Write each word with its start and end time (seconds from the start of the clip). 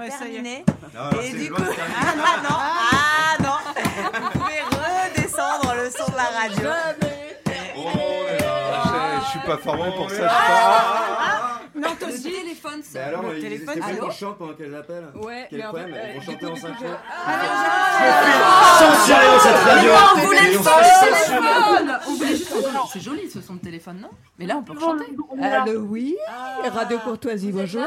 Ouais, 0.00 0.10
ça 0.10 0.24
y 0.26 0.36
est. 0.36 0.42
terminé. 0.42 0.64
Non, 0.94 1.20
Et 1.22 1.30
du 1.32 1.50
coup, 1.52 1.62
ah 1.62 2.36
non, 2.42 2.56
ah 2.58 3.42
non, 3.42 3.56
vous 4.20 4.30
pouvez 4.38 4.60
redescendre 4.62 5.74
le 5.76 5.90
son 5.90 6.10
de 6.10 6.16
la 6.16 6.28
radio. 6.40 6.70
Oh 7.76 7.88
là 8.40 9.20
je 9.20 9.24
je 9.24 9.30
suis 9.30 9.40
pas 9.46 9.56
formé 9.58 9.90
pour 9.96 10.10
ça. 10.10 10.16
je 10.16 10.22
suis 10.22 10.28
pas- 10.28 11.60
Non, 11.74 11.88
Le 12.00 12.06
aussi. 12.06 12.34
Téléphone, 12.60 12.82
Mais 12.94 13.00
ça. 13.00 13.06
alors, 13.06 13.22
Le 13.22 13.36
ils- 13.36 13.40
téléphone, 13.42 13.80
c'est 13.86 13.98
qu'on 13.98 14.10
chante 14.10 14.38
pendant 14.38 14.52
qu'elles 14.54 14.74
appellent 14.74 15.08
Ouais, 15.16 15.46
Quel 15.50 15.58
mais 15.58 15.64
en 15.66 15.68
problème 15.70 15.94
Elles 15.94 16.12
vont 16.14 16.20
euh, 16.20 16.24
chanter 16.32 16.46
en 16.46 16.50
coup, 16.50 16.56
5 16.60 16.68
du 16.68 16.74
coup, 16.76 16.84
jours. 16.84 16.96
Censurez 18.78 19.38
cette 19.42 19.56
radio 19.56 19.90
on 19.92 20.18
voulait 20.20 20.38
on 20.40 20.62
téléphone 20.62 21.98
On 22.06 22.14
voulait 22.14 22.28
juste. 22.36 22.54
C'est 22.92 23.00
joli 23.00 23.30
ce 23.30 23.40
son 23.40 23.54
de 23.54 23.60
téléphone, 23.60 23.98
non 24.00 24.10
Mais 24.38 24.46
là, 24.46 24.56
on 24.56 24.62
peut 24.62 24.78
chanter. 24.78 25.04
Allô, 25.42 25.80
oui. 25.80 26.16
Radio 26.72 26.98
Courtoisie, 26.98 27.52
bonjour. 27.52 27.84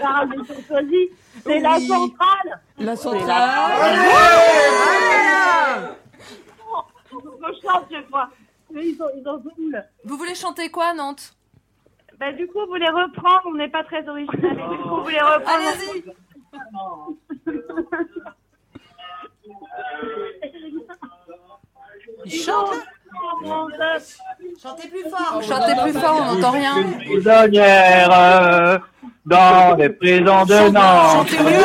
La 0.00 0.08
radio 0.10 0.44
Courtoisie, 0.44 1.08
c'est 1.44 1.60
la 1.60 1.78
centrale. 1.80 2.60
La 2.78 2.96
centrale. 2.96 3.96
Faut 7.10 7.20
que 7.20 7.28
je 7.46 7.60
chante, 7.68 7.84
je 7.90 8.00
crois. 8.08 8.28
Mais 8.72 8.88
ils 8.88 9.00
ont, 9.00 9.06
ils 9.16 9.28
ont. 9.28 9.42
Vous 10.04 10.16
voulez 10.16 10.34
chanter 10.34 10.68
quoi, 10.70 10.92
Nantes 10.94 11.34
Bah, 12.18 12.32
du 12.32 12.46
coup, 12.46 12.64
vous 12.66 12.74
les 12.74 12.88
reprendre, 12.88 13.42
on 13.46 13.54
n'est 13.54 13.68
pas 13.68 13.84
très 13.84 14.08
original. 14.08 14.56
Du 14.56 14.78
coup, 14.78 15.02
vous 15.02 15.08
les 15.08 15.20
reprendre. 15.20 15.68
Allez-y 15.68 16.04
chante 22.44 22.70
Chantez 24.60 24.88
plus 24.88 25.04
fort. 25.10 25.42
Chantez 25.42 25.74
plus 25.82 25.92
fort, 25.92 26.16
on 26.20 26.34
n'entend 26.34 26.50
rien. 26.50 26.74
prisonnière 27.04 28.10
euh, 28.12 28.78
dans 29.24 29.76
les 29.76 29.88
prisons 29.90 30.44
de 30.44 30.70
Nantes. 30.70 31.28
Chantez 31.28 31.38
mieux 31.42 31.64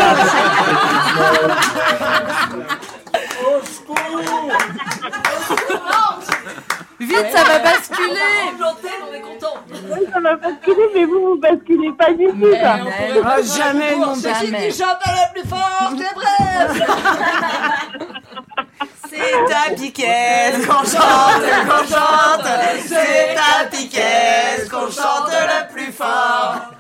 Vite, 7.00 7.32
ça 7.32 7.44
va 7.46 7.60
basculer 7.60 8.20
Oui, 9.92 10.00
ça 10.12 10.20
va 10.20 10.36
basculer, 10.36 10.90
mais 10.94 11.06
vous, 11.06 11.20
vous 11.30 11.38
basculez 11.38 11.92
pas 11.94 12.12
du 12.14 12.28
tout, 12.28 12.52
ça. 12.54 12.78
Ah, 13.24 13.42
jamais, 13.42 13.96
non. 13.96 14.14
Jamais. 14.16 14.70
C'est 19.10 19.46
ta 19.48 19.72
piquette 19.76 20.66
qu'on 20.68 20.84
chante, 20.84 21.44
qu'on 21.68 21.84
chante. 21.88 22.48
C'est 22.86 23.34
ta 23.36 23.66
piquette 23.70 24.70
qu'on 24.70 24.90
chante 24.92 25.30
le 25.32 25.68
plus 25.74 25.92
fort. 25.92 26.72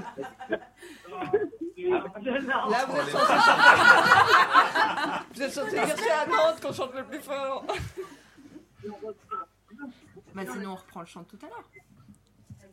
Là, 1.77 2.85
vous 2.87 2.97
êtes 2.97 3.09
censé 3.09 3.33
Vous 5.33 5.41
êtes 5.41 5.53
censé 5.53 5.71
dire 5.71 5.87
c'est 5.97 6.11
à 6.11 6.25
Nantes 6.27 6.59
qu'on 6.61 6.73
chante 6.73 6.93
le 6.93 7.03
plus 7.03 7.19
fort. 7.19 7.65
Bah 10.35 10.43
sinon, 10.52 10.71
on 10.71 10.75
reprend 10.75 10.99
le 11.02 11.05
chant 11.07 11.21
de 11.21 11.25
tout 11.25 11.39
à 11.45 11.49
l'heure. 11.49 11.63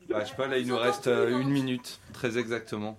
Bah, 0.08 0.20
je 0.24 0.28
sais 0.30 0.36
pas, 0.36 0.46
là 0.46 0.58
il 0.58 0.66
nous 0.68 0.76
reste 0.78 1.06
euh, 1.08 1.38
une 1.40 1.50
minute, 1.50 2.00
très 2.12 2.38
exactement. 2.38 2.98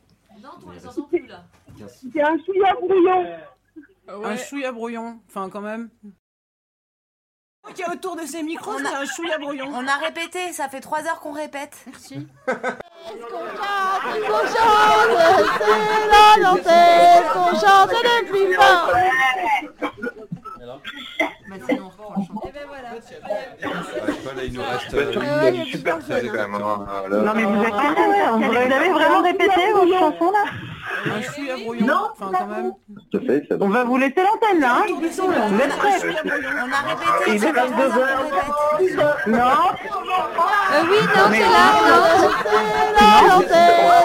C'est 2.11 2.22
un 2.22 2.38
chouïa 2.45 2.73
brouillon. 2.73 3.38
Un 4.08 4.38
chouïa 4.38 4.72
brouillon. 4.72 5.19
Enfin, 5.27 5.49
quand 5.49 5.61
même. 5.61 5.89
Qui 7.75 7.81
est 7.81 7.89
autour 7.89 8.16
de 8.16 8.22
ces 8.25 8.44
micros, 8.44 8.72
On 8.75 8.77
c'est 8.77 8.86
a- 8.88 8.99
un 8.99 9.05
chouïa 9.05 9.38
brouillon. 9.38 9.67
On 9.73 9.86
a 9.88 9.95
répété, 9.97 10.53
ça 10.53 10.69
fait 10.69 10.80
trois 10.80 11.05
heures 11.05 11.19
qu'on 11.19 11.33
répète. 11.33 11.83
Merci. 11.88 12.27
Bah 21.49 21.55
sinon, 21.67 21.86
on 21.86 21.89
reprend 21.89 22.14
le 22.19 22.25
chant. 22.25 22.33
Bah, 22.44 22.52
je 22.95 23.02
sais 23.08 23.21
là 24.36 24.43
il 24.43 24.54
nous 24.54 24.61
reste 24.61 24.92
Bah, 24.95 25.02
euh, 25.02 25.52
une 25.52 25.65
super 25.65 25.98
quand 25.99 26.14
même. 26.33 26.55
hein, 26.55 26.86
là. 27.10 27.17
Non, 27.17 27.33
mais 27.36 27.43
vous 27.43 27.64
êtes 27.64 27.71
Vous 27.71 28.55
avez 28.76 28.89
vraiment 28.89 29.21
répété 29.21 29.61
vos 29.73 29.88
chansons, 29.93 30.32
là 30.32 30.45
Un 31.05 31.21
chouïa 31.21 31.55
brouillon. 31.58 31.88
Enfin, 32.20 32.32
quand 32.38 32.48
même. 32.48 32.71
Ça 33.11 33.20
fait, 33.20 33.45
ça 33.49 33.55
On 33.60 33.70
va 33.70 33.83
vous 33.83 33.98
laisser 33.98 34.15
l'antenne, 34.23 34.60
là. 34.60 34.77
Hein 34.80 34.86
vous 34.89 35.05
êtes 35.05 35.15
prêts 35.77 35.99
On 36.04 36.71
a 36.71 36.82
répété, 36.88 37.23
Il 37.27 37.33
est 37.36 37.39
fait 37.39 37.54
trois 37.54 37.67
22 37.67 37.99
heures. 37.99 39.17
Non 39.27 39.38
oui, 40.89 40.98
non, 41.02 41.26
c'est 41.32 41.39
là, 41.39 41.48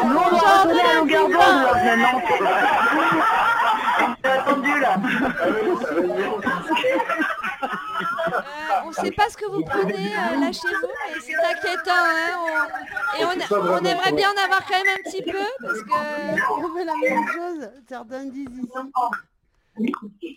Non 0.06 0.24
d'onde, 1.04 1.32
là, 1.32 1.74
maintenant. 1.84 2.20
J'ai 4.24 4.30
attendu, 4.30 4.74
là. 4.80 4.94
On 8.98 9.02
ne 9.02 9.06
sait 9.08 9.12
pas 9.14 9.28
ce 9.30 9.36
que 9.36 9.46
vous 9.50 9.62
prenez 9.64 9.94
euh, 10.14 10.40
là 10.40 10.52
chez 10.52 10.68
vous, 10.68 10.88
mais 11.14 11.20
c'est 11.20 11.34
inquiétant. 11.34 11.92
Hein, 11.94 12.38
on- 12.38 13.20
Et 13.20 13.24
on, 13.24 13.54
on 13.54 13.84
aimerait 13.84 14.12
bien 14.12 14.30
en 14.32 14.44
avoir 14.44 14.64
quand 14.66 14.76
même 14.82 14.94
un 14.98 15.10
petit 15.10 15.22
peu, 15.22 15.38
parce 15.60 15.82
que... 15.82 16.62
On 16.64 16.74
fait 16.76 16.84
la 16.84 16.94
même 16.96 17.28
chose, 17.28 17.70
certains 17.88 18.24
disent 18.24 18.48
ici. 18.50 18.68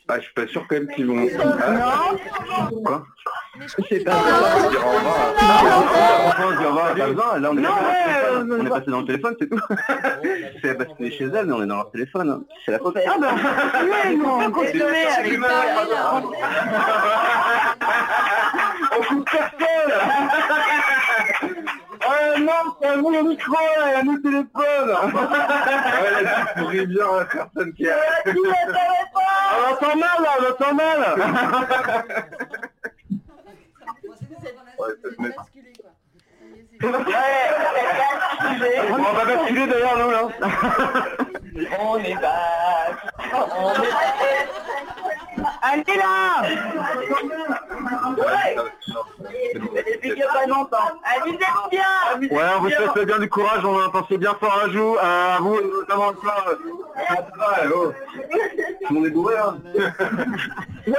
Ah, 0.07 0.18
je 0.18 0.23
suis 0.23 0.34
pas 0.34 0.47
sûr 0.47 0.66
quand 0.69 0.75
même 0.75 0.88
qu'ils 0.96 1.07
vont. 1.07 1.28
Ah, 1.38 2.09
Quoi 2.85 3.03
Mais 3.59 3.68
je 3.68 3.73
crois 3.73 3.85
C'est 3.90 4.03
pas 4.03 4.12
ça, 4.13 4.69
dira 4.69 4.85
au 4.85 4.91
revoir. 4.91 5.16
Franchement, 5.35 6.46
on 6.47 6.51
se 6.51 6.57
dit 6.57 6.66
au 6.66 6.68
revoir, 6.69 6.85
pas 6.96 7.07
besoin. 7.07 7.40
Là, 7.40 7.50
on 7.51 7.57
est 7.57 7.62
Non, 7.62 7.69
ouais, 7.69 7.75
téléphone. 8.06 8.51
euh, 8.51 8.57
On 8.62 8.66
est 8.66 8.69
passé 8.69 8.91
dans 8.91 9.00
le 9.01 9.06
téléphone, 9.06 9.35
c'est 9.40 9.50
tout. 9.50 9.59
C'est 10.62 10.75
basculé 10.78 11.12
chez 11.12 11.25
elle, 11.25 11.46
mais 11.47 11.53
on 11.53 11.63
est 11.63 11.68
dans 11.68 11.75
leur 11.78 11.91
téléphone. 11.91 12.29
hein. 12.29 12.41
C'est 12.66 12.72
la 12.72 12.79
faute. 12.79 12.97
Ah, 13.06 13.18
bah, 13.19 13.28
oui, 13.81 14.16
nous, 14.18 14.25
on 14.25 14.38
va 14.38 14.50
continuer 14.51 15.06
avec 15.06 15.40
On 18.97 19.02
coupe 19.03 19.29
personne 19.29 19.91
Oh 22.07 22.39
non, 22.39 22.75
c'est 22.79 22.88
à 22.88 22.95
nous 22.97 23.09
le 23.09 23.23
micro, 23.23 23.55
et 23.55 23.93
à 23.93 24.03
nous 24.03 24.16
le 24.16 24.21
téléphone. 24.21 24.95
Ouais, 25.95 26.23
là, 26.23 26.45
tu 26.53 26.59
pourris 26.59 26.85
bien 26.88 27.05
la 27.17 27.25
personne 27.25 27.73
qui 27.73 27.85
est... 27.85 27.93
On 28.27 29.73
entend 29.73 29.95
mal, 29.95 30.19
là, 30.21 30.29
on 30.39 30.43
entend 30.51 30.73
mal. 30.73 30.99
Ouais, 34.77 34.93
On 38.91 39.13
va 39.13 39.25
basculer 39.25 39.67
d'ailleurs, 39.67 39.97
nous, 39.97 40.11
là 40.11 40.22
On 41.79 41.97
est 41.97 42.16
back 42.16 42.95
On 43.33 43.72
est 43.73 44.75
Allez, 45.68 45.98
là 45.98 46.44
Depuis 50.03 50.22
pas 50.22 50.46
longtemps 50.48 50.78
Amusez-vous 51.03 51.70
bien 51.72 52.30
Ouais, 52.31 52.44
on 52.58 52.62
vous 52.62 52.70
souhaite 52.70 53.08
bien 53.08 53.20
du 53.20 53.30
courage, 53.30 53.66
on 53.66 53.80
a 53.80 53.90
pensé 53.90 54.18
bien 54.18 54.36
fort 54.36 54.62
à 54.64 54.68
vous, 54.68 54.96
à 55.02 55.38
vous, 55.40 55.59
et 55.59 55.64
notamment 55.66 56.08
encore... 56.08 56.46
euh, 56.50 56.84
ah, 56.97 57.16
ça 57.16 57.23
va, 57.38 57.69
oh. 57.75 57.91
Tout 58.88 58.94
le 58.94 58.95
monde 58.95 59.06
est 59.07 59.11
bourré, 59.11 59.35
hein 59.38 59.57
Ouais 60.88 60.94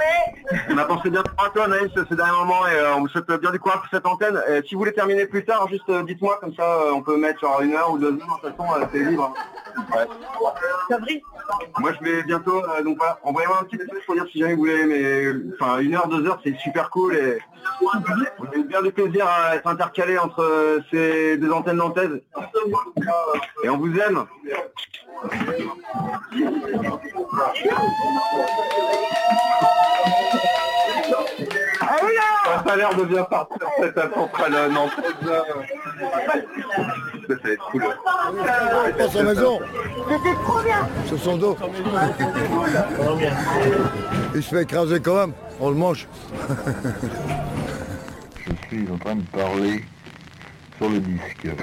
On 0.70 0.78
a 0.78 0.84
pensé 0.84 1.10
bien 1.10 1.22
à 1.38 1.50
toi, 1.50 1.68
Naïs, 1.68 1.90
ces 2.08 2.16
derniers 2.16 2.36
moments, 2.38 2.66
et 2.66 2.74
euh, 2.74 2.96
on 2.96 3.00
vous 3.00 3.08
souhaite 3.08 3.30
bien 3.40 3.50
du 3.50 3.58
courage 3.58 3.80
pour 3.80 3.88
cette 3.90 4.06
antenne. 4.06 4.40
Et 4.48 4.62
si 4.66 4.74
vous 4.74 4.80
voulez 4.80 4.92
terminer 4.92 5.26
plus 5.26 5.44
tard, 5.44 5.68
juste 5.68 5.88
euh, 5.88 6.02
dites-moi, 6.02 6.38
comme 6.40 6.54
ça, 6.54 6.62
euh, 6.62 6.92
on 6.92 7.02
peut 7.02 7.16
mettre 7.16 7.40
genre 7.40 7.60
une 7.60 7.74
heure 7.74 7.92
ou 7.92 7.98
deux 7.98 8.12
heures, 8.12 8.40
de 8.42 8.48
toute 8.48 8.56
façon, 8.56 8.88
c'est 8.92 8.98
libre. 8.98 9.34
Ouais. 9.76 10.06
Ça 10.88 10.98
brille 10.98 11.22
Moi, 11.78 11.92
je 11.98 12.04
vais 12.04 12.22
bientôt, 12.24 12.62
donc 12.84 12.98
voilà, 12.98 13.18
envoyez-moi 13.22 13.58
un 13.60 13.64
petit 13.64 13.76
message 13.76 14.04
pour 14.04 14.14
dire 14.14 14.26
si 14.30 14.40
jamais 14.40 14.54
vous 14.54 14.60
voulez, 14.60 14.84
mais 14.86 15.32
enfin, 15.54 15.78
une 15.78 15.94
heure, 15.94 16.08
deux 16.08 16.26
heures, 16.26 16.40
c'est 16.44 16.56
super 16.58 16.90
cool, 16.90 17.14
et 17.14 17.38
vous 18.38 18.46
avez 18.46 18.64
bien 18.64 18.82
du 18.82 18.92
plaisir 18.92 19.26
à 19.26 19.56
être 19.56 19.66
intercalé 19.66 20.18
entre 20.18 20.42
euh, 20.42 20.80
ces 20.90 21.36
deux 21.36 21.50
antennes 21.50 21.76
nantaises. 21.76 22.20
Et 23.64 23.68
on 23.68 23.78
vous 23.78 23.94
aime. 23.98 24.24
Ça 32.64 32.72
a 32.72 32.76
l'air 32.76 32.94
de 32.96 33.04
bien 33.04 33.22
partir 33.24 33.68
cette 33.78 33.94
centrale 33.94 34.72
nantaise. 34.72 35.14
Ça 37.28 37.34
va 37.42 37.50
être 37.50 37.70
cool. 37.70 37.84
Dans 38.98 39.10
sa 39.10 39.22
maison, 39.22 39.58
C'était 40.08 40.34
trop 40.44 40.62
bien 40.62 40.88
sur 41.06 41.18
son 41.18 41.36
dos. 41.36 41.56
Il 44.34 44.42
se 44.42 44.54
fait 44.54 44.62
écraser 44.62 45.00
quand 45.00 45.14
même, 45.14 45.32
on 45.60 45.70
le 45.70 45.76
mange. 45.76 46.06
Je 48.46 48.52
suis 48.68 48.90
en 48.90 48.98
train 48.98 49.16
de 49.16 49.22
parler 49.22 49.84
sur 50.78 50.88
le 50.88 51.00
disque. 51.00 51.42
Parler. 51.42 51.56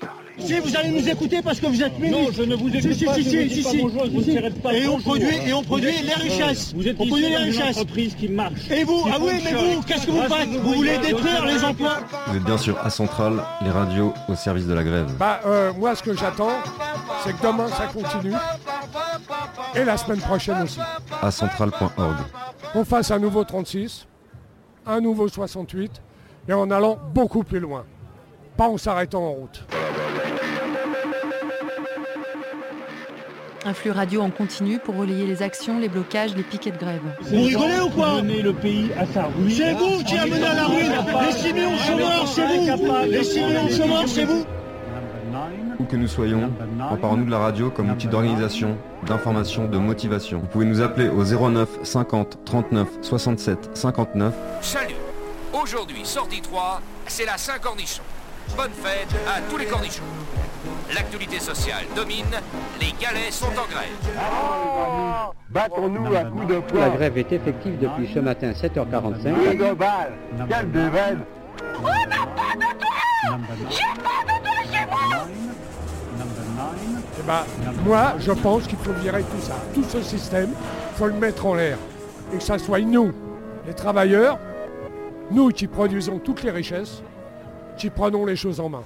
Parler. 0.00 0.22
Si 0.38 0.58
vous 0.58 0.76
allez 0.76 0.90
nous 0.90 1.08
écouter 1.08 1.42
parce 1.42 1.60
que 1.60 1.66
vous 1.66 1.82
êtes 1.82 1.98
ministre. 1.98 2.20
Non, 2.20 2.28
je 2.32 2.42
ne 2.42 2.56
vous 2.56 2.68
écoute 2.68 2.92
si, 2.92 2.98
si, 2.98 3.04
pas, 3.04 3.14
si, 3.14 3.78
bonjour, 3.82 4.06
ne 4.06 4.50
pas 4.60 4.72
Et 4.72 4.88
on 4.88 4.98
produit, 4.98 5.36
et 5.46 5.52
on 5.52 5.62
produit 5.62 5.92
les 6.02 6.14
richesses. 6.14 6.72
Vous 6.74 6.88
êtes 6.88 6.96
on 6.98 7.06
produit 7.06 7.28
les 7.28 7.36
richesses. 7.36 7.76
entreprise 7.76 8.14
qui 8.14 8.28
marche. 8.28 8.70
Et 8.70 8.84
vous, 8.84 9.06
ah 9.12 9.18
oui, 9.20 9.34
mais 9.44 9.52
vous, 9.52 9.82
qu'est-ce 9.82 10.06
que 10.06 10.10
vous 10.10 10.22
faites 10.22 10.48
Vous 10.48 10.74
voulez 10.74 10.98
détruire 10.98 11.44
les 11.44 11.62
emplois 11.62 11.98
Vous 12.28 12.36
êtes 12.36 12.44
bien 12.44 12.58
sûr 12.58 12.78
à 12.82 12.90
Centrale, 12.90 13.42
les 13.62 13.70
radios 13.70 14.14
au 14.28 14.34
service 14.34 14.66
de 14.66 14.74
la 14.74 14.82
grève. 14.82 15.12
Bah, 15.18 15.40
euh, 15.46 15.72
moi, 15.78 15.94
ce 15.94 16.02
que 16.02 16.14
j'attends, 16.16 16.58
c'est 17.24 17.36
que 17.36 17.42
demain, 17.42 17.68
ça 17.68 17.86
continue. 17.92 18.34
Et 19.74 19.84
la 19.84 19.96
semaine 19.96 20.20
prochaine 20.20 20.62
aussi. 20.62 20.80
À 21.20 21.30
centrale.org. 21.30 22.16
Qu'on 22.72 22.84
fasse 22.84 23.10
un 23.10 23.18
nouveau 23.18 23.44
36, 23.44 24.06
un 24.86 25.00
nouveau 25.00 25.28
68, 25.28 26.00
et 26.48 26.52
en 26.54 26.70
allant 26.70 26.98
beaucoup 27.14 27.42
plus 27.44 27.60
loin. 27.60 27.84
Pas 28.56 28.66
en 28.68 28.78
s'arrêtant 28.78 29.22
en 29.22 29.32
route. 29.32 29.64
Un 33.64 33.74
flux 33.74 33.90
radio 33.90 34.22
en 34.22 34.30
continu 34.30 34.78
pour 34.78 34.96
relayer 34.96 35.26
les 35.26 35.42
actions, 35.42 35.78
les 35.78 35.88
blocages, 35.88 36.34
les 36.34 36.42
piquets 36.42 36.72
de 36.72 36.78
grève. 36.78 37.02
Vous 37.20 37.42
rigolez 37.42 37.80
ou 37.80 37.90
quoi 37.90 38.20
le 38.22 38.52
pays 38.52 38.90
à 38.98 39.06
sa 39.06 39.24
ruine. 39.24 39.50
C'est 39.50 39.74
vous 39.74 40.02
qui 40.02 40.16
amenez 40.16 40.42
à 40.42 40.54
la 40.54 40.64
ruine 40.64 40.92
Les 41.26 41.32
6 41.32 41.52
millions 41.52 41.72
de 41.72 41.78
chômeurs, 41.78 42.26
c'est 42.26 42.46
vous 42.46 43.10
Les 43.10 43.24
6 43.24 43.40
millions 43.40 43.66
de 43.66 43.70
chômeurs, 43.70 44.08
c'est 44.08 44.24
vous 44.24 44.44
Où 45.78 45.84
que 45.84 45.96
nous 45.96 46.08
soyons, 46.08 46.50
emparons-nous 46.90 47.24
de 47.24 47.30
la 47.30 47.38
radio 47.38 47.70
comme 47.70 47.90
outil 47.90 48.06
d'organisation, 48.06 48.76
d'information, 49.06 49.66
de 49.66 49.78
motivation. 49.78 50.40
Vous 50.40 50.46
pouvez 50.46 50.66
nous 50.66 50.80
appeler 50.80 51.08
au 51.08 51.24
09 51.24 51.68
50 51.82 52.38
39 52.44 52.88
67 53.02 53.70
59. 53.74 54.34
Salut 54.60 54.94
Aujourd'hui, 55.52 56.04
sortie 56.04 56.40
3, 56.40 56.80
c'est 57.06 57.26
la 57.26 57.36
Saint-Cornichon. 57.36 58.02
Bonne 58.56 58.70
fête 58.70 59.08
à 59.28 59.40
tous 59.50 59.56
les 59.56 59.66
cornichons. 59.66 60.02
L'actualité 60.94 61.38
sociale 61.40 61.84
domine, 61.96 62.24
les 62.80 62.92
galets 63.00 63.32
sont 63.32 63.46
en 63.46 63.66
grève. 63.70 64.14
Battons-nous 65.50 66.14
à 66.14 66.24
coups 66.24 66.46
de 66.46 66.60
poing. 66.60 66.80
La 66.80 66.90
grève 66.90 67.18
est 67.18 67.32
effective 67.32 67.78
depuis 67.78 68.12
ce 68.12 68.18
matin 68.18 68.52
7h45. 68.52 69.34
C'est 69.44 69.56
global. 69.56 70.12
Quelle 70.48 70.70
déveine. 70.70 71.20
On 71.78 71.84
n'a 71.84 72.26
pas 72.26 72.56
de 72.56 72.78
toit 72.78 73.38
J'ai 73.70 74.00
pas 74.02 74.22
de 74.26 74.42
toit 74.42 74.62
chez 74.72 74.86
moi 74.86 75.26
Eh 77.18 77.22
ben, 77.26 77.44
moi, 77.84 78.14
je 78.18 78.32
pense 78.32 78.66
qu'il 78.66 78.78
faut 78.78 78.92
virer 78.92 79.22
tout 79.22 79.40
ça. 79.40 79.54
Tout 79.74 79.84
ce 79.84 80.02
système, 80.02 80.50
il 80.50 80.98
faut 80.98 81.06
le 81.06 81.14
mettre 81.14 81.46
en 81.46 81.54
l'air. 81.54 81.78
Et 82.32 82.38
que 82.38 82.42
ça 82.42 82.58
soit 82.58 82.80
nous, 82.80 83.12
les 83.66 83.74
travailleurs, 83.74 84.38
nous 85.30 85.48
qui 85.50 85.66
produisons 85.66 86.18
toutes 86.18 86.42
les 86.42 86.50
richesses, 86.50 87.02
qui 87.76 87.90
prenons 87.90 88.24
les 88.24 88.36
choses 88.36 88.60
en 88.60 88.68
main. 88.68 88.82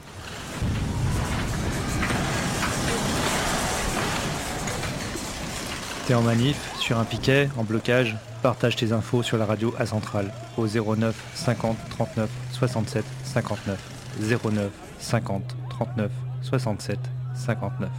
T'es 6.06 6.14
en 6.14 6.22
manif, 6.22 6.72
sur 6.78 6.98
un 6.98 7.04
piquet, 7.04 7.48
en 7.58 7.64
blocage, 7.64 8.16
partage 8.40 8.76
tes 8.76 8.92
infos 8.92 9.24
sur 9.24 9.38
la 9.38 9.44
radio 9.44 9.74
à 9.76 9.86
Centrale 9.86 10.32
au 10.56 10.68
09 10.68 11.14
50 11.34 11.76
39 11.90 12.30
67 12.52 13.04
59 13.24 13.76
09 14.20 14.70
50 15.00 15.42
39 15.68 16.10
67 16.42 17.15
59. 17.36 17.90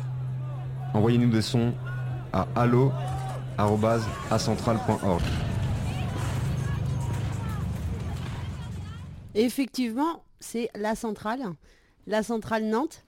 Envoyez-nous 0.94 1.30
des 1.30 1.42
sons 1.42 1.74
à 2.34 2.48
allo@acentrale.org. 2.56 5.22
Et 9.36 9.44
effectivement, 9.44 10.24
c'est 10.40 10.70
la 10.76 10.96
centrale, 10.96 11.42
la 12.08 12.24
centrale 12.24 12.64
Nantes. 12.66 13.04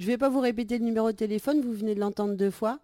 Je 0.00 0.06
ne 0.06 0.10
vais 0.10 0.18
pas 0.18 0.28
vous 0.28 0.40
répéter 0.40 0.78
le 0.78 0.84
numéro 0.84 1.12
de 1.12 1.16
téléphone, 1.16 1.60
vous 1.60 1.72
venez 1.72 1.94
de 1.94 2.00
l'entendre 2.00 2.34
deux 2.34 2.50
fois. 2.50 2.80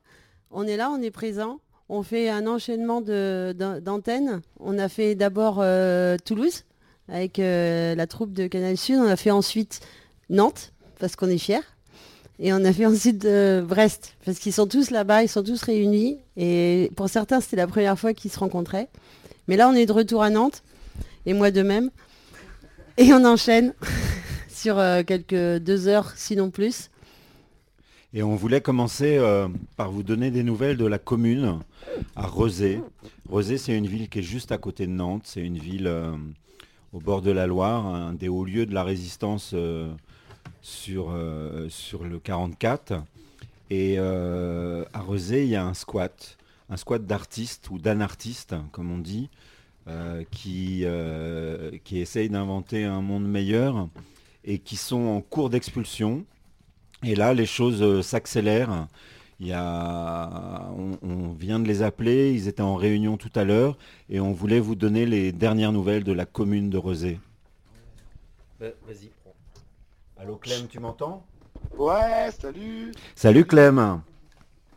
On 0.53 0.65
est 0.67 0.77
là, 0.77 0.91
on 0.91 1.03
est 1.03 1.11
présent. 1.11 1.59
On 1.89 2.05
fait 2.05 2.31
un 2.31 2.47
enchaînement 2.47 3.01
d'antennes. 3.01 4.43
On 4.61 4.79
a 4.79 4.89
fait 4.89 5.17
d'abord 5.17 5.57
euh, 5.59 6.17
Toulouse 6.25 6.63
avec 7.09 7.41
euh, 7.41 7.97
la 7.97 8.07
troupe 8.07 8.33
de 8.33 8.47
Canal 8.47 8.77
Sud. 8.77 9.01
On 9.01 9.09
a 9.09 9.17
fait 9.17 9.33
ensuite 9.33 9.81
Nantes 10.29 10.73
parce 11.01 11.17
qu'on 11.17 11.29
est 11.29 11.39
fiers. 11.39 11.59
Et 12.43 12.55
on 12.55 12.65
a 12.65 12.73
fait 12.73 12.87
ensuite 12.87 13.27
euh, 13.27 13.61
Brest 13.61 14.17
parce 14.25 14.39
qu'ils 14.39 14.55
sont 14.55 14.67
tous 14.67 14.91
là-bas, 14.91 15.23
ils 15.23 15.29
sont 15.29 15.43
tous 15.43 15.63
réunis. 15.63 16.17
Et 16.39 16.91
pour 16.97 17.11
certains, 17.11 17.43
c'était 17.43 17.57
la 17.57 17.67
première 17.67 17.99
fois 17.99 18.15
qu'ils 18.15 18.31
se 18.31 18.39
rencontraient. 18.39 18.89
Mais 19.47 19.59
là, 19.59 19.69
on 19.69 19.75
est 19.75 19.85
de 19.85 19.93
retour 19.93 20.23
à 20.23 20.31
Nantes 20.31 20.63
et 21.27 21.35
moi 21.35 21.51
de 21.51 21.61
même. 21.61 21.91
Et 22.97 23.13
on 23.13 23.27
enchaîne 23.27 23.75
sur 24.49 24.79
euh, 24.79 25.03
quelques 25.03 25.63
deux 25.63 25.87
heures, 25.87 26.15
sinon 26.17 26.51
plus. 26.51 26.91
Et 28.15 28.23
on 28.23 28.37
voulait 28.37 28.63
commencer 28.63 29.19
euh, 29.19 29.47
par 29.77 29.91
vous 29.91 30.03
donner 30.03 30.31
des 30.31 30.43
nouvelles 30.43 30.79
de 30.79 30.87
la 30.87 30.99
commune 30.99 31.59
à 32.17 32.27
Rezé. 32.27 32.81
Rezé, 33.29 33.59
c'est 33.59 33.77
une 33.77 33.87
ville 33.87 34.09
qui 34.09 34.21
est 34.21 34.23
juste 34.23 34.51
à 34.51 34.57
côté 34.57 34.87
de 34.87 34.93
Nantes. 34.93 35.25
C'est 35.27 35.43
une 35.43 35.59
ville 35.59 35.93
au 36.95 37.01
bord 37.01 37.21
de 37.21 37.31
la 37.31 37.47
Loire, 37.47 37.87
un 37.87 38.15
des 38.15 38.29
hauts 38.29 38.47
lieux 38.47 38.65
de 38.65 38.73
la 38.73 38.83
résistance 38.83 39.55
sur, 40.63 41.11
euh, 41.11 41.69
sur 41.69 42.05
le 42.05 42.19
44. 42.19 43.03
Et 43.71 43.97
euh, 43.99 44.85
à 44.93 45.01
Rezé, 45.01 45.45
il 45.45 45.51
y 45.51 45.57
a 45.57 45.65
un 45.65 45.75
squat, 45.75 46.37
un 46.69 46.77
squat 46.77 47.05
d'artistes 47.05 47.71
ou 47.71 47.79
d'anartistes, 47.79 48.55
comme 48.73 48.91
on 48.91 48.99
dit, 48.99 49.29
euh, 49.89 50.25
qui, 50.31 50.85
qui 51.85 51.99
essayent 51.99 52.31
d'inventer 52.31 52.85
un 52.85 53.01
monde 53.01 53.27
meilleur 53.27 53.89
et 54.45 54.59
qui 54.59 54.77
sont 54.77 55.07
en 55.07 55.21
cours 55.21 55.51
d'expulsion. 55.51 56.25
Et 57.03 57.15
là, 57.15 57.33
les 57.33 57.47
choses 57.47 58.05
s'accélèrent. 58.05 58.89
Il 59.39 59.47
y 59.47 59.53
a, 59.55 60.71
on, 61.03 61.33
vient 61.33 61.59
de 61.61 61.67
les 61.67 61.83
appeler, 61.83 62.33
ils 62.33 62.47
étaient 62.47 62.61
en 62.61 62.75
réunion 62.75 63.17
tout 63.17 63.31
à 63.35 63.45
l'heure, 63.45 63.79
et 64.11 64.21
on 64.21 64.33
voulait 64.33 64.61
vous 64.61 64.75
donner 64.75 65.07
les 65.07 65.33
dernières 65.33 65.73
nouvelles 65.73 66.05
de 66.05 66.13
la 66.13 66.27
commune 66.27 66.69
de 66.69 66.77
Rezé. 66.77 67.19
Vas-y, 68.59 69.07
prends. 69.07 69.20
Allô 70.21 70.37
Clem, 70.37 70.67
tu 70.69 70.79
m'entends 70.81 71.25
Ouais, 71.79 72.31
salut 72.39 72.93
Salut 73.15 73.47
Clem 73.47 74.03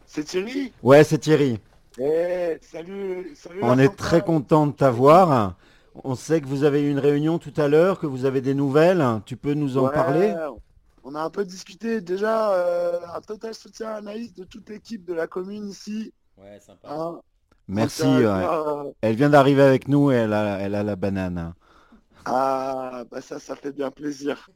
C'est 0.05 0.23
Thierry 0.23 0.71
Ouais, 0.81 1.03
c'est 1.03 1.17
Thierry. 1.17 1.59
Eh, 1.99 2.57
salut, 2.61 3.35
salut 3.35 3.59
On 3.61 3.77
est 3.77 3.93
très 3.93 4.21
content 4.21 4.67
de 4.67 4.71
t'avoir. 4.71 5.57
On 6.05 6.15
sait 6.15 6.39
que 6.39 6.47
vous 6.47 6.63
avez 6.63 6.81
eu 6.83 6.89
une 6.89 6.97
réunion 6.99 7.39
tout 7.39 7.51
à 7.57 7.67
l'heure, 7.67 7.99
que 7.99 8.05
vous 8.07 8.23
avez 8.23 8.39
des 8.39 8.53
nouvelles. 8.53 9.05
Tu 9.25 9.35
peux 9.35 9.53
nous 9.53 9.77
en 9.77 9.87
Ouais, 9.87 9.91
parler 9.91 10.33
On 11.03 11.13
a 11.13 11.21
un 11.21 11.29
peu 11.29 11.43
discuté. 11.43 11.99
Déjà, 11.99 12.53
euh, 12.53 12.99
un 13.13 13.19
total 13.19 13.53
soutien 13.53 13.89
à 13.89 13.95
Anaïs 13.95 14.33
de 14.33 14.45
toute 14.45 14.69
l'équipe 14.69 15.03
de 15.03 15.13
la 15.13 15.27
commune 15.27 15.67
ici. 15.67 16.13
Ouais, 16.37 16.57
sympa. 16.61 16.87
Hein, 16.89 17.19
Merci. 17.67 18.03
ouais. 18.03 18.19
dire, 18.19 18.31
euh, 18.31 18.91
Elle 19.01 19.17
vient 19.17 19.29
d'arriver 19.29 19.63
avec 19.63 19.89
nous 19.89 20.09
et 20.09 20.15
elle 20.15 20.31
a, 20.31 20.59
elle 20.59 20.73
a 20.73 20.83
la 20.83 20.95
banane. 20.95 21.53
Ah, 22.23 23.03
bah 23.11 23.19
ça, 23.19 23.39
ça 23.39 23.57
fait 23.57 23.73
bien 23.73 23.91
plaisir. 23.91 24.49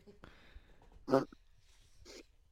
Hein. 1.09 1.23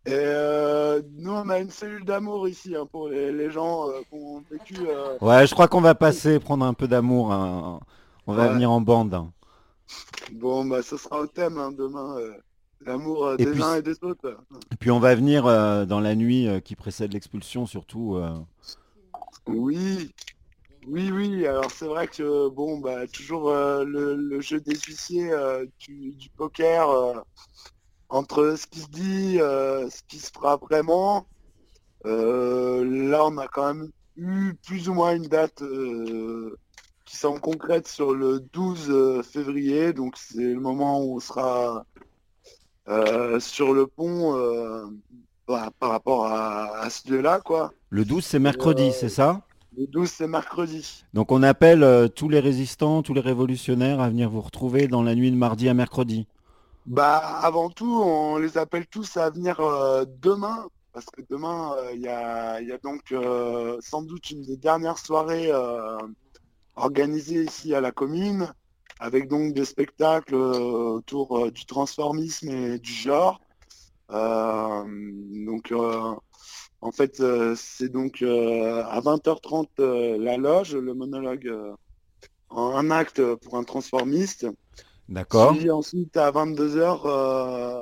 Et 0.07 0.11
euh, 0.13 1.01
nous, 1.13 1.31
on 1.31 1.49
a 1.49 1.59
une 1.59 1.71
cellule 1.71 2.05
d'amour 2.05 2.47
ici 2.47 2.75
hein, 2.75 2.85
pour 2.91 3.09
les, 3.09 3.31
les 3.31 3.49
gens 3.49 3.89
euh, 3.89 4.01
qui 4.09 4.13
ont 4.15 4.43
vécu. 4.51 4.75
euh, 4.87 5.17
Ouais, 5.19 5.47
je 5.47 5.53
crois 5.55 5.67
qu'on 5.67 5.81
va 5.81 5.95
passer 5.95 6.39
prendre 6.39 6.63
un 6.65 6.73
peu 6.75 6.87
d'amour. 6.87 7.33
hein. 7.33 7.79
On 8.27 8.33
va 8.33 8.47
Ouais. 8.47 8.53
venir 8.53 8.69
en 8.71 8.81
bande. 8.81 9.27
Bon, 10.33 10.65
bah 10.65 10.81
ce 10.83 10.97
sera 10.97 11.21
au 11.21 11.27
thème 11.27 11.57
hein, 11.57 11.71
demain. 11.71 12.17
L'amour 12.81 13.35
des 13.37 13.45
puis- 13.47 13.61
uns 13.63 13.75
et 13.75 13.81
des 13.81 13.95
autres. 14.03 14.37
Et 14.71 14.75
puis 14.75 14.91
on 14.91 14.99
va 14.99 15.15
venir 15.15 15.43
dans 15.87 15.99
la 15.99 16.15
nuit 16.15 16.47
qui 16.63 16.75
précède 16.75 17.13
l'expulsion 17.13 17.65
surtout. 17.65 18.19
Oui, 19.47 20.11
oui, 20.87 21.11
oui. 21.11 21.47
Alors 21.47 21.69
c'est 21.71 21.85
vrai 21.87 22.07
que 22.07 22.49
bon, 22.49 22.79
bah 22.79 23.07
toujours 23.07 23.51
le, 23.51 24.15
le 24.15 24.41
jeu 24.41 24.59
des 24.59 24.75
huissiers 24.75 25.31
du, 25.79 26.11
du 26.13 26.29
poker 26.29 27.23
entre 28.09 28.55
ce 28.57 28.67
qui 28.67 28.79
se 28.79 28.89
dit, 28.89 29.39
euh, 29.39 29.89
ce 29.89 30.01
qui 30.07 30.19
se 30.19 30.31
fera 30.31 30.57
vraiment. 30.57 31.25
Euh, 32.05 33.09
là, 33.09 33.25
on 33.25 33.37
a 33.37 33.47
quand 33.47 33.73
même 33.73 33.89
eu 34.15 34.53
plus 34.65 34.89
ou 34.89 34.93
moins 34.93 35.15
une 35.15 35.27
date 35.27 35.61
euh, 35.61 36.55
qui 37.03 37.17
semble 37.17 37.39
concrète 37.39 37.87
sur 37.87 38.13
le 38.13 38.39
12 38.53 38.89
euh, 38.89 39.23
février. 39.23 39.93
Donc 39.93 40.15
c'est 40.17 40.53
le 40.53 40.59
moment 40.59 41.03
où 41.03 41.15
on 41.15 41.19
sera 41.19 41.85
sur 43.39 43.73
le 43.73 43.87
pont 43.87 44.33
bah, 45.47 45.71
par 45.79 45.89
rapport 45.89 46.27
à, 46.27 46.77
à 46.77 46.89
ce 46.91 47.09
lieu-là, 47.09 47.39
quoi. 47.39 47.71
Le 47.89 48.05
12 48.05 48.23
c'est 48.23 48.39
mercredi, 48.39 48.91
c'est 48.91 49.09
ça? 49.09 49.41
Le 49.77 49.87
12, 49.87 50.09
c'est 50.09 50.27
mercredi. 50.27 51.03
Donc 51.13 51.33
on 51.33 51.43
appelle 51.43 52.09
tous 52.15 52.29
les 52.29 52.39
résistants, 52.39 53.01
tous 53.01 53.13
les 53.13 53.21
révolutionnaires 53.21 53.99
à 53.99 54.09
venir 54.09 54.29
vous 54.29 54.39
retrouver 54.39 54.87
dans 54.87 55.03
la 55.03 55.15
nuit 55.15 55.31
de 55.31 55.35
mardi 55.35 55.67
à 55.67 55.73
mercredi. 55.73 56.27
Bah, 56.85 57.17
avant 57.17 57.71
tout, 57.71 57.91
on 58.03 58.37
les 58.37 58.59
appelle 58.59 58.85
tous 58.85 59.17
à 59.17 59.31
venir 59.31 59.59
euh, 59.59 60.05
demain, 60.19 60.67
parce 60.93 61.07
que 61.07 61.21
demain, 61.29 61.75
euh, 61.79 61.91
il 61.93 62.01
y 62.01 62.07
a, 62.07 62.59
donc 62.83 63.11
euh, 63.11 63.77
sans 63.81 64.03
doute 64.03 64.29
une 64.29 64.43
des 64.43 64.55
dernières 64.55 64.99
soirées 64.99 65.51
organisées 66.75 67.43
ici 67.43 67.73
à 67.73 67.81
la 67.81 67.91
commune, 67.91 68.53
avec 68.99 69.27
donc 69.27 69.53
des 69.53 69.65
spectacles 69.65 70.35
autour 70.35 71.51
du 71.51 71.65
transformisme 71.65 72.49
et 72.49 72.79
du 72.79 72.91
genre. 72.91 73.39
Donc, 74.09 75.73
en 76.81 76.91
fait, 76.91 77.23
c'est 77.55 77.89
donc 77.89 78.21
à 78.21 78.99
20h30 79.01 79.67
euh, 79.79 80.17
la 80.19 80.37
loge, 80.37 80.75
le 80.75 80.93
monologue 80.93 81.51
en 82.49 82.75
un 82.75 82.91
acte 82.91 83.23
pour 83.37 83.57
un 83.57 83.63
transformiste. 83.63 84.45
D'accord. 85.07 85.53
Puis 85.55 85.69
ensuite 85.69 86.17
à 86.17 86.31
22h 86.31 87.01
euh, 87.05 87.81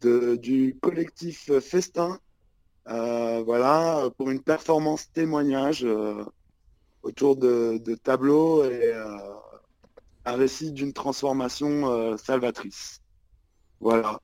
de- 0.00 0.36
du 0.36 0.76
collectif 0.80 1.50
Festin, 1.60 2.18
euh, 2.88 3.42
voilà, 3.44 4.08
pour 4.16 4.30
une 4.30 4.42
performance 4.42 5.10
témoignage 5.12 5.84
euh, 5.84 6.24
autour 7.02 7.36
de, 7.36 7.78
de 7.78 7.94
tableaux 7.94 8.64
et 8.64 8.92
un 10.24 10.32
récit 10.36 10.72
d'une 10.72 10.92
transformation 10.92 12.16
salvatrice. 12.18 13.00
Voilà. 13.80 14.20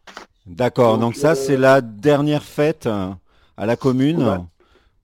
D'accord, 0.47 0.99
donc, 0.99 1.15
Donc, 1.15 1.17
ça 1.17 1.35
c'est 1.35 1.57
la 1.57 1.81
dernière 1.81 2.43
fête 2.45 2.87
à 2.87 3.67
la 3.67 3.77
commune, 3.77 4.23
Ouais. 4.23 4.39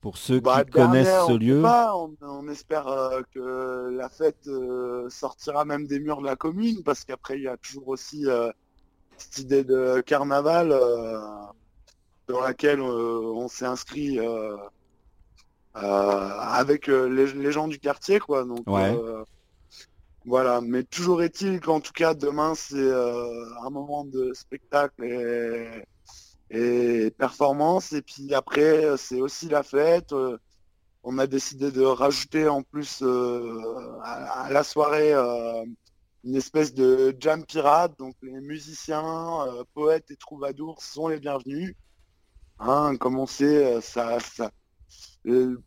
Pour 0.01 0.17
ceux 0.17 0.39
Bah, 0.41 0.63
qui 0.65 0.71
connaissent 0.71 1.07
ce 1.27 1.31
on 1.31 1.37
lieu. 1.37 1.61
pas, 1.61 1.95
on, 1.95 2.15
on 2.21 2.47
espère 2.49 2.87
euh, 2.87 3.21
que 3.33 3.89
la 3.95 4.09
fête 4.09 4.47
euh, 4.47 5.09
sortira 5.09 5.63
même 5.65 5.85
des 5.87 5.99
murs 5.99 6.21
de 6.21 6.25
la 6.25 6.35
commune, 6.35 6.83
parce 6.83 7.03
qu'après 7.05 7.37
il 7.37 7.43
y 7.43 7.47
a 7.47 7.57
toujours 7.57 7.87
aussi 7.89 8.25
euh, 8.27 8.51
cette 9.17 9.37
idée 9.39 9.63
de 9.63 10.01
carnaval 10.01 10.69
dans 12.27 12.41
laquelle 12.41 12.81
on 12.81 13.47
s'est 13.47 13.65
inscrit 13.65 14.19
avec 15.73 16.87
les, 16.87 17.33
les 17.33 17.51
gens 17.51 17.67
du 17.67 17.79
quartier, 17.79 18.19
quoi. 18.19 18.43
Donc 18.45 18.67
Ouais. 18.67 18.97
voilà, 20.25 20.61
mais 20.61 20.83
toujours 20.83 21.23
est-il 21.23 21.59
qu'en 21.61 21.79
tout 21.79 21.93
cas 21.93 22.13
demain 22.13 22.53
c'est 22.55 22.91
un 22.91 23.69
moment 23.69 24.05
de 24.05 24.33
spectacle 24.33 25.03
et, 25.03 25.83
et 26.51 27.11
performance, 27.17 27.93
et 27.93 28.01
puis 28.03 28.33
après 28.35 28.85
euh, 28.85 28.97
c'est 28.97 29.21
aussi 29.21 29.49
la 29.49 29.63
fête. 29.63 30.13
euh, 30.13 30.37
on 31.03 31.17
a 31.19 31.27
décidé 31.27 31.71
de 31.71 31.81
rajouter 31.83 32.47
en 32.49 32.63
plus 32.63 33.01
euh, 33.03 33.99
à, 34.03 34.43
à 34.45 34.51
la 34.51 34.63
soirée 34.63 35.13
euh, 35.13 35.63
une 36.23 36.35
espèce 36.35 36.73
de 36.73 37.15
jam 37.19 37.45
pirate, 37.45 37.93
donc 37.99 38.15
les 38.23 38.39
musiciens, 38.41 39.47
euh, 39.47 39.63
poètes 39.73 40.11
et 40.11 40.17
troubadours 40.17 40.81
sont 40.83 41.07
les 41.07 41.19
bienvenus. 41.19 41.75
Hein, 42.59 42.95
comme 42.97 43.17
on 43.19 43.25
sait, 43.25 43.81
ça, 43.81 44.19
ça, 44.19 44.51
le- 45.23 45.61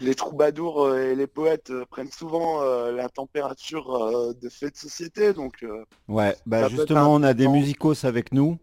les 0.00 0.14
troubadours 0.14 0.96
et 0.96 1.14
les 1.14 1.26
poètes 1.26 1.72
prennent 1.90 2.10
souvent 2.10 2.62
euh, 2.62 2.90
la 2.92 3.08
température 3.08 3.94
euh, 3.94 4.32
de 4.34 4.48
faits 4.48 4.74
de 4.74 4.78
société, 4.78 5.32
donc 5.34 5.62
euh, 5.62 5.84
Ouais, 6.08 6.36
bah 6.46 6.68
justement, 6.68 7.14
on 7.14 7.22
a 7.22 7.34
des 7.34 7.46
musicos 7.48 8.04
avec 8.04 8.32
nous 8.32 8.58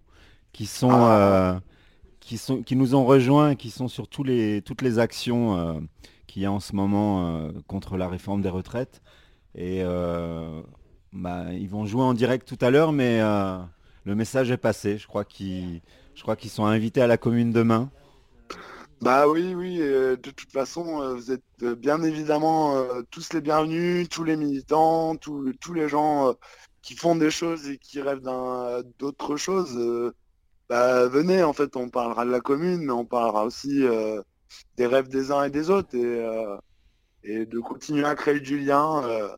qui 0.53 0.65
sont, 0.65 0.89
Ah. 0.91 1.53
euh, 1.55 1.59
qui 2.19 2.37
sont, 2.37 2.63
qui 2.63 2.75
nous 2.75 2.95
ont 2.95 3.05
rejoints, 3.05 3.55
qui 3.55 3.69
sont 3.69 3.87
sur 3.87 4.07
tous 4.07 4.23
les, 4.23 4.61
toutes 4.61 4.81
les 4.81 4.99
actions 4.99 5.57
euh, 5.57 5.79
qu'il 6.27 6.41
y 6.41 6.45
a 6.45 6.51
en 6.51 6.59
ce 6.59 6.75
moment 6.75 7.25
euh, 7.27 7.51
contre 7.67 7.97
la 7.97 8.07
réforme 8.07 8.41
des 8.41 8.49
retraites. 8.49 9.01
Et 9.55 9.83
bah, 11.13 11.45
ils 11.53 11.69
vont 11.69 11.85
jouer 11.87 12.03
en 12.03 12.13
direct 12.13 12.47
tout 12.47 12.63
à 12.63 12.69
l'heure, 12.69 12.91
mais 12.91 13.19
le 13.19 14.15
message 14.15 14.51
est 14.51 14.57
passé. 14.57 14.99
Je 14.99 15.07
crois 15.07 15.25
qu'ils, 15.25 15.81
je 16.13 16.21
crois 16.21 16.35
qu'ils 16.35 16.51
sont 16.51 16.65
invités 16.65 17.01
à 17.01 17.07
la 17.07 17.17
commune 17.17 17.51
demain. 17.51 17.89
Bah 19.01 19.27
oui, 19.27 19.55
oui, 19.55 19.77
de 19.79 20.15
toute 20.15 20.51
façon, 20.51 21.15
vous 21.15 21.31
êtes 21.31 21.63
bien 21.79 22.03
évidemment 22.03 22.75
tous 23.09 23.33
les 23.33 23.41
bienvenus, 23.41 24.09
tous 24.09 24.23
les 24.23 24.35
militants, 24.35 25.15
tous, 25.15 25.53
tous 25.59 25.73
les 25.73 25.89
gens 25.89 26.35
qui 26.83 26.95
font 26.95 27.15
des 27.15 27.31
choses 27.31 27.67
et 27.67 27.79
qui 27.79 27.99
rêvent 27.99 28.21
d'autres 28.99 29.37
choses. 29.37 30.13
Bah 30.69 31.07
venez, 31.07 31.43
en 31.43 31.53
fait, 31.53 31.75
on 31.75 31.89
parlera 31.89 32.25
de 32.25 32.31
la 32.31 32.41
commune, 32.41 32.83
mais 32.83 32.91
on 32.91 33.05
parlera 33.05 33.45
aussi 33.45 33.83
euh, 33.83 34.21
des 34.75 34.85
rêves 34.85 35.07
des 35.07 35.31
uns 35.31 35.43
et 35.43 35.49
des 35.49 35.69
autres 35.69 35.95
et, 35.95 36.03
euh, 36.03 36.57
et 37.23 37.45
de 37.45 37.59
continuer 37.59 38.05
à 38.05 38.15
créer 38.15 38.39
du 38.39 38.59
lien 38.59 39.03
euh, 39.05 39.29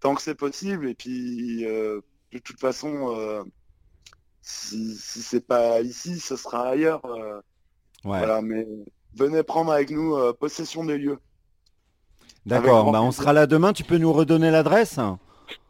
tant 0.00 0.14
que 0.14 0.22
c'est 0.22 0.34
possible. 0.34 0.88
Et 0.88 0.94
puis, 0.94 1.64
de 1.64 2.38
toute 2.42 2.60
façon, 2.60 3.44
si, 4.40 4.96
si 4.96 5.22
c'est 5.22 5.46
pas 5.46 5.80
ici, 5.80 6.18
ce 6.18 6.36
sera 6.36 6.68
ailleurs. 6.70 7.04
Ouais. 8.04 8.18
voilà, 8.18 8.42
mais 8.42 8.66
venez 9.14 9.44
prendre 9.44 9.70
avec 9.72 9.90
nous 9.90 10.16
possession 10.34 10.84
des 10.84 10.98
lieux. 10.98 11.18
D'accord, 12.44 12.90
bah, 12.90 13.02
on 13.02 13.12
sera 13.12 13.32
là 13.32 13.46
demain. 13.46 13.72
Tu 13.72 13.84
peux 13.84 13.98
nous 13.98 14.12
redonner 14.12 14.50
l'adresse? 14.50 14.98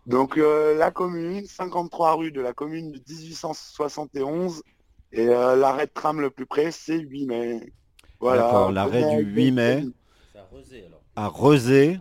Donc 0.07 0.37
euh, 0.37 0.77
la 0.77 0.91
commune, 0.91 1.47
53 1.47 2.15
rue 2.15 2.33
de 2.33 2.41
la 2.41 2.53
commune 2.53 2.91
de 2.93 3.01
1871 3.09 4.63
et 5.13 5.29
euh, 5.29 5.57
l'arrêt 5.57 5.87
de 5.87 5.93
tram 5.93 6.21
le 6.21 6.31
plus 6.31 6.47
près 6.47 6.71
c'est 6.71 6.99
8 6.99 7.27
mai. 7.27 7.73
Voilà. 8.21 8.43
D'accord, 8.43 8.73
l'arrêt 8.73 9.01
du 9.01 9.07
avec 9.23 9.27
8 9.27 9.51
nos 9.51 9.57
mai 9.57 9.85
à 11.17 11.29
Rezé. 11.29 11.99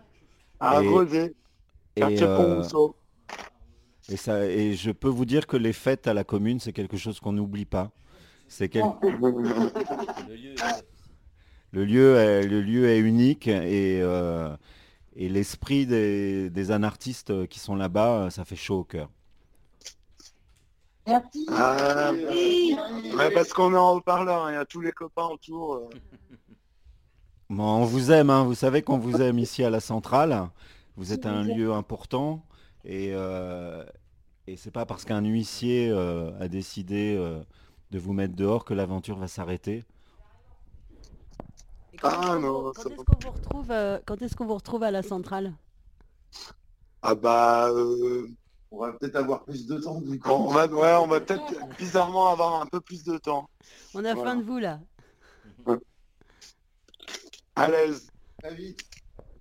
À 0.60 0.82
Et- 0.84 0.88
Rezé, 0.88 1.36
et, 1.96 2.00
quartier 2.02 2.24
euh. 2.24 2.64
Et, 4.10 4.18
ça, 4.18 4.46
et 4.46 4.74
je 4.76 4.92
peux 4.92 5.10
vous 5.10 5.26
dire 5.26 5.48
que 5.48 5.58
les 5.58 5.74
fêtes 5.74 6.08
à 6.08 6.14
la 6.14 6.24
commune, 6.24 6.60
c'est 6.60 6.74
quelque 6.74 6.98
chose 6.98 7.20
qu'on 7.20 7.32
n'oublie 7.34 7.66
pas. 7.66 7.92
C'est 8.48 8.70
quel- 8.70 8.84
le, 11.72 11.86
lieu 11.86 12.16
est, 12.18 12.44
le 12.44 12.62
lieu 12.62 12.88
est 12.90 13.00
unique 13.00 13.48
et, 13.48 14.00
euh, 14.02 14.56
et 15.16 15.30
l'esprit 15.30 15.86
des, 15.86 16.50
des 16.50 16.72
anartistes 16.72 17.48
qui 17.48 17.60
sont 17.60 17.76
là-bas, 17.76 18.30
ça 18.30 18.44
fait 18.46 18.56
chaud 18.56 18.80
au 18.80 18.84
cœur. 18.84 19.10
Ah, 21.50 22.12
ouais, 22.14 23.32
parce 23.34 23.54
qu'on 23.54 23.74
est 23.74 23.78
en 23.78 23.96
haut-parleur, 23.96 24.46
hein, 24.46 24.52
il 24.52 24.56
y 24.56 24.58
a 24.58 24.66
tous 24.66 24.82
les 24.82 24.92
copains 24.92 25.26
autour. 25.28 25.76
euh. 25.76 25.90
Bon, 27.50 27.64
on 27.82 27.84
vous 27.84 28.12
aime, 28.12 28.30
hein, 28.30 28.46
vous 28.46 28.56
savez 28.56 28.82
qu'on 28.82 28.98
vous 28.98 29.22
aime 29.22 29.38
ici 29.38 29.62
à 29.64 29.70
la 29.70 29.82
centrale. 29.82 30.50
Vous 30.96 31.12
êtes 31.12 31.26
un 31.26 31.44
lieu 31.44 31.74
important 31.74 32.46
et, 32.86 33.10
euh, 33.14 33.84
et 34.48 34.56
c'est 34.56 34.72
pas 34.72 34.86
parce 34.86 35.04
qu'un 35.04 35.22
huissier 35.26 35.90
euh, 35.90 36.32
a 36.40 36.48
décidé 36.48 37.14
euh, 37.18 37.44
de 37.92 38.00
vous 38.00 38.14
mettre 38.14 38.36
dehors 38.36 38.64
que 38.64 38.74
l'aventure 38.74 39.18
va 39.18 39.28
s'arrêter. 39.28 39.84
Ah 42.04 42.38
non, 42.40 42.72
Quand 42.74 42.86
est-ce 42.90 43.04
qu'on 43.04 43.20
vous 43.20 43.32
retrouve 43.32 43.72
euh, 43.72 44.00
Quand 44.06 44.22
est-ce 44.22 44.36
qu'on 44.36 44.46
vous 44.46 44.56
retrouve 44.56 44.84
à 44.84 44.92
la 44.92 45.04
centrale? 45.04 45.54
Ah 47.02 47.16
bah 47.16 47.70
euh, 47.70 48.28
on 48.72 48.80
va 48.80 48.94
peut-être 48.94 49.16
avoir 49.18 49.44
plus 49.44 49.68
de 49.68 49.78
temps 49.80 50.02
du 50.02 50.20
coup. 50.20 50.30
On 50.30 50.48
va, 50.50 50.66
ouais, 50.68 50.94
on 51.02 51.08
va 51.08 51.20
peut-être 51.20 51.44
bizarrement 51.78 52.30
avoir 52.30 52.62
un 52.62 52.66
peu 52.66 52.80
plus 52.82 53.04
de 53.04 53.18
temps. 53.18 53.50
On 53.94 54.04
a 54.06 54.14
Voilà. 54.14 54.32
faim 54.32 54.38
de 54.38 54.44
vous 54.44 54.60
là. 54.60 54.80
À 57.56 57.68
l'aise. 57.70 58.08
Très 58.42 58.56
vite. 58.56 58.80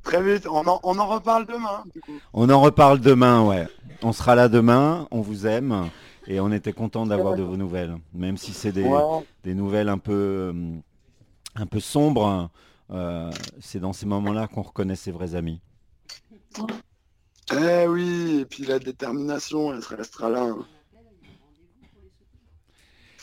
Très 0.03 0.23
vite. 0.23 0.47
On 0.47 0.67
en, 0.67 0.81
on 0.83 0.99
en 0.99 1.07
reparle 1.07 1.47
demain, 1.47 1.85
du 1.95 2.01
coup. 2.01 2.19
On 2.33 2.51
en 2.51 2.61
reparle 2.61 3.01
demain, 3.01 3.45
ouais. 3.47 3.67
On 4.03 4.13
sera 4.13 4.35
là 4.35 4.49
demain, 4.49 5.07
on 5.11 5.21
vous 5.21 5.47
aime 5.47 5.89
et 6.27 6.41
on 6.41 6.51
était 6.53 6.73
content 6.73 7.07
d'avoir 7.07 7.37
de 7.37 7.43
vos 7.43 7.57
nouvelles. 7.57 7.97
Même 8.13 8.37
si 8.37 8.53
c'est 8.53 8.73
des, 8.73 8.85
Ouais. 8.85 9.25
des 9.45 9.55
nouvelles 9.55 9.89
un 9.89 9.99
peu, 9.99 10.53
un 11.55 11.67
peu 11.67 11.81
sombres, 11.81 12.51
euh, 12.91 13.31
c'est 13.61 13.79
dans 13.79 13.93
ces 13.93 14.07
moments-là 14.07 14.49
qu'on 14.49 14.63
reconnaît 14.63 14.97
ses 14.97 15.13
vrais 15.13 15.35
amis. 15.35 15.61
Eh 17.53 17.87
oui, 17.89 18.41
et 18.41 18.45
puis 18.45 18.65
la 18.65 18.79
détermination, 18.79 19.73
elle 19.73 19.81
restera 19.97 20.31
là. 20.31 20.43
hein. 20.43 20.67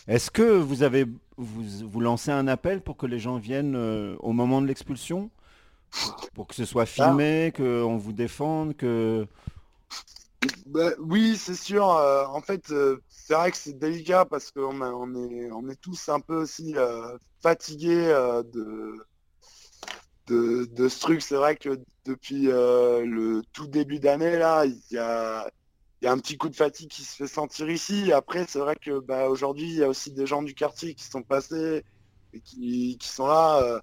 Est-ce 0.07 0.31
que 0.31 0.41
vous 0.41 0.83
avez 0.83 1.05
vous, 1.37 1.63
vous 1.87 1.99
lancez 1.99 2.31
un 2.31 2.47
appel 2.47 2.81
pour 2.81 2.97
que 2.97 3.05
les 3.05 3.19
gens 3.19 3.37
viennent 3.37 3.75
euh, 3.75 4.15
au 4.19 4.33
moment 4.33 4.61
de 4.61 4.67
l'expulsion? 4.67 5.29
Pour 6.33 6.47
que 6.47 6.55
ce 6.55 6.65
soit 6.65 6.85
filmé, 6.85 7.53
qu'on 7.55 7.97
vous 7.97 8.11
défende, 8.13 8.75
que. 8.75 9.25
Bah, 10.65 10.91
oui, 10.99 11.35
c'est 11.37 11.55
sûr. 11.55 11.89
euh, 11.89 12.25
en 12.25 12.41
fait, 12.41 12.69
euh, 12.71 12.97
c'est 13.09 13.33
vrai 13.33 13.51
que 13.51 13.57
c'est 13.57 13.77
délicat 13.77 14.25
parce 14.25 14.51
qu'on 14.51 14.81
on 14.81 15.15
est, 15.15 15.51
on 15.51 15.67
est 15.69 15.79
tous 15.79 16.09
un 16.09 16.19
peu 16.19 16.35
aussi 16.35 16.75
fatigués 17.41 18.07
de, 18.53 19.05
de, 20.27 20.65
de 20.71 20.87
ce 20.89 20.99
truc. 20.99 21.21
C'est 21.21 21.35
vrai 21.35 21.55
que 21.55 21.79
depuis 22.05 22.49
euh, 22.49 23.05
le 23.05 23.41
tout 23.53 23.67
début 23.67 23.99
d'année, 23.99 24.37
là, 24.37 24.65
il 24.65 24.79
y 24.91 24.97
a, 24.97 25.49
y 26.01 26.07
a 26.07 26.11
un 26.11 26.17
petit 26.19 26.37
coup 26.37 26.49
de 26.49 26.55
fatigue 26.55 26.89
qui 26.89 27.03
se 27.03 27.15
fait 27.15 27.27
sentir 27.27 27.69
ici. 27.69 28.11
Après, 28.11 28.45
c'est 28.47 28.59
vrai 28.59 28.75
que 28.75 28.99
bah, 28.99 29.27
aujourd'hui, 29.29 29.67
il 29.69 29.75
y 29.77 29.83
a 29.83 29.89
aussi 29.89 30.11
des 30.11 30.25
gens 30.25 30.43
du 30.43 30.53
quartier 30.53 30.93
qui 30.95 31.03
sont 31.05 31.23
passés 31.23 31.83
et 32.33 32.39
qui, 32.41 32.97
qui 32.99 33.07
sont 33.07 33.27
là. 33.27 33.61
euh. 33.63 33.79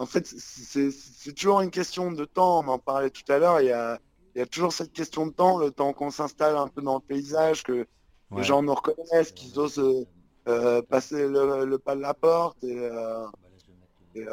En 0.00 0.06
fait, 0.06 0.26
c'est 0.26 1.32
toujours 1.34 1.60
une 1.60 1.70
question 1.70 2.12
de 2.12 2.24
temps. 2.24 2.60
On 2.64 2.68
en 2.68 2.78
parlait 2.78 3.10
tout 3.10 3.30
à 3.32 3.38
l'heure. 3.38 3.60
Il 3.60 3.66
y 3.66 3.72
a, 3.72 3.98
il 4.34 4.38
y 4.38 4.42
a 4.42 4.46
toujours 4.46 4.72
cette 4.72 4.92
question 4.92 5.26
de 5.26 5.32
temps, 5.32 5.58
le 5.58 5.72
temps 5.72 5.92
qu'on 5.92 6.10
s'installe 6.12 6.56
un 6.56 6.68
peu 6.68 6.82
dans 6.82 6.94
le 6.96 7.00
paysage, 7.00 7.62
que 7.62 7.86
Ouais. 8.30 8.40
les 8.42 8.44
gens 8.44 8.62
nous 8.62 8.74
reconnaissent, 8.74 9.32
qu'ils 9.32 9.58
osent 9.58 10.06
euh, 10.48 10.82
passer 10.82 11.26
le, 11.26 11.64
le 11.64 11.78
pas 11.78 11.96
de 11.96 12.02
la 12.02 12.12
porte. 12.12 12.62
Et, 12.62 12.76
et, 14.14 14.28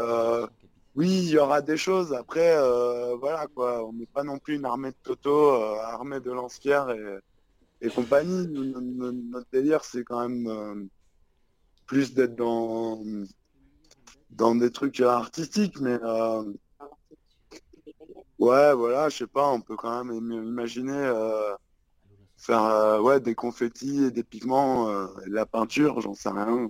oui, 0.96 1.10
il 1.24 1.30
y 1.30 1.38
aura 1.38 1.62
des 1.62 1.76
choses. 1.78 2.14
Après, 2.14 2.56
euh, 2.56 3.16
voilà 3.18 3.48
quoi, 3.48 3.86
on 3.86 3.94
n'est 3.94 4.06
pas 4.06 4.24
non 4.24 4.40
plus 4.40 4.56
une 4.56 4.66
armée 4.66 4.92
de 4.92 4.98
Toto, 5.04 5.54
euh, 5.54 5.76
armée 5.82 6.22
de 6.22 6.32
lance-pierre 6.32 6.90
et, 6.90 7.20
et 7.82 7.90
compagnie. 7.90 8.48
Notre 8.48 9.48
délire, 9.52 9.84
c'est 9.84 10.06
quand 10.06 10.28
même 10.28 10.48
euh, 10.48 10.86
plus 11.86 12.14
d'être 12.14 12.36
dans, 12.36 13.04
des 14.56 14.72
trucs 14.72 15.02
artistiques, 15.02 15.80
mais 15.82 16.00
ouais, 18.40 18.74
voilà, 18.74 19.10
je 19.10 19.18
sais 19.18 19.28
pas, 19.28 19.50
on 19.52 19.60
peut 19.60 19.76
quand 19.76 20.04
même 20.04 20.16
im- 20.16 20.44
imaginer 20.44 21.12
faire 22.38 23.02
ouais, 23.04 23.20
des 23.20 23.36
confettis 23.36 24.06
et 24.06 24.12
des 24.12 24.24
pigments, 24.24 24.90
de 24.90 25.34
la 25.34 25.46
peinture, 25.46 26.00
j'en 26.00 26.14
sais 26.14 26.30
rien. 26.30 26.70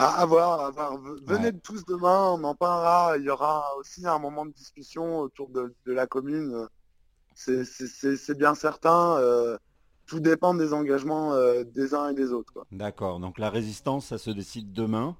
À, 0.00 0.22
à 0.22 0.24
voir, 0.24 0.60
à 0.60 0.70
voir. 0.70 0.98
Venez 1.26 1.52
tous 1.60 1.84
demain, 1.84 2.30
on 2.30 2.42
en 2.42 2.54
parlera. 2.54 3.18
Il 3.18 3.24
y 3.24 3.28
aura 3.28 3.76
aussi 3.76 4.06
un 4.06 4.18
moment 4.18 4.46
de 4.46 4.52
discussion 4.52 5.20
autour 5.20 5.50
de, 5.50 5.74
de 5.84 5.92
la 5.92 6.06
commune. 6.06 6.66
C'est- 7.34 8.34
bien 8.34 8.54
certain. 8.54 9.18
euh, 9.18 9.58
tout 10.06 10.18
dépend 10.18 10.54
des 10.54 10.72
engagements 10.72 11.34
euh, 11.34 11.64
des 11.64 11.94
uns 11.94 12.08
et 12.08 12.14
des 12.14 12.32
autres. 12.32 12.64
D'accord, 12.72 13.20
donc 13.20 13.38
la 13.38 13.50
résistance, 13.50 14.06
ça 14.06 14.16
se 14.16 14.30
décide 14.30 14.72
demain. 14.72 15.16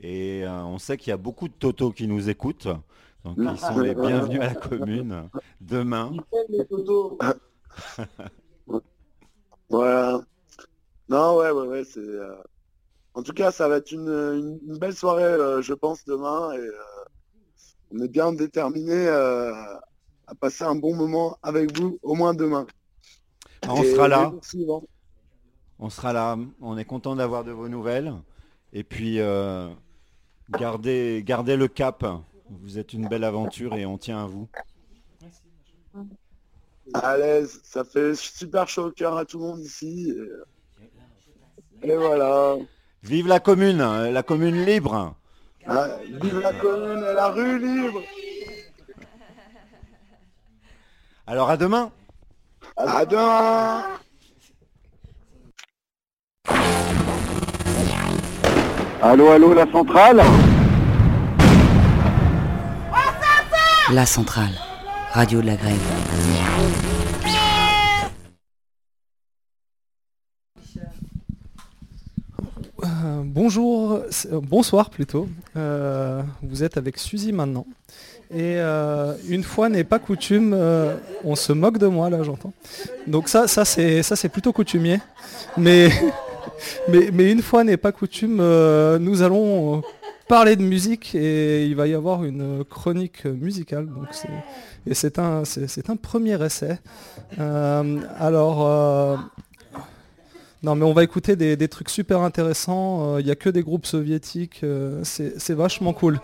Et 0.00 0.44
euh, 0.46 0.62
on 0.62 0.78
sait 0.78 0.96
qu'il 0.96 1.10
y 1.10 1.12
a 1.12 1.16
beaucoup 1.16 1.48
de 1.48 1.52
Toto 1.52 1.90
qui 1.90 2.06
nous 2.06 2.30
écoutent. 2.30 2.68
Donc 3.24 3.36
ils 3.36 3.58
sont 3.58 3.80
les 3.80 3.94
bienvenus 3.96 4.40
à 4.40 4.46
la 4.46 4.54
commune 4.54 5.28
demain. 5.60 6.12
Voilà. 9.68 10.20
Non, 11.08 11.38
ouais, 11.38 11.50
ouais, 11.50 11.66
ouais, 11.66 11.82
c'est. 11.82 11.98
Euh, 13.16 13.20
En 13.20 13.22
tout 13.22 13.32
cas, 13.32 13.50
ça 13.50 13.68
va 13.68 13.76
être 13.78 13.92
une, 13.92 14.08
une- 14.08 14.60
une 14.66 14.78
belle 14.78 14.94
soirée, 14.94 15.22
euh, 15.24 15.62
je 15.62 15.74
pense, 15.74 16.04
demain. 16.04 16.52
Et 16.52 16.58
euh, 16.58 16.72
on 17.92 18.00
est 18.00 18.08
bien 18.08 18.32
déterminé 18.32 19.08
à 19.08 20.34
passer 20.40 20.64
un 20.64 20.76
bon 20.76 20.94
moment 20.94 21.38
avec 21.42 21.76
vous, 21.76 21.98
au 22.02 22.14
moins 22.14 22.34
demain. 22.34 22.66
Ah, 23.62 23.74
on 23.74 23.82
Et 23.82 23.92
sera 23.92 24.08
là. 24.08 24.32
On 25.78 25.90
sera 25.90 26.12
là. 26.12 26.38
On 26.60 26.78
est 26.78 26.84
content 26.84 27.16
d'avoir 27.16 27.42
de 27.44 27.52
vos 27.52 27.68
nouvelles. 27.68 28.14
Et 28.72 28.84
puis 28.84 29.18
euh, 29.18 29.68
gardez, 30.50 31.22
gardez 31.24 31.56
le 31.56 31.66
cap. 31.68 32.04
Vous 32.48 32.78
êtes 32.78 32.92
une 32.92 33.08
belle 33.08 33.24
aventure 33.24 33.74
et 33.74 33.86
on 33.86 33.98
tient 33.98 34.22
à 34.22 34.26
vous. 34.26 34.48
À 36.94 37.16
l'aise, 37.16 37.60
ça 37.64 37.84
fait 37.84 38.14
super 38.14 38.68
chaud 38.68 38.86
au 38.86 38.90
cœur 38.92 39.16
à 39.16 39.24
tout 39.24 39.38
le 39.38 39.44
monde 39.46 39.60
ici. 39.60 40.12
Et 41.82 41.96
voilà. 41.96 42.56
Vive 43.02 43.28
la 43.28 43.40
commune, 43.40 43.80
euh, 43.80 44.10
la 44.10 44.22
commune 44.22 44.64
libre. 44.64 45.14
Ah, 45.66 45.86
vive 46.22 46.40
la 46.40 46.52
commune 46.52 47.04
et 47.10 47.14
la 47.14 47.28
rue 47.28 47.58
libre. 47.58 48.02
Alors 51.26 51.48
à 51.48 51.56
demain. 51.56 51.90
À 52.76 53.04
demain. 53.06 53.84
Allô, 59.02 59.30
allô, 59.30 59.54
la 59.54 59.66
centrale 59.72 60.22
La 63.92 64.06
centrale, 64.06 64.52
radio 65.12 65.40
de 65.40 65.46
la 65.46 65.56
grève. 65.56 66.99
Euh, 73.02 73.22
bonjour, 73.24 73.92
euh, 73.92 74.40
bonsoir 74.42 74.90
plutôt. 74.90 75.28
Euh, 75.56 76.22
vous 76.42 76.62
êtes 76.62 76.76
avec 76.76 76.98
Suzy 76.98 77.32
maintenant. 77.32 77.66
Et 78.32 78.58
une 79.28 79.42
fois 79.42 79.68
n'est 79.68 79.82
pas 79.82 79.98
coutume, 79.98 80.56
on 81.24 81.34
se 81.34 81.52
moque 81.52 81.78
de 81.78 81.88
moi 81.88 82.10
là 82.10 82.22
j'entends. 82.22 82.52
Donc 83.08 83.28
ça, 83.28 83.48
ça 83.48 83.64
c'est 83.64 84.28
plutôt 84.28 84.52
coutumier. 84.52 85.00
Mais, 85.56 85.90
une 86.88 87.42
fois 87.42 87.64
n'est 87.64 87.76
pas 87.76 87.90
coutume, 87.90 88.36
nous 88.36 89.22
allons 89.22 89.82
parler 90.28 90.54
de 90.54 90.62
musique 90.62 91.12
et 91.16 91.66
il 91.66 91.74
va 91.74 91.88
y 91.88 91.94
avoir 91.94 92.22
une 92.22 92.62
chronique 92.64 93.24
musicale. 93.24 93.88
Et 94.86 94.94
c'est 94.94 95.18
un, 95.18 95.44
c'est 95.44 95.90
un 95.90 95.96
premier 95.96 96.40
essai. 96.40 96.78
Alors 97.36 99.18
non, 100.62 100.74
mais 100.74 100.84
on 100.84 100.92
va 100.92 101.02
écouter 101.04 101.36
des, 101.36 101.56
des 101.56 101.68
trucs 101.68 101.88
super 101.88 102.20
intéressants. 102.20 103.18
Il 103.18 103.24
n'y 103.24 103.30
a 103.30 103.34
que 103.34 103.48
des 103.48 103.62
groupes 103.62 103.86
soviétiques. 103.86 104.60
euh, 104.62 105.00
c'est 105.04 105.54
vachement 105.54 105.92
cool. 105.94 106.20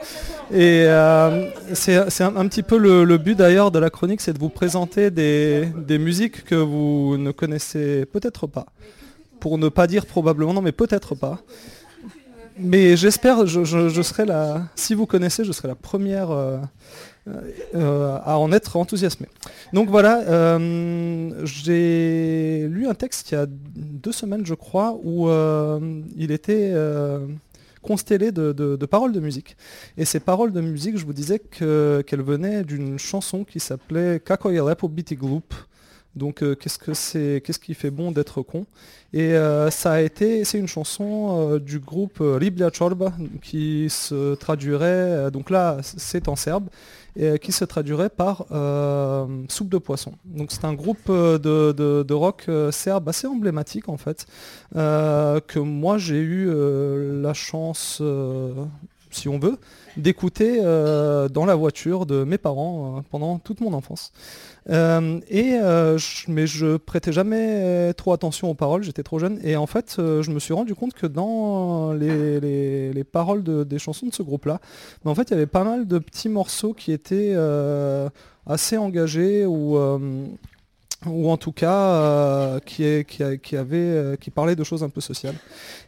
Et 0.53 0.85
euh, 0.87 1.51
c'est 1.73 1.97
un, 1.97 2.47
petit 2.49 2.63
peu 2.63 2.77
le, 2.77 3.05
le 3.05 3.17
but 3.19 3.35
d'ailleurs 3.37 3.71
de 3.71 3.79
la 3.79 3.89
chronique, 3.89 4.21
c'est 4.21 4.35
de 4.35 4.39
vous 4.39 4.51
présenter 4.51 5.11
des, 5.11 5.67
des 5.77 5.99
musiques 5.99 6.45
que 6.45 6.55
vous 6.55 7.17
ne 7.19 7.31
connaissez 7.31 8.05
peut-être 8.07 8.47
pas. 8.47 8.67
Pour 9.41 9.59
ne 9.59 9.69
pas 9.69 9.87
dire 9.87 10.05
probablement, 10.07 10.53
non, 10.55 10.63
mais 10.63 10.73
peut-être 10.73 11.15
pas. 11.15 11.41
Mais 12.59 12.97
j'espère, 12.97 13.47
je, 13.47 13.65
je- 13.65 13.89
je 13.91 14.03
serai 14.03 14.25
la. 14.25 14.63
Si 14.77 14.95
vous 14.95 15.05
connaissez, 15.07 15.45
je 15.45 15.53
serai 15.53 15.69
la 15.69 15.75
première 15.75 16.31
euh, 17.29 17.41
euh, 17.75 18.19
à 18.25 18.39
en 18.39 18.53
être 18.53 18.77
enthousiasmé. 18.77 19.27
Donc 19.73 19.89
voilà, 19.91 20.21
euh, 20.29 21.31
j'ai 21.45 22.69
lu 22.69 22.87
un 22.87 22.95
texte 22.95 23.33
il 23.33 23.35
y 23.35 23.37
a 23.37 23.47
deux 23.49 24.13
semaines, 24.13 24.47
je 24.47 24.55
crois, 24.55 24.97
où 25.03 25.29
il 26.17 26.31
était 26.31 26.73
constellé 27.83 28.31
de, 28.31 28.87
paroles 28.87 29.11
de 29.11 29.19
musique. 29.19 29.57
Et 29.97 30.05
ces 30.05 30.21
paroles 30.21 30.53
de 30.53 30.61
musique, 30.61 30.99
je 30.99 31.05
vous 31.05 31.13
disais 31.13 31.41
que- 31.41 32.05
qu'elles 32.07 32.23
venaient 32.23 32.63
d'une 32.63 32.97
chanson 32.97 33.43
qui 33.43 33.59
s'appelait 33.59 34.21
Kako 34.21 34.53
je 34.53 34.61
lepo 34.61 34.89
biti 34.89 35.17
glup. 35.17 35.53
Donc 36.15 36.43
qu'est-ce 36.59 36.79
que 36.79 36.95
c'est, 36.95 37.43
qu'est-ce 37.45 37.59
qui 37.59 37.75
fait 37.75 37.91
bon 37.91 38.13
d'être 38.13 38.41
con? 38.41 38.67
Et 39.13 39.35
ça 39.71 39.93
a 39.93 40.01
été, 40.01 40.45
c'est 40.45 40.59
une 40.59 40.69
chanson 40.69 41.59
du 41.59 41.81
groupe 41.81 42.19
Riblja 42.21 42.71
Chorba 42.71 43.13
qui 43.43 43.89
se 43.91 44.35
traduirait, 44.37 45.31
donc 45.33 45.51
là 45.51 45.79
c'est 45.83 46.29
en 46.29 46.37
serbe, 46.37 46.69
et 47.17 47.25
euh, 47.25 47.37
qui 47.39 47.53
se 47.53 47.65
traduirait 47.65 48.11
par 48.11 48.45
euh, 48.53 49.27
soupe 49.49 49.69
de 49.71 49.79
poisson. 49.79 50.13
Donc 50.25 50.53
c'est 50.53 50.65
un 50.65 50.75
groupe 50.75 51.09
euh, 51.09 51.39
de, 51.39 51.73
de- 52.03 52.15
rock 52.15 52.49
serbe 52.71 53.09
assez 53.09 53.27
emblématique 53.27 53.89
en 53.89 53.97
fait, 53.97 54.27
que 54.75 55.59
moi 55.59 55.99
j'ai 55.99 56.19
eu 56.19 56.51
la 57.21 57.35
chance, 57.35 58.03
si 59.11 59.29
on 59.29 59.39
veut, 59.39 59.59
d'écouter 59.97 60.61
dans 60.61 61.45
la 61.47 61.55
voiture 61.55 62.07
de 62.07 62.25
mes 62.25 62.39
parents 62.39 63.03
pendant 63.11 63.39
toute 63.39 63.61
mon 63.61 63.73
enfance. 63.75 64.13
Euh, 64.69 65.21
et 65.29 65.55
euh, 65.55 65.97
je- 65.97 66.29
mais 66.29 66.47
je 66.47 66.77
prêtais 66.77 67.13
jamais 67.13 67.93
trop 67.95 68.13
attention 68.13 68.51
aux 68.51 68.55
paroles, 68.55 68.83
j'étais 68.83 69.05
trop 69.05 69.19
jeune. 69.19 69.39
Et 69.45 69.57
en 69.57 69.67
fait, 69.67 69.97
euh, 69.99 70.23
je 70.23 70.31
me 70.33 70.41
suis 70.41 70.55
rendu 70.55 70.75
compte 70.75 70.93
que 70.95 71.07
dans 71.07 71.93
les, 71.93 72.41
les- 72.41 72.93
les 72.93 73.05
paroles 73.05 73.43
de- 73.45 73.63
des 73.63 73.79
chansons 73.79 74.07
de 74.07 74.15
ce 74.15 74.23
groupe-là, 74.25 74.61
ben, 75.05 75.11
en 75.11 75.15
fait, 75.15 75.29
il 75.31 75.33
y 75.33 75.35
avait 75.35 75.47
pas 75.47 75.63
mal 75.65 75.87
de 75.87 75.99
petits 75.99 76.29
morceaux 76.29 76.73
qui 76.75 76.91
étaient 76.93 77.33
euh, 77.37 78.09
assez 78.47 78.77
engagés 78.77 79.47
ou 79.47 79.77
euh, 79.77 79.99
ou 81.05 81.31
en 81.31 81.37
tout 81.37 81.53
cas 81.53 81.75
euh, 81.75 82.61
qui, 82.61 82.85
avait, 82.85 83.77
euh, 83.77 84.17
qui 84.17 84.31
parlait 84.31 84.57
de 84.57 84.65
choses 84.65 84.83
un 84.83 84.89
peu 84.89 85.01
sociales. 85.01 85.35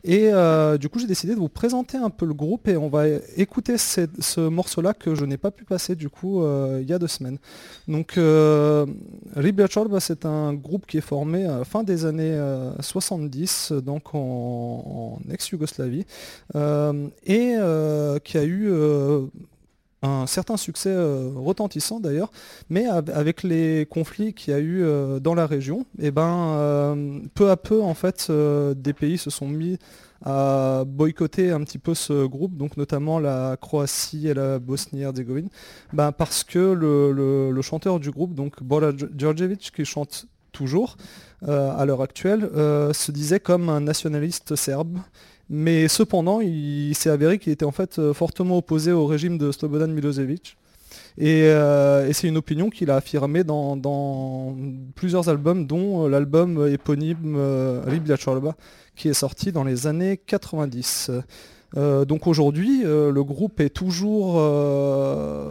Et 0.05 0.29
euh, 0.33 0.77
du 0.77 0.88
coup, 0.88 0.99
j'ai 0.99 1.07
décidé 1.07 1.35
de 1.35 1.38
vous 1.38 1.49
présenter 1.49 1.97
un 1.97 2.11
peu 2.11 2.27
le 2.27 2.35
groupe 2.35 2.68
et 2.68 2.77
on 2.77 2.88
va 2.88 3.07
écouter 3.37 3.79
ce 3.79 4.40
morceau-là 4.40 4.92
que 4.92 5.14
je 5.14 5.25
n'ai 5.25 5.38
pas 5.38 5.51
pu 5.51 5.64
passer 5.64 5.94
du 5.94 6.09
coup 6.09 6.44
il 6.79 6.88
y 6.88 6.92
a 6.92 6.99
deux 6.99 7.09
semaines. 7.09 7.38
Donc, 7.87 8.18
euh, 8.18 8.87
c'est 10.01 10.27
un 10.27 10.55
groupe 10.55 10.87
qui 10.87 10.99
est 10.99 11.03
formé 11.03 11.44
à 11.44 11.59
la 11.59 11.64
fin 11.64 11.83
des 11.83 12.05
années 12.05 12.33
euh, 12.33 12.71
70, 12.81 13.73
donc 13.73 14.14
en, 14.14 14.18
en 14.18 15.33
ex-Yougoslavie, 15.33 16.05
et 17.27 17.57
qui 18.25 18.38
a 18.38 18.44
eu 18.44 18.73
un 20.02 20.26
certain 20.26 20.56
succès 20.56 20.90
euh, 20.90 21.30
retentissant 21.34 21.98
d'ailleurs, 22.00 22.30
mais 22.70 22.87
av- 22.87 23.11
avec 23.12 23.42
les 23.42 23.87
conflits 23.90 24.32
qu'il 24.32 24.52
y 24.52 24.56
a 24.56 24.61
eu 24.61 24.82
euh, 24.84 25.18
dans 25.18 25.34
la 25.34 25.46
région, 25.46 25.87
et 25.98 26.11
ben 26.11 26.54
euh, 26.56 27.20
peu 27.34 27.50
à 27.50 27.56
peu 27.56 27.82
en 27.82 27.94
fait 27.94 28.30
des 28.30 28.92
pays 28.92 29.18
se 29.18 29.30
sont 29.30 29.48
mis 29.48 29.78
à 30.24 30.82
boycotter 30.87 31.50
un 31.50 31.62
petit 31.62 31.78
peu 31.78 31.94
ce 31.94 32.26
groupe, 32.26 32.56
donc 32.56 32.76
notamment 32.76 33.20
la 33.20 33.56
Croatie 33.61 34.28
et 34.28 34.34
la 34.34 34.58
Bosnie-Herzégovine, 34.58 35.48
ben, 35.92 36.11
parce 36.11 36.42
que 36.42 36.58
le, 36.58 37.62
chanteur 37.62 38.00
du 38.00 38.11
groupe, 38.11 38.34
donc 38.34 38.62
Bora 38.62 38.90
Dj- 38.90 39.11
Djordjevic, 39.16 39.70
qui 39.74 39.84
chante 39.84 40.26
toujours 40.50 40.96
à 41.46 41.84
l'heure 41.84 42.02
actuelle, 42.02 42.50
se 42.92 43.12
disait 43.12 43.38
comme 43.38 43.68
un 43.68 43.80
nationaliste 43.80 44.56
serbe. 44.56 44.98
Mais 45.50 45.88
cependant, 45.88 46.40
il, 46.40 46.94
s'est 46.94 47.11
avéré 47.11 47.38
qu'il 47.38 47.52
était 47.52 47.64
en 47.64 47.72
fait 47.72 47.98
euh, 47.98 48.12
fortement 48.12 48.58
opposé 48.58 48.92
au 48.92 49.06
régime 49.06 49.38
de 49.38 49.50
Slobodan 49.50 49.88
Milosevic. 49.88 50.56
Et, 51.16 51.44
euh, 51.44 52.12
c'est 52.12 52.28
une 52.28 52.37
opinion 52.37 52.70
qu'il 52.70 52.90
a 52.90 52.96
affirmée 52.96 53.44
dans, 53.44 54.56
plusieurs 54.94 55.28
albums, 55.28 55.66
dont 55.66 56.04
euh, 56.04 56.08
l'album 56.08 56.68
éponyme 56.68 57.34
euh, 57.37 57.82
Riblja 57.87 58.16
Chorba, 58.16 58.54
qui 58.94 59.08
est 59.08 59.14
sorti 59.14 59.52
dans 59.52 59.64
les 59.64 59.87
années 59.87 60.16
90. 60.16 61.11
Euh, 61.76 62.04
donc 62.04 62.26
aujourd'hui, 62.26 62.83
euh, 62.85 63.12
le 63.12 63.22
groupe 63.22 63.61
est 63.61 63.68
toujours, 63.68 64.37
euh, 64.38 65.50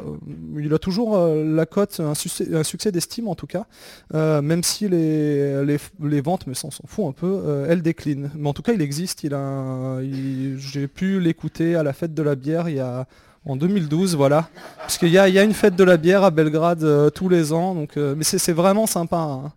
il 0.58 0.74
a 0.74 0.80
toujours 0.80 1.18
la 1.18 1.66
cote, 1.66 2.00
un 2.00 2.16
succès, 2.16 2.54
un 2.54 2.64
succès 2.64 2.92
d'estime 2.92 3.28
en 3.28 3.36
tout 3.36 3.48
cas, 3.48 3.66
même 4.14 4.64
si 4.64 4.88
les, 4.90 5.64
les, 5.66 6.22
ventes, 6.22 6.48
mais 6.48 6.54
ça 6.54 6.68
on 6.68 6.72
s'en 6.72 6.88
fout 6.88 7.06
un 7.06 7.12
peu, 7.12 7.66
elles 7.70 7.82
déclinent. 7.82 8.32
Mais 8.36 8.50
en 8.50 8.54
tout 8.54 8.62
cas, 8.64 8.74
il 8.74 8.82
existe. 8.82 9.24
Il- 9.24 10.58
j'ai 10.58 10.88
pu 10.88 11.20
l'écouter 11.20 11.76
à 11.76 11.84
la 11.84 11.94
fête 11.94 12.14
de 12.14 12.24
la 12.24 12.36
bière 12.36 12.70
il 12.70 12.76
y 12.76 12.80
a 12.80 13.08
en 13.48 13.56
2012, 13.56 14.16
voilà. 14.16 14.50
Parce 14.78 14.98
qu'il 14.98 15.10
y 15.10 15.18
a, 15.18 15.44
une 15.44 15.54
fête 15.54 15.76
de 15.76 15.84
la 15.84 15.98
bière 15.98 16.24
à 16.24 16.32
Belgrade 16.32 16.84
euh, 16.84 17.10
tous 17.10 17.30
les 17.30 17.54
ans, 17.54 17.86
euh, 17.96 18.16
mais 18.16 18.24
c'est 18.24 18.54
vraiment 18.54 18.86
sympa. 18.86 19.18
hein. 19.18 19.54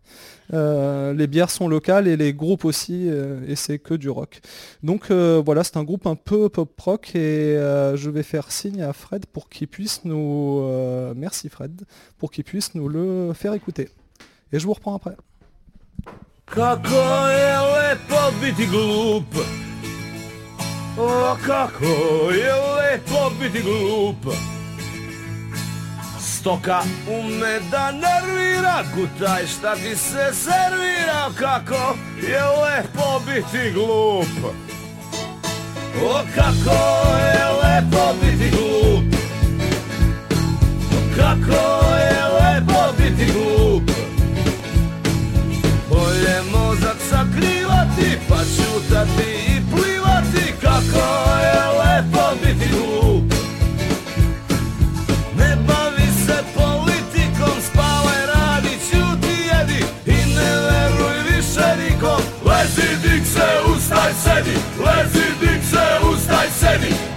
Euh, 0.53 1.13
les 1.13 1.27
bières 1.29 1.51
sont 1.51 1.69
locales 1.69 2.09
et 2.09 2.17
les 2.17 2.33
groupes 2.33 2.65
aussi, 2.65 3.09
et 3.47 3.55
c'est 3.55 3.79
que 3.79 3.95
du 3.95 4.11
rock. 4.11 4.41
Donc 4.83 5.13
voilà, 5.13 5.63
c'est 5.63 5.77
un 5.77 5.85
groupe 5.85 6.07
un 6.07 6.17
peu 6.17 6.49
pop 6.49 6.81
rock 6.81 7.15
et 7.15 7.55
je 7.95 8.11
vais 8.11 8.25
faire 8.25 8.51
signe 8.51 8.83
à 8.83 8.93
Fred 8.93 9.27
pour 9.27 9.49
qu'il 9.49 9.69
puisse 9.69 10.05
nous... 10.05 10.61
merci 11.15 11.49
Fred, 11.49 11.83
pour 12.19 12.33
qu'il 12.33 12.43
puisse 12.43 12.75
nous 12.75 12.89
le 12.89 13.33
faire 13.33 13.55
écouter. 13.55 13.91
Et 14.53 14.59
je 14.59 14.67
vous 14.67 14.73
reprends 14.73 14.97
après. 14.97 15.15
O 20.99 21.37
kako 21.47 22.31
je 22.33 22.53
lepo 22.53 23.31
biti 23.41 23.63
glup. 23.63 24.35
Stoka 26.21 26.83
ume 27.09 27.61
da 27.71 27.93
nervira 27.93 28.83
Gutaj 28.95 29.47
šta 29.47 29.75
ti 29.75 29.97
se 29.97 30.31
servira 30.33 31.31
Kako 31.39 31.97
je 32.23 32.43
lepo 32.45 33.21
biti 33.27 33.71
glup. 33.73 34.55
O 36.05 36.21
kako 36.35 37.17
je 37.17 37.45
lepo 37.63 38.15
biti 38.23 38.51
glup. 38.51 39.15
O 40.93 41.17
kako 41.17 41.95
je 41.97 42.25
lepo 42.41 42.93
biti 42.99 43.33
glup. 43.33 43.91
Bolje 45.89 46.43
mozak 46.53 46.97
sakrivati 47.11 48.19
pa 48.29 48.37
čutati 48.37 49.50
Kako 50.93 51.37
je 51.37 51.63
lepo 51.79 52.37
biti 52.43 52.69
glup. 52.69 53.33
Ne 55.39 55.57
bavi 55.67 56.09
se 56.27 56.45
politikom, 56.55 57.57
spavaj, 57.71 58.27
radi, 58.27 58.79
ćuti, 58.91 59.35
jedi. 59.51 59.85
I 60.07 60.35
ne 60.35 60.53
veruj 60.61 61.37
više 61.37 61.77
nikom. 61.83 62.23
Lezi, 62.45 62.97
dik 63.03 63.27
se, 63.27 63.47
ustaj, 63.77 64.13
sedi. 64.25 64.57
Lezi, 64.85 65.27
dik 65.41 65.65
se, 65.71 66.07
ustaj, 66.13 66.47
sedi 66.61 67.10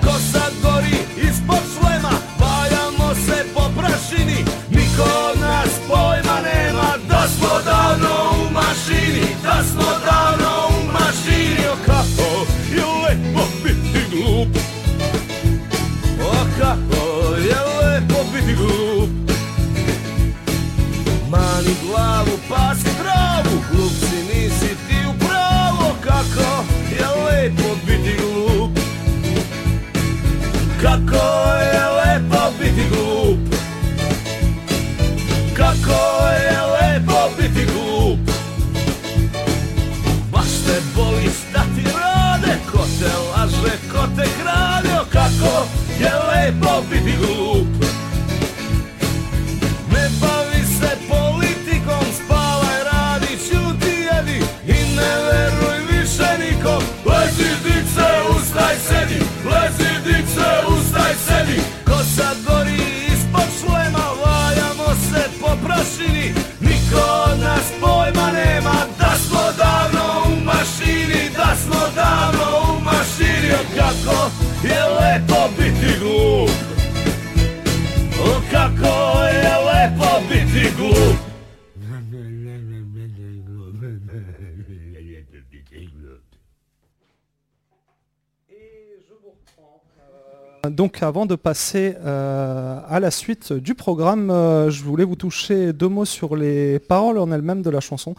Donc 90.69 91.03
avant 91.03 91.25
de 91.25 91.35
passer 91.35 91.97
euh, 92.05 92.79
à 92.87 93.01
la 93.01 93.11
suite 93.11 93.51
du 93.51 93.75
programme, 93.75 94.31
euh, 94.31 94.69
je 94.69 94.81
voulais 94.85 95.03
vous 95.03 95.17
toucher 95.17 95.73
deux 95.73 95.89
mots 95.89 96.05
sur 96.05 96.37
les 96.37 96.79
paroles 96.79 97.17
en 97.17 97.33
elles-mêmes 97.33 97.61
de 97.61 97.69
la 97.69 97.81
chanson, 97.81 98.15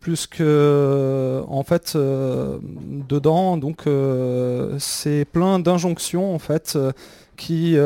puisque 0.00 0.40
euh, 0.40 1.44
en 1.46 1.62
fait 1.62 1.96
dedans. 1.96 3.56
Donc 3.56 3.84
c'est 4.80 5.24
plein 5.24 5.60
d'injonctions 5.60 6.34
en 6.34 6.40
fait 6.40 6.76
qui, 7.36 7.76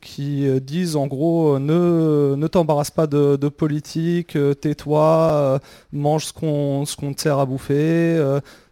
qui 0.00 0.60
disent 0.62 0.96
en 0.96 1.06
gros 1.06 1.58
ne, 1.58 2.34
ne 2.34 2.46
t'embarrasse 2.46 2.90
pas 2.90 3.06
de, 3.06 3.48
politique, 3.50 4.38
tais-toi, 4.62 5.60
mange 5.92 6.24
ce 6.24 6.32
qu'on 6.32 6.86
ce 6.86 6.96
qu'on 6.96 7.12
te 7.12 7.20
sert 7.20 7.38
à 7.38 7.44
bouffer, 7.44 8.18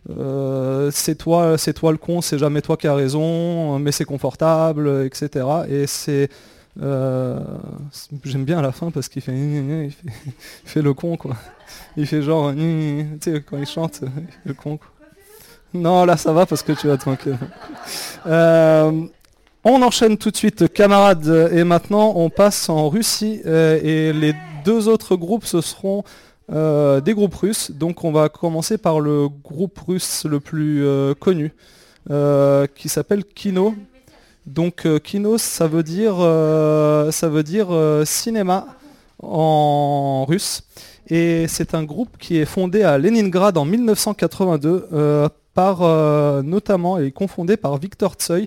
euh, 0.08 0.90
c'est 0.92 1.14
toi, 1.14 1.58
c'est 1.58 1.74
toi 1.74 1.92
le 1.92 1.98
con, 1.98 2.20
c'est 2.20 2.38
jamais 2.38 2.62
toi 2.62 2.76
qui 2.76 2.86
as 2.86 2.94
raison, 2.94 3.78
mais 3.78 3.92
c'est 3.92 4.04
confortable, 4.04 5.04
etc. 5.04 5.46
Et 5.68 5.86
c'est 5.86 6.30
euh, 6.80 7.40
j'aime 8.24 8.44
bien 8.44 8.58
à 8.60 8.62
la 8.62 8.72
fin 8.72 8.90
parce 8.90 9.08
qu'il 9.08 9.22
fait, 9.22 9.34
il 9.36 9.92
fait, 10.64 10.82
le 10.82 10.94
con 10.94 11.16
quoi. 11.16 11.36
Il 11.96 12.06
fait 12.06 12.22
genre 12.22 12.52
tu 12.54 13.18
sais 13.20 13.42
quand 13.42 13.58
il 13.58 13.66
chante, 13.66 14.00
il 14.02 14.08
fait 14.08 14.38
le 14.46 14.54
con 14.54 14.78
quoi. 14.78 14.88
Non 15.74 16.04
là 16.04 16.16
ça 16.16 16.32
va 16.32 16.46
parce 16.46 16.62
que 16.62 16.72
tu 16.72 16.86
vas 16.86 16.96
manquer. 17.04 17.34
Euh, 18.26 19.02
on 19.64 19.82
enchaîne 19.82 20.16
tout 20.16 20.30
de 20.30 20.36
suite 20.36 20.72
camarades 20.72 21.50
et 21.52 21.64
maintenant 21.64 22.14
on 22.16 22.30
passe 22.30 22.68
en 22.70 22.88
Russie 22.88 23.42
et 23.44 24.12
les 24.12 24.34
deux 24.64 24.88
autres 24.88 25.16
groupes 25.16 25.44
ce 25.44 25.60
seront 25.60 26.04
euh, 26.52 27.00
des 27.00 27.14
groupes 27.14 27.34
russes. 27.34 27.70
Donc 27.70 28.02
on 28.04 28.10
va 28.10 28.28
commencer 28.28 28.76
par 28.76 29.00
le 29.00 29.28
groupe 29.28 29.78
russe 29.86 30.24
le 30.28 30.40
plus 30.40 30.84
euh, 30.84 31.14
connu 31.14 31.52
euh, 32.10 32.66
qui 32.74 32.88
s'appelle 32.88 33.24
Kino. 33.24 33.74
Donc 34.46 34.88
Kino 35.04 35.38
ça 35.38 35.68
veut 35.68 35.82
dire 35.84 36.16
ça 37.12 37.28
veut 37.28 37.42
dire 37.42 37.68
cinéma 38.04 38.66
en 39.22 40.24
russe 40.26 40.62
et 41.08 41.46
c'est 41.46 41.74
un 41.74 41.84
groupe 41.84 42.16
qui 42.18 42.38
est 42.38 42.46
fondé 42.46 42.82
à 42.82 42.96
Leningrad 42.96 43.58
en 43.58 43.64
1982 43.66 44.88
euh, 44.92 45.28
par 45.54 45.80
notamment 46.42 46.98
et 46.98 47.12
confondé 47.12 47.56
par 47.58 47.76
Victor 47.76 48.14
Tsoi 48.14 48.46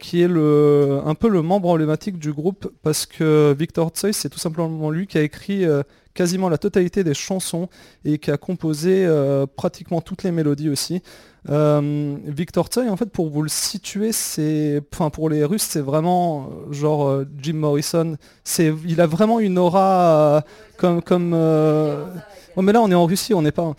qui 0.00 0.22
est 0.22 0.30
un 0.30 1.14
peu 1.14 1.28
le 1.28 1.42
membre 1.42 1.68
emblématique 1.68 2.18
du 2.18 2.32
groupe 2.32 2.72
parce 2.82 3.06
que 3.06 3.54
Victor 3.56 3.90
Tsoi 3.90 4.12
c'est 4.12 4.30
tout 4.30 4.38
simplement 4.38 4.90
lui 4.90 5.06
qui 5.06 5.18
a 5.18 5.22
écrit 5.22 5.66
quasiment 6.14 6.48
la 6.48 6.58
totalité 6.58 7.04
des 7.04 7.14
chansons 7.14 7.68
et 8.04 8.18
qui 8.18 8.30
a 8.30 8.36
composé 8.36 9.04
euh, 9.06 9.46
pratiquement 9.46 10.00
toutes 10.00 10.22
les 10.22 10.30
mélodies 10.30 10.68
aussi. 10.68 11.02
Euh, 11.48 12.16
Victor 12.24 12.68
Tsoi, 12.68 12.88
en 12.88 12.96
fait, 12.96 13.10
pour 13.10 13.30
vous 13.30 13.42
le 13.42 13.48
situer, 13.48 14.12
c'est, 14.12 14.80
enfin, 14.92 15.10
pour 15.10 15.28
les 15.28 15.44
Russes, 15.44 15.66
c'est 15.68 15.80
vraiment 15.80 16.50
euh, 16.68 16.72
genre 16.72 17.22
Jim 17.38 17.54
Morrison. 17.54 18.16
C'est, 18.44 18.72
il 18.86 19.00
a 19.00 19.06
vraiment 19.06 19.40
une 19.40 19.58
aura 19.58 20.44
comme, 20.76 21.02
comme. 21.02 21.34
oh, 21.34 22.62
mais 22.62 22.72
là, 22.72 22.80
on 22.82 22.90
est 22.90 22.94
en 22.94 23.06
Russie, 23.06 23.34
on 23.34 23.42
n'est 23.42 23.52
pas. 23.52 23.74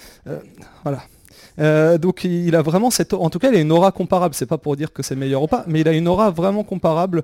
voilà. 0.83 1.03
Donc 1.99 2.23
il 2.23 2.47
il 2.47 2.55
a 2.55 2.63
vraiment 2.63 2.89
cette, 2.89 3.13
en 3.13 3.29
tout 3.29 3.37
cas 3.37 3.49
il 3.49 3.55
a 3.55 3.59
une 3.59 3.71
aura 3.71 3.91
comparable. 3.91 4.33
C'est 4.33 4.47
pas 4.47 4.57
pour 4.57 4.75
dire 4.75 4.91
que 4.91 5.03
c'est 5.03 5.15
meilleur 5.15 5.43
ou 5.43 5.47
pas, 5.47 5.63
mais 5.67 5.81
il 5.81 5.87
a 5.87 5.93
une 5.93 6.07
aura 6.07 6.31
vraiment 6.31 6.63
comparable. 6.63 7.23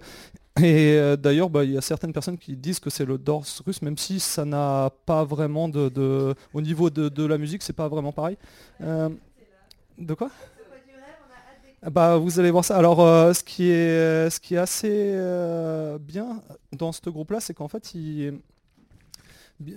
Et 0.64 0.98
euh, 0.98 1.16
d'ailleurs, 1.16 1.50
bah, 1.50 1.64
il 1.64 1.72
y 1.72 1.78
a 1.78 1.82
certaines 1.82 2.14
personnes 2.14 2.38
qui 2.38 2.56
disent 2.56 2.80
que 2.80 2.90
c'est 2.90 3.06
le 3.06 3.18
Doors 3.18 3.46
russe, 3.66 3.82
même 3.82 3.98
si 3.98 4.20
ça 4.20 4.46
n'a 4.46 4.92
pas 5.06 5.24
vraiment 5.24 5.70
de, 5.70 6.36
au 6.54 6.62
niveau 6.62 6.90
de, 6.90 7.26
la 7.26 7.38
musique, 7.38 7.64
c'est 7.64 7.74
pas 7.74 7.88
vraiment 7.88 8.12
pareil. 8.12 8.38
Euh, 8.82 9.10
de 9.98 10.14
quoi? 10.14 10.30
Bah, 11.92 12.18
vous 12.18 12.40
allez 12.40 12.52
voir 12.52 12.66
ça. 12.66 12.76
Alors, 12.76 13.00
euh, 13.02 13.34
ce, 13.34 13.44
qui 13.44 13.70
est, 13.70 14.30
ce 14.30 14.40
qui 14.40 14.56
est 14.56 14.58
assez 14.58 15.14
bien 16.02 16.42
dans 16.74 16.92
ce 16.92 17.10
groupe-là, 17.10 17.40
c'est 17.40 17.54
qu'en 17.54 17.68
fait, 17.68 17.94
ils, 17.94 18.34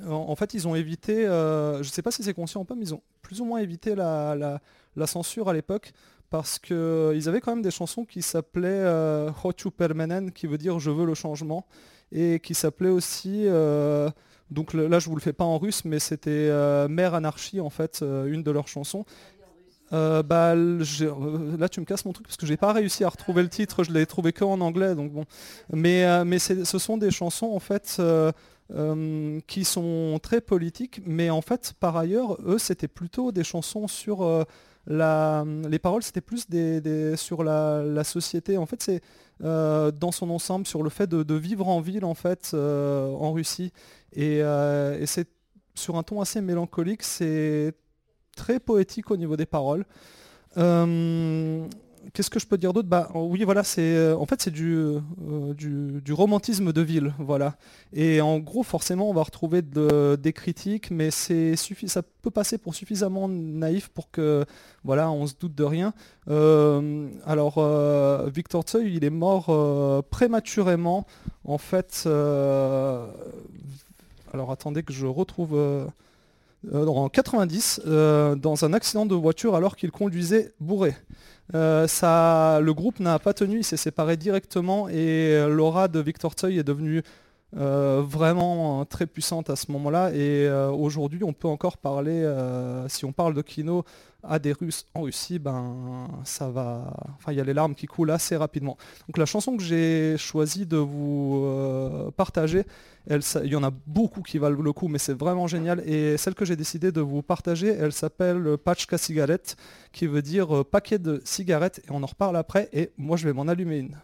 en 0.08 0.34
fait, 0.36 0.54
ils 0.54 0.66
ont 0.66 0.74
évité, 0.74 1.24
je 1.24 1.78
ne 1.78 1.82
sais 1.84 2.02
pas 2.02 2.10
si 2.10 2.22
c'est 2.22 2.34
conscient 2.34 2.62
ou 2.62 2.64
pas, 2.64 2.74
mais 2.74 2.86
ils 2.86 2.94
ont 2.94 3.02
plus 3.22 3.40
ou 3.40 3.44
moins 3.44 3.58
évité 3.58 3.94
la- 3.94 4.60
la 4.96 5.06
censure 5.06 5.48
à 5.48 5.52
l'époque 5.52 5.92
parce 6.30 6.58
qu'ils 6.58 7.28
avaient 7.28 7.42
quand 7.42 7.54
même 7.54 7.62
des 7.62 7.70
chansons 7.70 8.06
qui 8.06 8.22
s'appelaient 8.22 8.68
euh, 8.70 9.30
Hochu 9.44 9.70
Permanen, 9.70 10.32
qui 10.32 10.46
veut 10.46 10.56
dire 10.56 10.78
je 10.78 10.90
veux 10.90 11.04
le 11.04 11.12
changement, 11.12 11.66
et 12.10 12.40
qui 12.40 12.54
s'appelait 12.54 12.88
aussi, 12.88 13.42
euh, 13.46 14.08
donc 14.50 14.72
là 14.72 14.98
je 14.98 15.10
vous 15.10 15.14
le 15.14 15.20
fais 15.20 15.34
pas 15.34 15.44
en 15.44 15.58
russe, 15.58 15.84
mais 15.84 15.98
c'était 15.98 16.30
euh, 16.30 16.88
Mère 16.88 17.12
Anarchie 17.14 17.60
en 17.60 17.68
fait, 17.68 18.00
euh, 18.00 18.24
une 18.32 18.42
de 18.42 18.50
leurs 18.50 18.66
chansons. 18.68 19.04
Euh, 19.92 20.22
bah, 20.22 20.54
euh, 20.54 21.56
là 21.58 21.68
tu 21.68 21.80
me 21.80 21.84
casses 21.84 22.06
mon 22.06 22.14
truc 22.14 22.26
parce 22.26 22.38
que 22.38 22.46
j'ai 22.46 22.56
pas 22.56 22.72
réussi 22.72 23.04
à 23.04 23.10
retrouver 23.10 23.42
le 23.42 23.50
titre, 23.50 23.84
je 23.84 23.92
l'ai 23.92 24.06
trouvé 24.06 24.32
que 24.32 24.42
en 24.42 24.62
anglais 24.62 24.94
donc 24.94 25.12
bon. 25.12 25.24
Mais, 25.70 26.06
euh, 26.06 26.24
mais 26.24 26.38
ce 26.38 26.78
sont 26.78 26.96
des 26.96 27.10
chansons 27.10 27.52
en 27.52 27.58
fait 27.58 27.96
euh, 27.98 28.32
euh, 28.74 29.38
qui 29.46 29.64
sont 29.64 30.18
très 30.22 30.40
politiques, 30.40 31.02
mais 31.04 31.28
en 31.28 31.42
fait 31.42 31.74
par 31.78 31.98
ailleurs 31.98 32.38
eux 32.46 32.56
c'était 32.56 32.88
plutôt 32.88 33.32
des 33.32 33.44
chansons 33.44 33.86
sur 33.86 34.22
euh, 34.22 34.44
les 34.86 35.78
paroles 35.78 36.02
c'était 36.02 36.20
plus 36.20 36.46
sur 37.16 37.44
la, 37.44 38.04
société. 38.04 38.56
En 38.56 38.66
fait 38.66 38.82
c'est 38.82 39.00
euh, 39.42 39.90
dans 39.90 40.12
son 40.12 40.30
ensemble 40.30 40.66
sur 40.66 40.82
le 40.82 40.90
fait 40.90 41.08
de, 41.08 41.34
vivre 41.34 41.68
en 41.68 41.80
ville 41.80 42.04
en 42.04 42.14
fait 42.14 42.52
euh, 42.54 43.10
en 43.10 43.32
Russie 43.32 43.72
euh, 44.16 45.00
et 45.00 45.06
c'est 45.06 45.28
sur 45.74 45.96
un 45.96 46.02
ton 46.02 46.20
assez 46.20 46.40
mélancolique, 46.40 47.02
c'est 47.02 47.72
très 48.36 48.60
poétique 48.60 49.10
au 49.10 49.16
niveau 49.16 49.36
des 49.36 49.46
paroles. 49.46 49.86
Qu'est-ce 52.12 52.30
que 52.30 52.40
je 52.40 52.46
peux 52.46 52.58
dire 52.58 52.72
d'autre? 52.72 52.88
Bah 52.88 53.10
oui, 53.14 53.44
voilà, 53.44 53.62
c'est 53.64 53.94
euh, 53.94 54.16
en 54.16 54.26
fait 54.26 54.42
c'est 54.42 54.50
du, 54.50 54.74
euh, 54.74 55.00
du, 55.54 56.12
romantisme 56.12 56.72
de 56.72 56.80
ville, 56.80 57.14
voilà. 57.18 57.56
Et 57.92 58.20
en 58.20 58.38
gros, 58.38 58.62
forcément, 58.62 59.08
on 59.08 59.14
va 59.14 59.22
retrouver 59.22 59.62
de- 59.62 60.18
des 60.20 60.32
critiques, 60.32 60.90
mais 60.90 61.10
c'est 61.10 61.54
ça 61.86 62.02
peut 62.22 62.30
passer 62.30 62.58
pour 62.58 62.74
suffisamment 62.74 63.28
naïf 63.28 63.88
pour 63.88 64.10
que 64.10 64.44
voilà, 64.84 65.10
on 65.10 65.26
se 65.26 65.34
doute 65.38 65.54
de 65.54 65.64
rien. 65.64 65.94
Euh, 66.28 67.08
alors 67.24 67.60
Victor 68.30 68.62
Tsoi, 68.64 68.82
il 68.82 69.04
est 69.04 69.10
mort 69.10 69.46
prématurément, 70.10 71.06
en 71.44 71.58
fait. 71.58 72.02
alors 72.06 73.10
attendez 74.50 74.82
que 74.82 74.92
je 74.92 75.06
retrouve. 75.06 75.56
en 76.72 77.08
90 77.08 77.82
euh, 77.86 78.34
dans 78.36 78.64
un 78.64 78.72
accident 78.72 79.06
de 79.06 79.14
voiture 79.14 79.54
alors 79.54 79.76
qu'il 79.76 79.90
conduisait 79.90 80.52
bourré. 80.60 80.94
Euh, 81.54 81.86
le 82.60 82.72
groupe 82.72 83.00
n'a 83.00 83.18
pas 83.18 83.34
tenu, 83.34 83.58
il 83.58 83.64
s'est 83.64 83.76
séparé 83.76 84.16
directement 84.16 84.88
et 84.88 85.44
l'aura 85.48 85.88
de 85.88 86.00
Victor 86.00 86.32
Tsoi 86.32 86.50
est 86.52 86.62
devenue 86.62 87.02
euh, 87.58 88.02
vraiment 88.04 88.84
très 88.86 89.06
puissante 89.06 89.50
à 89.50 89.56
ce 89.56 89.70
moment-là. 89.72 90.10
Et 90.12 90.46
euh, 90.46 90.70
aujourd'hui 90.70 91.24
on 91.24 91.32
peut 91.32 91.48
encore 91.48 91.76
parler, 91.76 92.26
si 92.88 93.04
on 93.04 93.12
parle 93.12 93.34
de 93.34 93.42
Kino 93.42 93.84
à 94.22 94.38
des 94.38 94.52
Russes 94.52 94.86
en 94.94 95.02
Russie, 95.02 95.38
ben 95.38 96.08
ça 96.24 96.48
va, 96.48 96.92
enfin 97.16 97.32
il 97.32 97.38
y 97.38 97.40
a 97.40 97.44
les 97.44 97.54
larmes 97.54 97.74
qui 97.74 97.86
coulent 97.86 98.10
assez 98.10 98.36
rapidement. 98.36 98.76
Donc 99.08 99.18
la 99.18 99.26
chanson 99.26 99.56
que 99.56 99.62
j'ai 99.62 100.16
choisi 100.16 100.66
de 100.66 100.76
vous 100.76 101.42
euh, 101.44 102.10
partager, 102.10 102.64
il 103.10 103.22
y 103.44 103.56
en 103.56 103.64
a 103.64 103.70
beaucoup 103.86 104.22
qui 104.22 104.38
valent 104.38 104.60
le 104.62 104.72
coup, 104.72 104.88
mais 104.88 104.98
c'est 104.98 105.18
vraiment 105.18 105.48
génial. 105.48 105.82
Et 105.88 106.16
celle 106.16 106.34
que 106.34 106.44
j'ai 106.44 106.56
décidé 106.56 106.92
de 106.92 107.00
vous 107.00 107.22
partager, 107.22 107.68
elle 107.68 107.92
s'appelle 107.92 108.56
Pachka 108.58 108.96
Cigarette, 108.96 109.56
qui 109.92 110.06
veut 110.06 110.22
dire 110.22 110.56
euh, 110.56 110.64
paquet 110.64 110.98
de 110.98 111.20
cigarettes, 111.24 111.80
et 111.80 111.90
on 111.90 112.02
en 112.02 112.06
reparle 112.06 112.36
après, 112.36 112.68
et 112.72 112.90
moi 112.96 113.16
je 113.16 113.26
vais 113.26 113.32
m'en 113.32 113.48
allumer 113.48 113.78
une. 113.78 113.96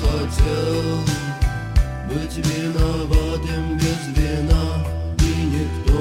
Хотел 0.00 1.00
быть 2.08 2.36
виноватым 2.36 3.76
без 3.76 4.02
вина 4.16 4.84
И 5.20 5.22
никто 5.54 6.00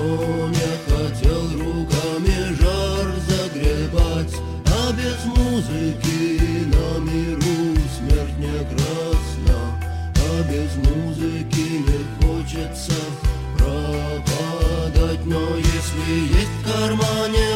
не 0.50 0.72
хотел 0.88 1.44
руками 1.60 2.38
жар 2.60 3.08
загребать 3.28 4.36
А 4.66 4.92
без 4.94 5.20
музыки 5.26 6.66
на 6.66 7.00
миру 7.00 7.58
смерть 7.98 8.38
не 8.40 8.58
красна 8.72 9.60
А 10.16 10.44
без 10.50 10.72
музыки 10.90 11.66
не 11.88 12.00
хочется 12.22 12.94
пропадать. 13.58 15.26
Но 15.26 15.42
если 15.58 16.38
есть 16.38 16.56
в 16.62 16.72
кармане 16.72 17.47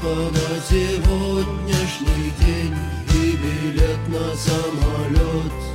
плохо 0.00 0.30
на 0.30 0.60
сегодняшний 0.60 2.32
день 2.40 2.74
И 3.14 3.36
билет 3.36 4.08
на 4.08 4.34
самолет 4.36 5.65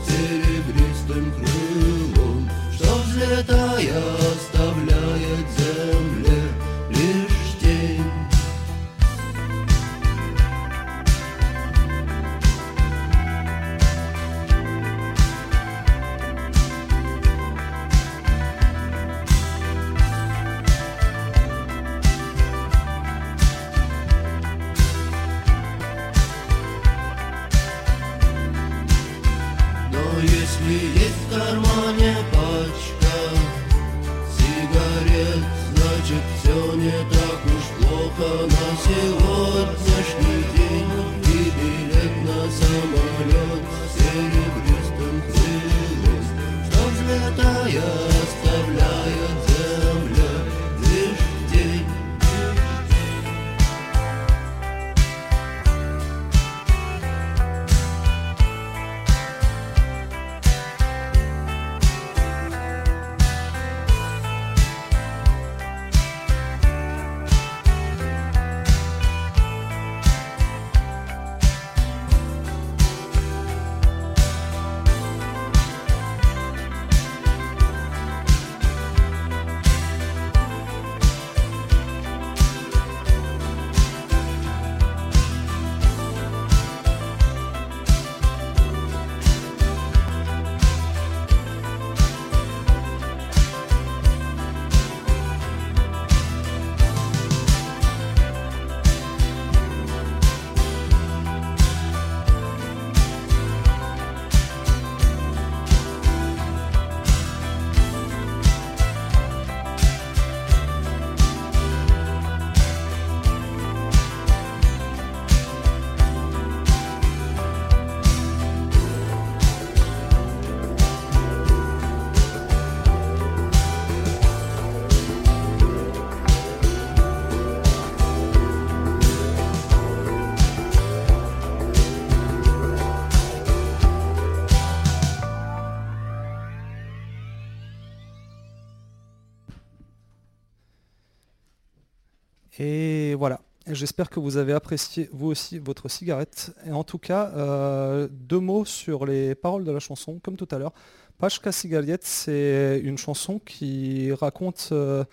J'espère 143.67 144.10
que 144.10 144.19
vous 144.19 144.38
avez 144.38 144.54
apprécié 144.54 145.08
vous 145.13 145.28
aussi 145.28 145.60
votre 145.60 145.88
cigarette. 145.88 146.52
Et 146.65 146.71
en 146.71 146.84
tout 146.84 146.97
cas, 146.97 147.32
euh, 147.36 148.08
deux 148.12 148.39
mots 148.39 148.65
sur 148.65 149.06
les 149.06 149.36
paroles 149.36 149.63
de 149.63 149.71
la 149.71 149.80
chanson, 149.80 150.19
comme 150.24 150.36
tout 150.36 150.47
à 150.50 150.58
l'heure. 150.58 150.74
Pachka 151.19 151.52
Cigariette, 151.52 152.04
c'est 152.04 152.82
une 152.84 152.97
chanson 152.97 153.38
qui 153.38 154.12
raconte, 154.13 154.69
euh, 154.71 155.04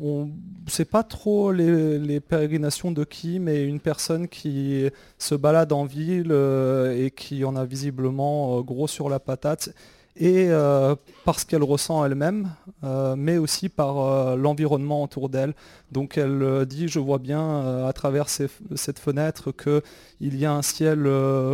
on 0.00 0.26
ne 0.26 0.70
sait 0.70 0.84
pas 0.84 1.02
trop 1.02 1.50
les, 1.50 2.20
pérégrinations 2.20 2.92
de 2.92 3.02
qui, 3.02 3.40
mais 3.40 3.64
une 3.64 3.80
personne 3.80 4.28
qui 4.28 4.88
se 5.18 5.34
balade 5.34 5.72
en 5.72 5.84
ville 5.84 6.30
euh, 6.30 7.04
et 7.04 7.10
qui 7.10 7.44
en 7.44 7.56
a 7.56 7.64
visiblement 7.64 8.60
gros 8.60 8.86
sur 8.86 9.08
la 9.08 9.18
patate 9.18 9.70
et 10.18 10.48
euh, 10.50 10.96
parce 11.24 11.44
qu'elle 11.44 11.62
ressent 11.62 12.04
elle-même, 12.04 12.50
euh, 12.82 13.14
mais 13.16 13.38
aussi 13.38 13.68
par 13.68 14.00
euh, 14.00 14.36
l'environnement 14.36 15.02
autour 15.04 15.28
d'elle. 15.28 15.54
Donc 15.92 16.18
elle 16.18 16.66
dit, 16.66 16.88
je 16.88 16.98
vois 16.98 17.18
bien 17.18 17.86
à 17.86 17.92
travers 17.92 18.28
cette 18.28 18.98
fenêtre 18.98 19.52
qu'il 19.52 20.36
y 20.36 20.44
a 20.44 20.52
un 20.52 20.62
ciel 20.62 21.04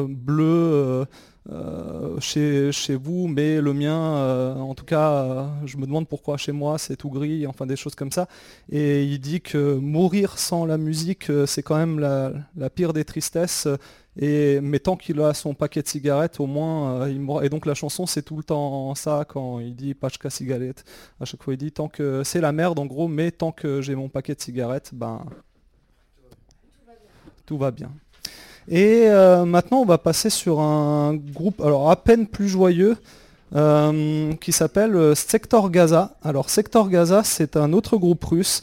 bleu 0.08 1.06
chez, 2.18 2.72
chez 2.72 2.96
vous, 2.96 3.28
mais 3.28 3.60
le 3.60 3.72
mien, 3.74 4.56
en 4.56 4.74
tout 4.74 4.84
cas, 4.84 5.46
je 5.66 5.76
me 5.76 5.86
demande 5.86 6.08
pourquoi 6.08 6.36
chez 6.36 6.50
moi 6.50 6.78
c'est 6.78 6.96
tout 6.96 7.10
gris, 7.10 7.46
enfin 7.46 7.64
des 7.64 7.76
choses 7.76 7.94
comme 7.94 8.10
ça. 8.10 8.26
Et 8.72 9.04
il 9.04 9.20
dit 9.20 9.40
que 9.40 9.76
mourir 9.76 10.36
sans 10.36 10.64
la 10.66 10.78
musique, 10.78 11.30
c'est 11.46 11.62
quand 11.62 11.76
même 11.76 12.00
la 12.00 12.70
pire 12.70 12.92
des 12.92 13.04
tristesses. 13.04 13.68
Et, 14.16 14.60
mais 14.60 14.78
tant 14.78 14.96
qu'il 14.96 15.20
a 15.20 15.34
son 15.34 15.54
paquet 15.54 15.82
de 15.82 15.88
cigarettes, 15.88 16.38
au 16.38 16.46
moins, 16.46 17.02
euh, 17.02 17.10
il 17.10 17.20
mourra. 17.20 17.44
Et 17.44 17.48
donc 17.48 17.66
la 17.66 17.74
chanson, 17.74 18.06
c'est 18.06 18.22
tout 18.22 18.36
le 18.36 18.44
temps 18.44 18.94
ça 18.94 19.24
quand 19.26 19.58
il 19.58 19.74
dit 19.74 19.94
Pachka 19.94 20.30
cigarette. 20.30 20.84
À 21.20 21.24
chaque 21.24 21.42
fois, 21.42 21.54
il 21.54 21.56
dit 21.56 21.72
tant 21.72 21.88
que 21.88 22.22
c'est 22.24 22.40
la 22.40 22.52
merde 22.52 22.78
en 22.78 22.86
gros, 22.86 23.08
mais 23.08 23.32
tant 23.32 23.50
que 23.50 23.80
j'ai 23.80 23.94
mon 23.94 24.08
paquet 24.08 24.34
de 24.34 24.40
cigarettes, 24.40 24.90
ben 24.92 25.24
tout 27.44 27.58
va 27.58 27.70
bien. 27.72 27.90
Et 28.68 29.08
euh, 29.08 29.44
maintenant, 29.44 29.78
on 29.78 29.84
va 29.84 29.98
passer 29.98 30.30
sur 30.30 30.60
un 30.60 31.14
groupe, 31.14 31.60
alors 31.60 31.90
à 31.90 31.96
peine 31.96 32.26
plus 32.26 32.48
joyeux, 32.48 32.96
euh, 33.54 34.32
qui 34.34 34.52
s'appelle 34.52 35.16
Sector 35.16 35.70
Gaza. 35.70 36.16
Alors 36.22 36.50
Sector 36.50 36.88
Gaza, 36.88 37.24
c'est 37.24 37.56
un 37.56 37.72
autre 37.72 37.96
groupe 37.96 38.24
russe. 38.24 38.62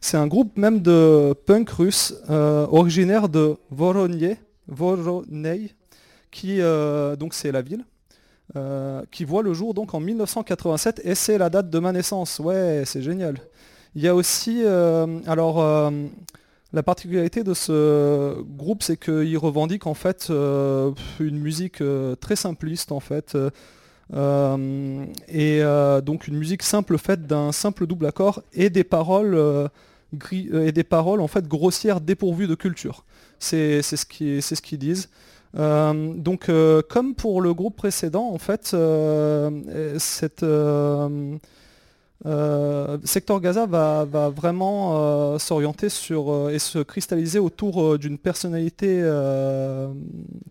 C'est 0.00 0.16
un 0.16 0.26
groupe 0.26 0.56
même 0.56 0.80
de 0.80 1.34
punk 1.46 1.70
russe, 1.70 2.14
originaire 2.28 3.28
de 3.28 3.56
Voronezh, 3.70 4.36
Voronezh, 4.72 5.74
qui 6.32 6.60
euh, 6.60 7.14
donc 7.14 7.34
c'est 7.34 7.52
la 7.52 7.62
ville, 7.62 7.84
euh, 8.56 9.02
qui 9.12 9.24
voit 9.24 9.42
le 9.42 9.52
jour 9.52 9.74
donc 9.74 9.94
en 9.94 10.00
1987 10.00 11.02
et 11.04 11.14
c'est 11.14 11.38
la 11.38 11.48
date 11.48 11.70
de 11.70 11.78
ma 11.78 11.92
naissance. 11.92 12.40
Ouais, 12.40 12.82
c'est 12.84 13.02
génial. 13.02 13.38
Il 13.94 14.02
y 14.02 14.08
a 14.08 14.14
aussi, 14.14 14.62
euh, 14.64 15.20
alors 15.26 15.92
la 16.72 16.82
particularité 16.82 17.44
de 17.44 17.52
ce 17.52 18.40
groupe, 18.42 18.82
c'est 18.82 18.96
qu'il 18.96 19.36
revendique 19.38 19.86
en 19.86 19.94
fait 19.94 20.30
une 20.30 21.38
musique 21.38 21.82
très 22.20 22.36
simpliste 22.36 22.90
en 22.90 23.00
fait. 23.00 23.36
et 25.28 25.62
donc 26.02 26.26
une 26.28 26.36
musique 26.36 26.62
simple 26.62 26.96
faite 26.96 27.26
d'un 27.26 27.52
simple 27.52 27.86
double 27.86 28.06
accord 28.06 28.42
et 28.54 28.70
des 28.70 28.84
paroles 28.84 29.68
et 30.32 30.72
des 30.72 30.84
paroles 30.84 31.20
en 31.20 31.28
fait 31.28 31.46
grossières 31.46 32.00
dépourvues 32.00 32.46
de 32.46 32.54
culture. 32.54 33.04
C'est 33.42 33.82
ce 33.82 34.06
qui- 34.06 34.40
c'est 34.40 34.54
ce 34.54 34.62
qu'ils 34.62 34.78
disent. 34.78 35.08
Euh, 35.58 36.14
donc 36.14 36.48
euh, 36.48 36.80
comme 36.88 37.14
pour 37.14 37.40
le 37.42 37.52
groupe 37.52 37.76
précédent, 37.76 38.30
en 38.32 38.38
fait, 38.38 38.70
euh, 38.72 39.50
Sector 43.04 43.40
Gaza 43.40 43.66
va, 43.66 44.04
vraiment 44.30 45.38
s'orienter 45.40 45.88
sur 45.88 46.50
et 46.50 46.60
se 46.60 46.78
cristalliser 46.78 47.40
autour 47.40 47.98
d'une 47.98 48.16
personnalité 48.16 49.02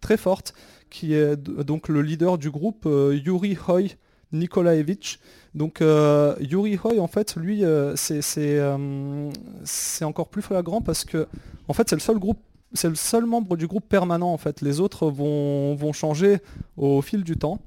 très 0.01 0.17
forte 0.17 0.53
qui 0.89 1.13
est 1.13 1.37
donc 1.37 1.87
le 1.87 2.01
leader 2.01 2.37
du 2.37 2.51
groupe 2.51 2.85
Yuri 2.85 3.57
Hoy 3.67 3.95
Nikolaevich. 4.33 5.19
Donc 5.55 5.79
Yuri 5.79 6.77
Hoy 6.83 6.99
en 6.99 7.07
fait 7.07 7.37
lui 7.37 7.63
c'est 7.95 8.59
encore 10.03 10.27
plus 10.27 10.41
flagrant 10.41 10.81
parce 10.81 11.05
que 11.05 11.25
en 11.69 11.73
fait 11.73 11.87
c'est 11.89 11.95
le 11.95 12.01
seul 12.01 12.19
groupe 12.19 12.39
c'est 12.73 12.89
le 12.89 12.95
seul 12.95 13.25
membre 13.25 13.57
du 13.57 13.67
groupe 13.67 13.87
permanent 13.87 14.31
en 14.31 14.37
fait. 14.37 14.61
Les 14.61 14.79
autres 14.79 15.09
vont, 15.09 15.93
changer 15.93 16.39
au 16.77 17.01
fil 17.01 17.23
du 17.23 17.37
temps. 17.37 17.59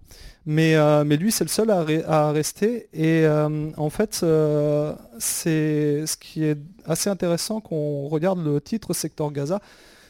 Mais, 0.47 0.75
euh, 0.75 1.05
lui, 1.05 1.33
c'est 1.33 1.45
le 1.45 1.49
seul 1.49 1.71
à, 1.71 1.85
re- 1.85 2.05
à 2.07 2.31
rester. 2.31 2.88
Et 2.93 3.25
euh, 3.25 3.71
en 3.77 3.90
fait, 3.90 4.21
euh, 4.23 4.95
c'est 5.19 6.07
ce 6.07 6.17
qui 6.17 6.45
est 6.45 6.59
assez 6.87 7.09
intéressant 7.09 7.61
quand 7.61 7.77
on 7.77 8.09
regarde 8.09 8.45
le 8.45 8.61
titre 8.61 8.93
Secteur 8.93 9.33
Gaza, 9.33 9.61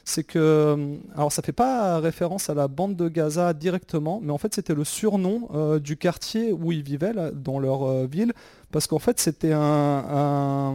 c'est 0.05 0.25
que, 0.25 0.99
alors 1.15 1.33
ça 1.33 1.41
fait 1.41 1.53
pas 1.53 1.99
référence 1.99 2.51
à 2.51 2.55
la 2.55 2.69
bande 2.69 2.95
de 2.95 3.09
Gaza 3.09 3.55
directement, 3.55 4.21
mais 4.23 4.33
en 4.33 4.39
fait 4.39 4.55
c'était 4.55 4.75
le 4.75 4.85
surnom 4.85 5.49
du 5.79 5.97
quartier 5.97 6.53
où 6.53 6.73
ils 6.73 6.83
vivaient, 6.83 7.15
dans 7.33 7.59
leur 7.59 8.07
ville, 8.07 8.35
parce 8.71 8.87
qu'en 8.87 8.99
fait 8.99 9.19
c'était 9.19 9.55
un, 9.55 10.75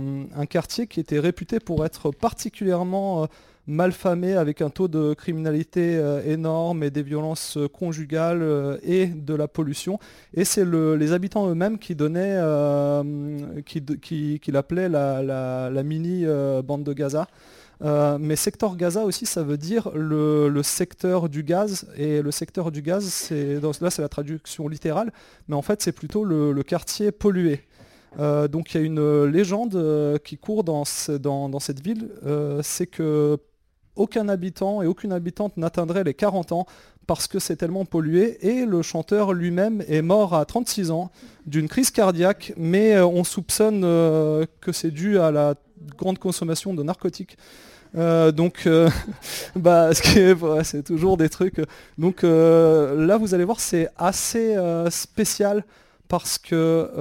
quartier 0.50 0.88
qui 0.88 1.00
était 1.00 1.20
réputé 1.20 1.60
pour 1.60 1.86
être 1.86 2.10
particulièrement 2.10 3.28
malfamé, 3.70 4.34
avec 4.34 4.62
un 4.62 4.70
taux 4.70 4.88
de 4.88 5.14
criminalité 5.14 5.96
euh, 5.98 6.22
énorme 6.26 6.84
et 6.84 6.90
des 6.90 7.04
violences 7.04 7.56
euh, 7.56 7.68
conjugales 7.68 8.42
euh, 8.42 8.78
et 8.84 9.06
de 9.06 9.34
la 9.36 9.48
pollution. 9.48 10.00
Et 10.34 10.44
c'est 10.44 10.66
le- 10.66 10.96
les 10.96 11.14
habitants 11.14 11.48
eux-mêmes 11.50 11.78
qui 11.78 11.96
donnaient, 11.96 12.40
qui, 13.66 13.82
qui, 14.40 14.52
l'appelaient 14.52 14.90
la, 14.90 15.22
la- 15.70 15.84
mini 15.84 16.26
bande 16.64 16.84
de 16.84 16.94
Gaza. 16.94 17.28
Mais 18.20 18.36
secteur 18.36 18.76
Gaza 18.76 19.04
aussi, 19.06 19.26
ça 19.26 19.44
veut 19.44 19.58
dire 19.58 19.90
le, 19.96 20.50
le 20.50 20.64
secteur 20.64 21.30
du 21.30 21.44
gaz. 21.44 21.86
Et 21.96 22.22
le 22.22 22.32
secteur 22.32 22.72
du 22.72 22.82
gaz, 22.82 23.06
c'est 23.06 23.60
là 23.62 23.90
c'est 23.90 24.02
la 24.02 24.10
traduction 24.10 24.68
littérale, 24.68 25.12
mais 25.48 25.56
en 25.56 25.62
fait 25.62 25.82
c'est 25.82 25.92
plutôt 25.94 26.26
le, 26.26 26.62
quartier 26.64 27.12
pollué. 27.12 27.62
Donc 28.18 28.74
il 28.74 28.78
y 28.78 28.84
a 28.84 28.86
une 28.86 29.26
légende 29.26 30.20
qui 30.26 30.38
court 30.38 30.64
dans, 30.64 30.84
dans- 31.22 31.48
dans 31.50 31.60
cette 31.60 31.82
ville, 31.82 32.10
c'est 32.62 32.88
que 32.88 33.38
aucun 34.00 34.30
habitant 34.30 34.82
et 34.82 34.88
aucune 34.88 35.12
habitante 35.12 35.58
n'atteindrait 35.58 36.04
les 36.04 36.14
40 36.14 36.54
ans 36.54 36.66
parce 37.06 37.28
que 37.28 37.40
c'est 37.40 37.56
tellement 37.56 37.86
pollué 37.86 38.38
et 38.48 38.66
le 38.66 38.82
chanteur 38.82 39.34
lui-même 39.34 39.84
est 39.88 40.02
mort 40.02 40.36
à 40.36 40.46
36 40.46 40.92
ans 40.92 41.12
d'une 41.46 41.68
crise 41.68 41.92
cardiaque 41.92 42.54
mais 42.56 42.96
euh, 42.96 43.06
on 43.06 43.24
soupçonne 43.24 43.82
euh, 43.84 44.46
que 44.62 44.72
c'est 44.72 44.92
dû 44.92 45.20
à 45.20 45.32
la 45.32 45.56
grande 45.98 46.20
consommation 46.20 46.74
de 46.74 46.84
narcotiques. 46.84 47.38
Euh, 47.96 48.32
donc, 48.32 48.70
bah, 49.56 49.90
c'est 49.94 50.84
toujours 50.84 51.18
des 51.18 51.30
trucs. 51.30 51.62
Donc 51.98 52.22
là, 52.22 53.18
vous 53.18 53.34
allez 53.34 53.44
voir, 53.46 53.60
c'est 53.60 53.90
assez 53.98 54.56
spécial 54.90 55.64
parce 56.08 56.38
que 56.38 56.92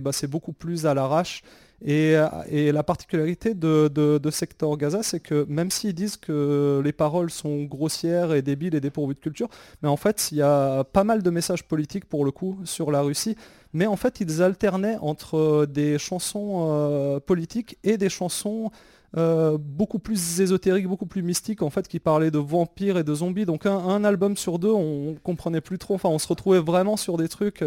bah, 0.00 0.12
c'est 0.12 0.26
beaucoup 0.26 0.52
plus 0.52 0.84
à 0.86 0.94
l'arrache. 0.94 1.42
Et, 1.84 2.14
et 2.48 2.72
la 2.72 2.82
particularité 2.82 3.54
de 3.54 4.30
Sector 4.30 4.76
Gaza, 4.76 5.02
c'est 5.02 5.20
que 5.20 5.44
même 5.48 5.70
s'ils 5.70 5.94
disent 5.94 6.16
que 6.16 6.80
les 6.82 6.92
paroles 6.92 7.30
sont 7.30 7.64
grossières 7.64 8.32
et 8.32 8.42
débiles 8.42 8.74
et 8.74 8.80
dépourvues 8.80 9.14
de 9.14 9.20
culture, 9.20 9.48
mais 9.82 9.88
en 9.88 9.96
fait, 9.96 10.28
il 10.32 10.38
y 10.38 10.42
a 10.42 10.84
pas 10.84 11.04
mal 11.04 11.22
de 11.22 11.30
messages 11.30 11.64
politiques 11.64 12.06
pour 12.06 12.24
le 12.24 12.30
coup 12.30 12.58
sur 12.64 12.90
la 12.90 13.02
Russie. 13.02 13.36
Mais 13.72 13.86
en 13.86 13.96
fait, 13.96 14.20
ils 14.20 14.40
alternaient 14.40 14.96
entre 15.00 15.66
des 15.66 15.98
chansons 15.98 16.66
euh, 16.68 17.20
politiques 17.20 17.76
et 17.82 17.98
des 17.98 18.08
chansons 18.08 18.70
euh, 19.16 19.58
beaucoup 19.60 20.00
plus 20.00 20.40
ésotériques, 20.40 20.88
beaucoup 20.88 21.06
plus 21.06 21.22
mystiques, 21.22 21.62
en 21.62 21.70
fait, 21.70 21.86
qui 21.86 22.00
parlaient 22.00 22.32
de 22.32 22.38
vampires 22.38 22.98
et 22.98 23.04
de 23.04 23.14
zombies. 23.14 23.44
Donc 23.44 23.64
un, 23.64 24.02
album 24.02 24.36
sur 24.36 24.58
deux, 24.58 24.72
on 24.72 25.14
comprenait 25.22 25.60
plus 25.60 25.78
trop. 25.78 25.94
Enfin, 25.94 26.08
on 26.08 26.18
se 26.18 26.26
retrouvait 26.26 26.58
vraiment 26.58 26.96
sur 26.96 27.16
des 27.16 27.28
trucs. 27.28 27.64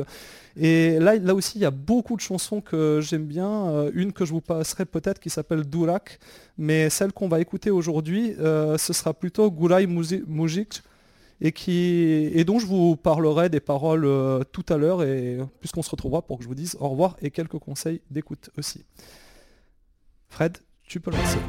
Et 0.58 1.00
là, 1.00 1.34
aussi, 1.34 1.58
il 1.58 1.62
y 1.62 1.66
a 1.66 1.72
beaucoup 1.72 2.18
de 2.18 2.22
chansons 2.22 2.60
que 2.60 3.00
j'aime 3.02 3.26
bien. 3.26 3.68
Euh, 3.70 3.92
une 3.94 4.12
que 4.12 4.26
je 4.26 4.34
vous 4.34 4.42
passerai 4.42 4.86
peut-être 4.86 5.20
qui 5.20 5.30
s'appelle 5.30 5.64
Durak, 5.64 6.20
mais 6.58 6.90
celle 6.90 7.14
qu'on 7.14 7.30
va 7.30 7.40
écouter 7.40 7.72
aujourd'hui, 7.72 8.34
euh, 8.40 8.78
ce 8.78 8.92
sera 8.92 9.14
plutôt 9.14 9.50
Gulay 9.50 9.88
Mujic 9.88 10.84
et, 11.40 12.44
dont 12.46 12.60
je 12.60 12.66
vous 12.66 12.96
parlerai 12.98 13.50
des 13.50 13.60
paroles 13.60 14.10
tout 14.52 14.66
à 14.70 14.78
l'heure, 14.78 15.04
et 15.04 15.38
puisqu'on 15.60 15.84
se 15.84 15.92
retrouvera 15.92 16.24
pour 16.24 16.40
que 16.40 16.44
je 16.44 16.50
vous 16.50 16.56
dise 16.56 16.76
au 16.80 16.90
revoir 16.90 17.16
et 17.22 17.30
quelques 17.30 17.60
conseils 17.60 18.02
d'écoute 18.10 18.50
aussi. 18.58 18.84
Fred, 20.30 20.58
tu 20.88 21.02
peux 21.02 21.12
lancer. 21.12 21.40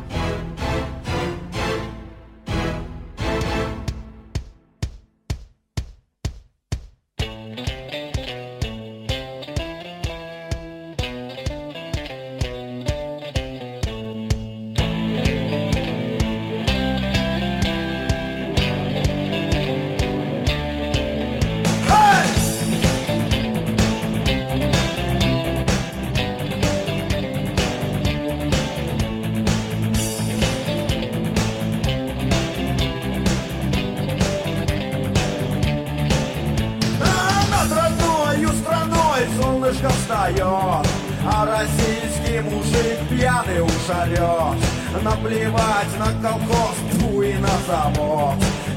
Орет 44.49 45.03
Наплевать 45.03 45.99
на 45.99 46.07
колхоз, 46.23 46.77
тьфу 46.93 47.23
и 47.23 47.35
на 47.35 47.51
завод. 47.67 48.35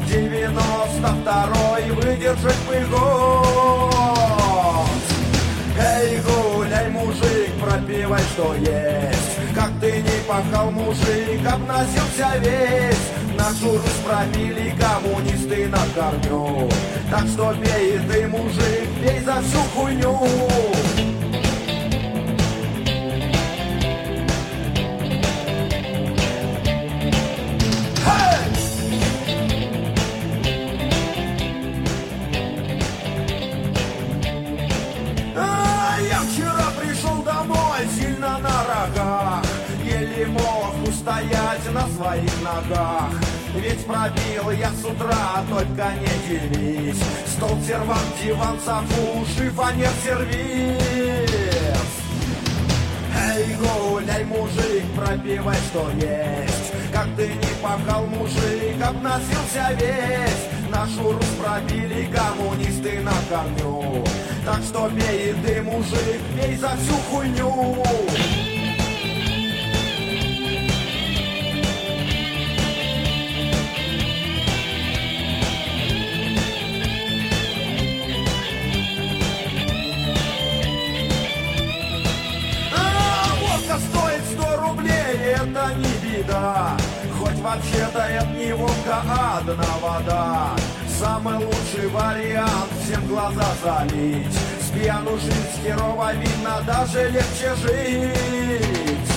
92-й 0.07 1.91
выдержать 1.91 2.57
бы 2.67 2.85
год. 2.91 3.91
Эй, 5.79 6.19
гуляй, 6.19 6.89
мужик, 6.89 7.51
пропивай, 7.59 8.21
что 8.33 8.53
есть. 8.55 9.55
Как 9.55 9.71
ты 9.79 10.01
не 10.01 10.27
пахал, 10.27 10.69
мужик, 10.71 11.47
обносился 11.51 12.37
весь. 12.39 13.11
Нашу 13.37 13.71
Русь 13.77 14.01
пропили 14.05 14.75
коммунисты 14.79 15.67
на 15.67 15.79
корню. 15.95 16.69
Так 17.09 17.27
что 17.27 17.53
пей 17.53 17.99
ты, 18.07 18.27
мужик, 18.27 18.89
пей 19.01 19.19
за 19.21 19.41
всю 19.41 19.59
хуйню 19.73 21.10
своих 42.11 42.41
ногах. 42.41 43.11
Ведь 43.55 43.85
пробил 43.85 44.51
я 44.51 44.69
с 44.69 44.85
утра, 44.85 45.43
только 45.49 45.91
не 45.99 46.27
делись. 46.27 47.01
Стол, 47.27 47.57
сервант, 47.65 48.01
диван, 48.21 48.57
софу, 48.63 49.25
шифонер, 49.35 49.89
сервис 50.03 50.81
Эй, 53.17 53.55
гуляй, 53.55 54.23
мужик, 54.25 54.83
пропивай, 54.95 55.57
что 55.69 55.89
есть. 55.95 56.71
Как 56.91 57.07
ты 57.15 57.27
не 57.27 57.61
пахал, 57.61 58.05
мужик, 58.07 58.81
обносился 58.83 59.71
весь. 59.79 60.69
Нашу 60.69 61.11
Русь 61.11 61.25
пробили 61.41 62.09
коммунисты 62.13 63.01
на 63.01 63.11
корню 63.29 64.05
Так 64.45 64.63
что 64.63 64.89
пей 64.89 65.31
и 65.31 65.33
ты, 65.33 65.61
мужик, 65.61 66.21
пей 66.33 66.55
за 66.55 66.69
всю 66.77 66.95
хуйню 67.09 67.83
вообще-то 87.41 87.99
это 87.99 88.27
не 88.27 88.53
водка, 88.53 89.01
а 89.05 89.39
одна 89.39 89.77
вода. 89.81 90.55
Самый 90.99 91.37
лучший 91.37 91.87
вариант 91.89 92.71
всем 92.83 93.05
глаза 93.07 93.45
залить. 93.63 94.33
С 94.61 94.69
пьяну 94.69 95.17
жить 95.17 95.63
херово 95.63 96.13
видно, 96.13 96.61
даже 96.65 97.09
легче 97.09 97.55
жить. 97.61 99.11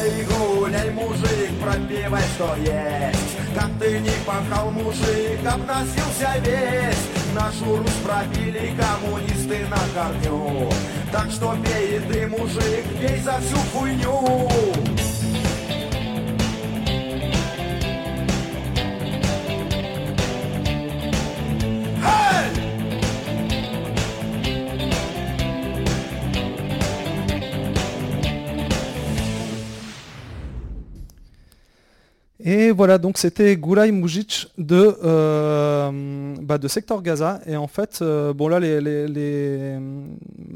Эй, 0.00 0.24
гуляй, 0.24 0.90
мужик, 0.90 1.50
пропивай, 1.60 2.22
что 2.34 2.54
есть. 2.56 3.36
Как 3.54 3.70
ты 3.78 3.98
не 3.98 4.12
пахал, 4.24 4.70
мужик, 4.70 5.40
обносился 5.46 6.38
весь. 6.44 7.34
Нашу 7.34 7.76
Русь 7.76 8.00
пропили 8.04 8.74
коммунисты 8.78 9.66
на 9.68 9.78
корню. 9.94 10.70
Так 11.10 11.30
что 11.30 11.54
пей 11.64 12.00
ты, 12.00 12.26
мужик, 12.28 12.84
пей 13.00 13.20
за 13.20 13.38
всю 13.40 13.56
хуйню 13.72 14.91
Et 32.44 32.72
voilà, 32.72 32.98
donc 32.98 33.18
c'était 33.18 33.56
Gulay 33.56 33.92
Mujic 33.92 34.48
de, 34.58 34.96
euh, 35.04 36.34
bah, 36.40 36.58
de 36.58 36.66
Sector 36.66 37.00
Gaza. 37.02 37.40
Et 37.46 37.56
en 37.56 37.68
fait, 37.68 38.00
euh, 38.02 38.32
bon 38.32 38.48
là, 38.48 38.58
les, 38.58 38.80
les, 38.80 39.06
les, 39.06 39.78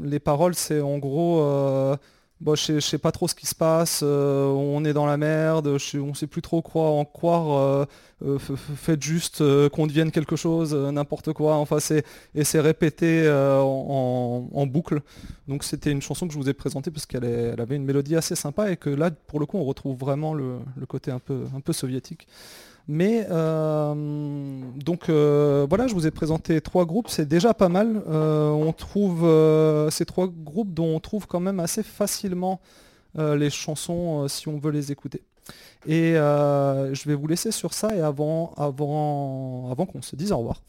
les 0.03 0.19
paroles, 0.19 0.53
c'est 0.55 0.81
en 0.81 0.97
gros, 0.97 1.41
euh, 1.41 1.95
bon, 2.41 2.55
je 2.55 2.63
sais, 2.63 2.81
sais 2.81 2.97
pas 2.97 3.11
trop 3.11 3.27
ce 3.27 3.35
qui 3.35 3.45
se 3.45 3.55
passe, 3.55 4.01
euh, 4.03 4.45
on 4.47 4.85
est 4.85 4.93
dans 4.93 5.05
la 5.05 5.17
merde, 5.17 5.77
je 5.77 5.97
on 5.99 6.13
sait 6.13 6.27
plus 6.27 6.41
trop 6.41 6.61
quoi 6.61 6.89
en 6.89 7.05
croire, 7.05 7.57
euh, 7.57 7.85
euh, 8.25 8.39
faites 8.39 9.01
juste 9.01 9.43
qu'on 9.69 9.87
devienne 9.87 10.11
quelque 10.11 10.35
chose, 10.35 10.73
n'importe 10.73 11.33
quoi. 11.33 11.55
Enfin, 11.55 11.79
c'est, 11.79 12.05
et 12.35 12.43
c'est 12.43 12.59
répété 12.59 13.29
en, 13.29 14.67
boucle. 14.67 15.01
Donc 15.47 15.63
c'était 15.63 15.91
une 15.91 16.01
chanson 16.01 16.27
que 16.27 16.33
je 16.33 16.37
vous 16.37 16.49
ai 16.49 16.53
présentée 16.53 16.91
parce 16.91 17.05
qu'elle 17.05 17.59
avait 17.59 17.75
une 17.75 17.85
mélodie 17.85 18.15
assez 18.15 18.35
sympa 18.35 18.71
et 18.71 18.77
que 18.77 18.89
là, 18.89 19.11
pour 19.11 19.39
le 19.39 19.45
coup, 19.45 19.57
on 19.57 19.63
retrouve 19.63 19.97
vraiment 19.97 20.33
le, 20.33 20.59
le 20.75 20.85
côté 20.85 21.11
un 21.11 21.19
peu, 21.19 21.45
un 21.55 21.61
peu 21.61 21.73
soviétique. 21.73 22.27
Mais 22.87 23.27
euh, 23.29 23.93
donc 24.77 25.09
euh, 25.09 25.65
voilà, 25.67 25.87
je 25.87 25.93
vous 25.93 26.07
ai 26.07 26.11
présenté 26.11 26.61
trois 26.61 26.85
groupes, 26.85 27.09
c'est 27.09 27.27
déjà 27.27 27.53
pas 27.53 27.67
mal. 27.67 28.01
Euh, 28.07 28.49
on 28.49 28.71
trouve 28.71 29.27
ces 29.91 30.05
trois 30.05 30.27
groupes 30.27 30.73
dont 30.73 30.95
on 30.95 30.99
trouve 30.99 31.27
quand 31.27 31.41
même 31.41 31.59
assez 31.59 31.83
facilement 31.83 32.61
les 33.15 33.49
chansons 33.49 34.27
si 34.27 34.47
on 34.47 34.59
veut 34.59 34.71
les 34.71 34.91
écouter. 34.91 35.23
Et 35.87 36.17
euh, 36.17 36.93
je 36.93 37.07
vais 37.07 37.15
vous 37.15 37.27
laisser 37.27 37.51
sur 37.51 37.73
ça 37.73 37.95
et 37.95 38.01
avant, 38.01 38.51
avant, 38.57 39.71
avant 39.71 39.85
qu'on 39.85 40.01
se 40.01 40.17
dise 40.17 40.33
au 40.33 40.39
revoir, 40.39 40.61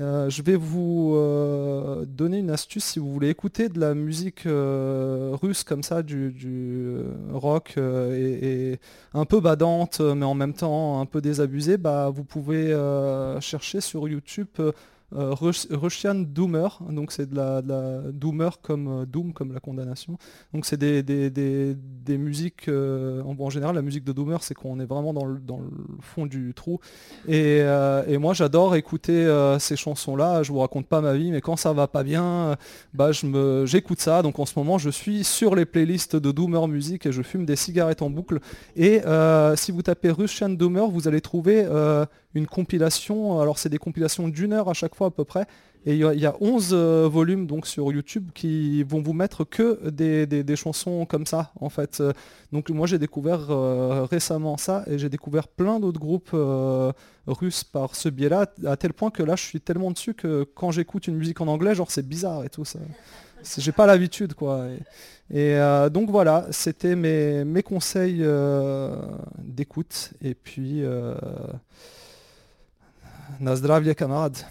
euh, 0.00 0.30
je 0.30 0.42
vais 0.42 0.54
vous 0.54 1.14
euh, 1.16 2.04
donner 2.06 2.38
une 2.38 2.50
astuce 2.50 2.84
si 2.84 3.00
vous 3.00 3.12
voulez 3.12 3.30
écouter 3.30 3.68
de 3.68 3.80
la 3.80 3.94
musique 3.94 4.44
russe 4.46 5.64
comme 5.64 5.82
ça, 5.82 6.04
du, 6.04 6.30
du, 6.30 6.98
rock 7.32 7.74
et, 7.78 8.78
un 9.12 9.24
peu 9.24 9.40
badante 9.40 10.00
mais 10.00 10.24
en 10.24 10.34
même 10.34 10.54
temps 10.54 11.00
un 11.00 11.06
peu 11.06 11.20
désabusé, 11.20 11.76
bah, 11.76 12.08
vous 12.14 12.22
pouvez 12.22 12.68
chercher 13.40 13.80
sur 13.80 14.08
YouTube 14.08 14.46
euh, 15.16 15.34
Rus- 15.34 15.66
Russian 15.70 16.14
Doomer, 16.14 16.78
donc 16.90 17.10
c'est 17.12 17.28
de 17.28 17.34
la, 17.36 17.62
Doomer 18.12 18.60
comme 18.62 18.88
euh, 18.88 19.06
Doom, 19.06 19.32
comme 19.32 19.52
la 19.52 19.60
condamnation. 19.60 20.18
Donc 20.54 20.66
c'est 20.66 20.76
des, 20.76 21.02
des, 21.02 21.30
des- 21.30 21.74
des 21.76 22.16
musiques, 22.18 22.68
euh, 22.68 23.22
en, 23.22 23.50
général 23.50 23.74
la 23.74 23.82
musique 23.82 24.04
de 24.04 24.12
Doomer 24.12 24.42
c'est 24.42 24.54
qu'on 24.54 24.78
est 24.80 24.84
vraiment 24.86 25.12
dans 25.12 25.24
le, 25.24 25.38
dans 25.38 25.58
le 25.58 25.70
fond 26.00 26.26
du 26.26 26.54
trou. 26.54 26.80
Et, 27.28 27.62
moi 28.18 28.34
j'adore 28.34 28.76
écouter 28.76 29.26
ces 29.58 29.76
chansons-là, 29.76 30.42
je 30.42 30.52
vous 30.52 30.58
raconte 30.58 30.86
pas 30.86 31.00
ma 31.00 31.14
vie, 31.14 31.30
mais 31.30 31.40
quand 31.40 31.56
ça 31.56 31.72
va 31.72 31.86
pas 31.88 32.02
bien, 32.02 32.56
bah, 32.94 33.10
j'écoute 33.64 34.00
ça. 34.00 34.22
Donc 34.22 34.38
en 34.38 34.46
ce 34.46 34.58
moment 34.58 34.76
je 34.78 34.90
suis 34.90 35.24
sur 35.24 35.54
les 35.54 35.64
playlists 35.64 36.16
de 36.16 36.30
Doomer 36.30 36.68
Music 36.68 37.06
et 37.06 37.12
je 37.12 37.22
fume 37.22 37.46
des 37.46 37.56
cigarettes 37.56 38.02
en 38.02 38.10
boucle. 38.10 38.40
Et 38.76 39.00
si 39.56 39.72
vous 39.72 39.82
tapez 39.82 40.10
Russian 40.10 40.50
Doomer, 40.50 40.86
vous 40.88 41.08
allez 41.08 41.20
trouver 41.20 41.66
une 42.34 42.46
compilation, 42.46 43.40
alors 43.40 43.58
c'est 43.58 43.68
des 43.68 43.78
compilations 43.78 44.28
d'une 44.28 44.52
heure 44.52 44.68
à 44.68 44.74
chaque 44.74 44.94
fois 44.94 45.08
à 45.08 45.10
peu 45.10 45.24
près, 45.24 45.46
et 45.86 45.94
il 45.94 45.98
y, 45.98 46.04
a- 46.04 46.12
il 46.12 46.20
y 46.20 46.26
a 46.26 46.34
11 46.40 46.70
euh, 46.72 47.08
volumes 47.10 47.46
donc 47.46 47.66
sur 47.66 47.90
YouTube 47.90 48.28
qui 48.34 48.82
vont 48.82 49.00
vous 49.00 49.14
mettre 49.14 49.44
que 49.44 49.88
des, 49.88 50.26
des- 50.26 50.56
chansons 50.56 51.06
comme 51.06 51.24
ça 51.26 51.52
en 51.58 51.70
fait. 51.70 52.00
Euh, 52.00 52.12
Donc 52.52 52.68
moi 52.70 52.86
j'ai 52.86 52.98
découvert 52.98 53.50
euh, 53.50 54.04
récemment 54.04 54.58
ça 54.58 54.84
et 54.86 54.98
j'ai 54.98 55.08
découvert 55.08 55.48
plein 55.48 55.80
d'autres 55.80 55.98
groupes 56.00 56.36
russes 57.26 57.64
par 57.64 57.96
ce 57.96 58.08
biais-là, 58.10 58.46
à 58.66 58.76
tel 58.76 58.92
point 58.92 59.10
que 59.10 59.22
là 59.22 59.36
je 59.36 59.42
suis 59.44 59.60
tellement 59.60 59.90
dessus 59.90 60.14
que 60.14 60.44
quand 60.54 60.70
j'écoute 60.70 61.06
une 61.06 61.16
musique 61.16 61.40
en 61.40 61.46
anglais, 61.48 61.74
genre 61.74 61.90
c'est 61.90 62.06
bizarre 62.06 62.44
et 62.44 62.50
tout 62.50 62.64
ça. 62.64 62.78
J'ai 63.56 63.72
pas 63.72 63.86
l'habitude 63.86 64.34
quoi. 64.34 64.66
Et, 65.32 65.52
et, 65.52 65.58
donc 65.90 66.10
voilà, 66.10 66.46
c'était 66.50 66.94
mes, 66.94 67.44
mes 67.44 67.62
conseils 67.62 68.22
d'écoute. 69.38 70.12
Et 70.22 70.34
puis, 70.34 70.82
Na 73.38 73.56
zdravlje 73.56 73.94
Kanad! 73.94 74.44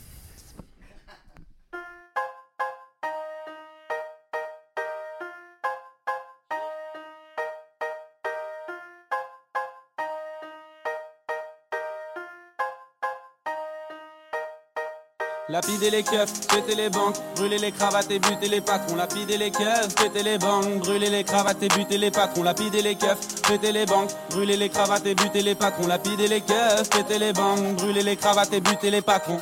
Lapider 15.49 15.89
les 15.89 16.03
keufs, 16.03 16.47
péter 16.47 16.75
les 16.75 16.91
banques, 16.91 17.15
brûler 17.35 17.57
les 17.57 17.71
cravates 17.71 18.11
et 18.11 18.19
buter 18.19 18.47
les 18.47 18.61
patrons. 18.61 18.95
Lapider 18.95 19.35
les 19.35 19.49
keufs, 19.49 19.95
péter 19.95 20.21
les 20.21 20.37
banques, 20.37 20.77
brûler 20.77 21.09
les 21.09 21.23
cravates 21.23 21.63
et 21.63 21.67
buter 21.69 21.97
les 21.97 22.11
patrons. 22.11 22.43
Lapider 22.43 22.83
les 22.83 22.93
keufs, 22.93 23.41
péter 23.47 23.71
les 23.71 23.87
banques, 23.87 24.11
brûler 24.29 24.57
les 24.57 24.69
cravates 24.69 25.07
et 25.07 25.15
buter 25.15 25.41
les 25.41 25.55
patrons. 25.55 25.87
Lapider 25.87 26.27
les 26.27 26.41
keufs, 26.41 26.87
péter 26.91 27.17
les 27.17 27.33
banques, 27.33 27.77
brûler 27.77 28.03
les 28.03 28.15
cravates 28.15 28.53
et 28.53 28.61
buter 28.61 28.91
les 28.91 29.01
patrons. 29.01 29.39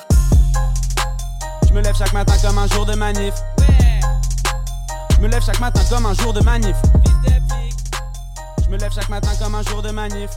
Je 1.67 1.73
me 1.73 1.81
lève 1.81 1.95
chaque 1.97 2.13
matin 2.13 2.35
comme 2.41 2.57
un 2.57 2.67
jour 2.67 2.85
de 2.85 2.95
manif. 2.95 3.33
Je 5.11 5.21
me 5.21 5.27
lève 5.27 5.43
chaque 5.45 5.59
matin 5.59 5.81
comme 5.89 6.05
un 6.05 6.13
jour 6.13 6.31
de 6.31 6.41
manif. 6.41 6.77
Je 8.63 8.69
me 8.69 8.77
lève 8.77 8.93
chaque 8.93 9.09
matin 9.09 9.31
comme 9.41 9.55
un 9.55 9.63
jour 9.63 9.81
de 9.81 9.91
manif. 9.91 10.29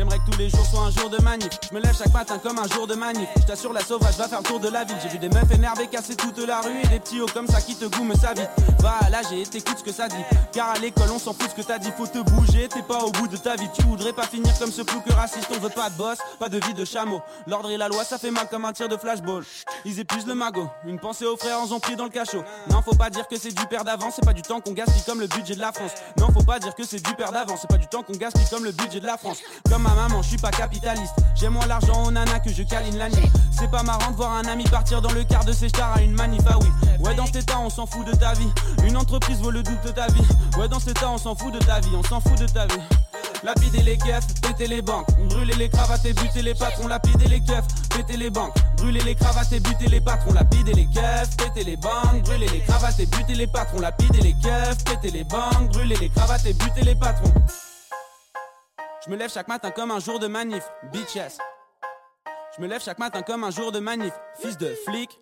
J'aimerais 0.00 0.18
que 0.18 0.30
tous 0.30 0.38
les 0.38 0.48
jours 0.48 0.64
soient 0.64 0.86
un 0.86 0.90
jour 0.90 1.10
de 1.10 1.22
manif. 1.22 1.50
Je 1.68 1.74
me 1.74 1.80
lève 1.82 1.94
chaque 1.94 2.14
matin 2.14 2.38
comme 2.38 2.58
un 2.58 2.66
jour 2.68 2.86
de 2.86 2.94
manif. 2.94 3.28
Je 3.36 3.42
t'assure, 3.42 3.70
la 3.74 3.82
sauvage 3.82 4.16
va 4.16 4.28
faire 4.28 4.38
le 4.38 4.44
tour 4.44 4.58
de 4.58 4.70
la 4.70 4.82
ville. 4.82 4.96
J'ai 5.02 5.10
vu 5.10 5.18
des 5.18 5.28
meufs 5.28 5.52
énervées 5.52 5.88
casser 5.88 6.16
toute 6.16 6.38
la 6.38 6.62
rue 6.62 6.80
et 6.82 6.86
des 6.86 7.00
petits 7.00 7.20
hauts 7.20 7.26
comme 7.26 7.46
ça 7.46 7.60
qui 7.60 7.76
te 7.76 7.84
goument 7.84 8.14
sa 8.14 8.32
vie. 8.32 8.48
Va 8.78 8.94
à 9.02 9.10
l'âge 9.10 9.30
et 9.30 9.42
t'écoutes 9.42 9.80
ce 9.80 9.84
que 9.84 9.92
ça 9.92 10.08
dit. 10.08 10.24
Car 10.54 10.70
à 10.70 10.78
l'école, 10.78 11.10
on 11.12 11.18
s'en 11.18 11.34
fout 11.34 11.50
ce 11.50 11.54
que 11.54 11.60
t'as 11.60 11.76
dit. 11.76 11.90
Faut 11.98 12.06
te 12.06 12.18
bouger, 12.18 12.66
t'es 12.68 12.80
pas 12.80 13.04
au 13.04 13.10
bout 13.10 13.28
de 13.28 13.36
ta 13.36 13.56
vie. 13.56 13.68
Tu 13.74 13.82
voudrais 13.82 14.14
pas 14.14 14.22
finir 14.22 14.58
comme 14.58 14.72
ce 14.72 14.80
que 14.80 15.12
raciste. 15.12 15.48
On 15.54 15.60
veut 15.60 15.68
pas 15.68 15.90
de 15.90 15.96
boss, 15.96 16.16
pas 16.38 16.48
de 16.48 16.58
vie 16.64 16.72
de 16.72 16.86
chameau. 16.86 17.20
L'ordre 17.46 17.70
et 17.70 17.76
la 17.76 17.88
loi, 17.88 18.02
ça 18.02 18.16
fait 18.16 18.30
mal 18.30 18.48
comme 18.48 18.64
un 18.64 18.72
tir 18.72 18.88
de 18.88 18.96
flashball. 18.96 19.44
Ils 19.84 20.00
épuisent 20.00 20.26
le 20.26 20.34
magot. 20.34 20.70
Une 20.86 20.98
pensée 20.98 21.26
aux 21.26 21.36
frères, 21.36 21.60
en 21.60 21.70
ont 21.72 21.80
pris 21.80 21.96
dans 21.96 22.04
le 22.04 22.10
cachot. 22.10 22.42
Non, 22.70 22.80
faut 22.80 22.96
pas 22.96 23.10
dire 23.10 23.28
que 23.28 23.38
c'est 23.38 23.52
du 23.52 23.66
père 23.66 23.84
d'avance. 23.84 24.14
C'est 24.16 24.24
pas 24.24 24.32
du 24.32 24.40
temps 24.40 24.62
qu'on 24.62 24.72
gaspille 24.72 25.04
comme 25.04 25.20
le 25.20 25.26
budget 25.26 25.56
de 25.56 25.60
la 25.60 25.72
France. 25.72 25.92
Non, 26.16 26.28
faut 26.32 26.42
pas 26.42 26.58
dire 26.58 26.74
que 26.74 26.84
c'est 26.84 27.04
du 27.04 27.14
père 27.16 27.32
d'avance. 27.32 27.58
C'est 27.60 27.70
pas 27.70 27.76
du 27.76 27.86
temps 27.86 28.02
qu'on 28.02 28.16
gaspille 28.16 28.48
comme 28.48 28.64
le 28.64 28.72
budget 28.72 29.00
de 29.00 29.06
la 29.06 29.18
France. 29.18 29.42
Ma 29.94 30.08
maman, 30.08 30.22
je 30.22 30.28
suis 30.28 30.36
pas 30.38 30.50
capitaliste. 30.50 31.14
J'ai 31.34 31.48
moins 31.48 31.66
l'argent 31.66 32.04
aux 32.04 32.10
nanas 32.10 32.40
que 32.40 32.52
je 32.52 32.62
câline 32.62 32.96
la 32.98 33.08
nuit. 33.08 33.30
C'est 33.50 33.70
pas 33.70 33.82
marrant 33.82 34.10
de 34.10 34.16
voir 34.16 34.32
un 34.32 34.44
ami 34.44 34.64
partir 34.64 35.00
dans 35.00 35.12
le 35.12 35.24
quart 35.24 35.44
de 35.44 35.52
ses 35.52 35.68
stars 35.68 35.96
à 35.96 36.02
une 36.02 36.12
manif, 36.12 36.42
ah 36.48 36.58
oui. 36.60 36.68
Ouais, 37.00 37.14
dans 37.14 37.26
cet 37.26 37.36
état, 37.36 37.58
on 37.60 37.70
s'en 37.70 37.86
fout 37.86 38.06
de 38.06 38.14
ta 38.14 38.32
vie. 38.34 38.50
Une 38.84 38.96
entreprise 38.96 39.38
vaut 39.40 39.50
le 39.50 39.62
double 39.62 39.80
de 39.84 39.90
ta 39.90 40.06
vie. 40.08 40.22
Ouais, 40.58 40.68
dans 40.68 40.78
cet 40.78 40.90
état, 40.98 41.10
on 41.10 41.18
s'en 41.18 41.34
fout 41.34 41.52
de 41.52 41.58
ta 41.58 41.80
vie. 41.80 41.90
On 41.96 42.02
s'en 42.02 42.20
fout 42.20 42.38
de 42.38 42.46
ta 42.46 42.66
vie. 42.66 42.80
Lapider 43.42 43.82
les 43.82 43.96
keufs, 43.96 44.26
péter 44.42 44.66
les 44.66 44.82
banques, 44.82 45.06
brûler 45.30 45.54
les 45.54 45.70
cravates 45.70 46.04
et 46.04 46.12
buter 46.12 46.42
les 46.42 46.54
patrons, 46.54 46.86
lapider 46.86 47.26
les 47.26 47.40
keufs, 47.40 47.64
péter 47.88 48.18
les 48.18 48.28
banques, 48.28 48.54
brûler 48.76 49.00
les 49.00 49.14
cravates 49.14 49.50
et 49.52 49.60
buter 49.60 49.86
les 49.88 50.00
patrons, 50.00 50.32
lapider 50.32 50.72
les 50.74 50.86
keufs, 50.86 51.36
péter 51.38 51.64
les 51.64 51.76
banques, 51.76 52.22
brûler 52.22 52.48
les 52.48 52.60
cravates 52.60 53.00
et 53.00 53.06
buter 53.06 53.34
les 53.34 53.46
patrons, 53.46 53.80
lapider 53.80 54.20
les 54.20 54.34
keufs, 54.34 54.84
péter 54.84 55.10
les 55.10 55.24
banques, 55.24 55.72
brûler 55.72 55.96
les 55.96 56.10
cravates 56.10 56.44
et 56.44 56.52
buter 56.52 56.82
les 56.82 56.94
patrons. 56.94 57.32
Je 59.04 59.10
me 59.10 59.16
lève 59.16 59.32
chaque 59.32 59.48
matin 59.48 59.70
comme 59.70 59.90
un 59.90 59.98
jour 59.98 60.18
de 60.18 60.26
manif, 60.26 60.62
bitches. 60.92 61.38
Je 62.54 62.60
me 62.60 62.66
lève 62.66 62.82
chaque 62.82 62.98
matin 62.98 63.22
comme 63.22 63.44
un 63.44 63.50
jour 63.50 63.72
de 63.72 63.78
manif, 63.78 64.12
fils 64.38 64.58
de 64.58 64.74
flic. 64.86 65.18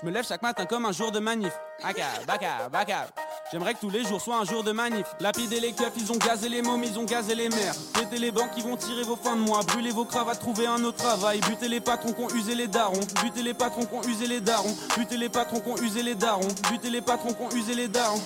Je 0.00 0.06
me 0.06 0.10
lève 0.10 0.26
chaque 0.26 0.40
matin 0.40 0.64
comme 0.64 0.86
un 0.86 0.92
jour 0.92 1.12
de 1.12 1.18
manif. 1.18 1.52
Baka, 1.82 2.04
baka, 2.26 2.68
baka. 2.70 3.06
J'aimerais 3.52 3.74
que 3.74 3.80
tous 3.80 3.90
les 3.90 4.02
jours 4.02 4.20
soient 4.20 4.38
un 4.38 4.44
jour 4.44 4.64
de 4.64 4.72
manif. 4.72 5.06
Lapider 5.20 5.60
les 5.60 5.72
keufs, 5.72 5.92
ils 5.96 6.10
ont 6.10 6.16
gazé 6.16 6.48
les 6.48 6.62
mômes, 6.62 6.84
ils 6.84 6.98
ont 6.98 7.04
gazé 7.04 7.34
les 7.34 7.50
mères. 7.50 7.74
Péter 7.92 8.18
les 8.18 8.30
banques, 8.30 8.52
ils 8.56 8.62
vont 8.62 8.76
tirer 8.76 9.02
vos 9.02 9.16
fins 9.16 9.36
de 9.36 9.42
mois. 9.42 9.60
Brûler 9.62 9.90
vos 9.90 10.06
cravates, 10.06 10.40
trouver 10.40 10.66
un 10.66 10.82
autre 10.82 10.96
travail. 10.96 11.40
Buter 11.40 11.68
les 11.68 11.80
patrons 11.80 12.14
qui 12.14 12.22
ont 12.22 12.30
usé 12.30 12.54
les 12.54 12.66
darons. 12.66 13.00
Buter 13.22 13.42
les 13.42 13.54
patrons 13.54 13.84
qui 13.84 13.94
ont 13.94 14.02
usé 14.04 14.26
les 14.26 14.40
darons. 14.40 14.74
Buter 14.96 15.18
les 15.18 15.28
patrons 15.28 15.60
qui 15.60 15.68
ont 15.68 15.76
usé 15.76 16.02
les 16.02 16.14
darons. 16.14 16.48
Buter 16.70 16.88
les 16.88 17.02
patrons 17.02 17.34
qui 17.34 17.42
ont 17.42 17.50
usé 17.50 17.74
les 17.74 17.88
darons. 17.88 18.20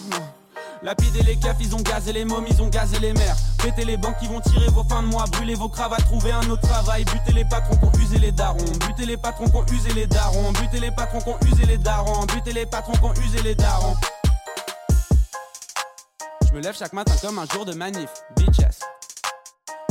Lapider 0.82 1.22
les 1.22 1.36
keufs, 1.36 1.56
ils 1.60 1.74
ont 1.74 1.80
gazé 1.80 2.12
les 2.12 2.24
mômes, 2.24 2.46
ils 2.48 2.62
ont 2.62 2.68
gazé 2.68 2.98
les 3.00 3.12
mères. 3.12 3.36
Péter 3.62 3.84
les 3.84 3.98
banques, 3.98 4.16
ils 4.22 4.28
vont 4.28 4.40
tirer 4.40 4.68
vos 4.68 4.82
fins 4.84 5.02
de 5.02 5.08
mois. 5.08 5.24
Brûler 5.26 5.54
vos 5.54 5.68
cravates, 5.68 6.04
trouver 6.06 6.32
un 6.32 6.48
autre 6.48 6.62
travail. 6.62 7.04
Buter 7.04 7.32
les 7.32 7.44
patrons 7.44 7.76
qui 7.76 7.84
ont 7.84 8.02
usé 8.02 8.18
les 8.18 8.32
darons. 8.32 8.64
Buter 8.86 9.04
les 9.04 9.18
patrons 9.18 9.44
qui 9.44 9.56
ont 9.56 9.66
usé 9.66 9.92
les 9.92 10.06
darons. 10.06 10.52
Buter 10.52 10.80
les 10.80 10.90
patrons 10.90 11.20
qui 11.20 11.28
ont 11.28 11.38
usé 11.52 11.66
les 11.66 11.76
darons. 11.76 12.24
Buter 12.26 12.52
les 12.54 12.66
patrons 12.66 12.94
qui 12.94 13.04
ont 13.04 13.14
usé 13.22 13.42
les 13.42 13.54
darons. 13.54 13.94
Je 16.46 16.52
me 16.56 16.60
lève 16.62 16.76
chaque 16.76 16.94
matin 16.94 17.14
comme 17.20 17.38
un 17.38 17.46
jour 17.46 17.64
de 17.64 17.74
manif, 17.74 18.10
bitches. 18.36 18.80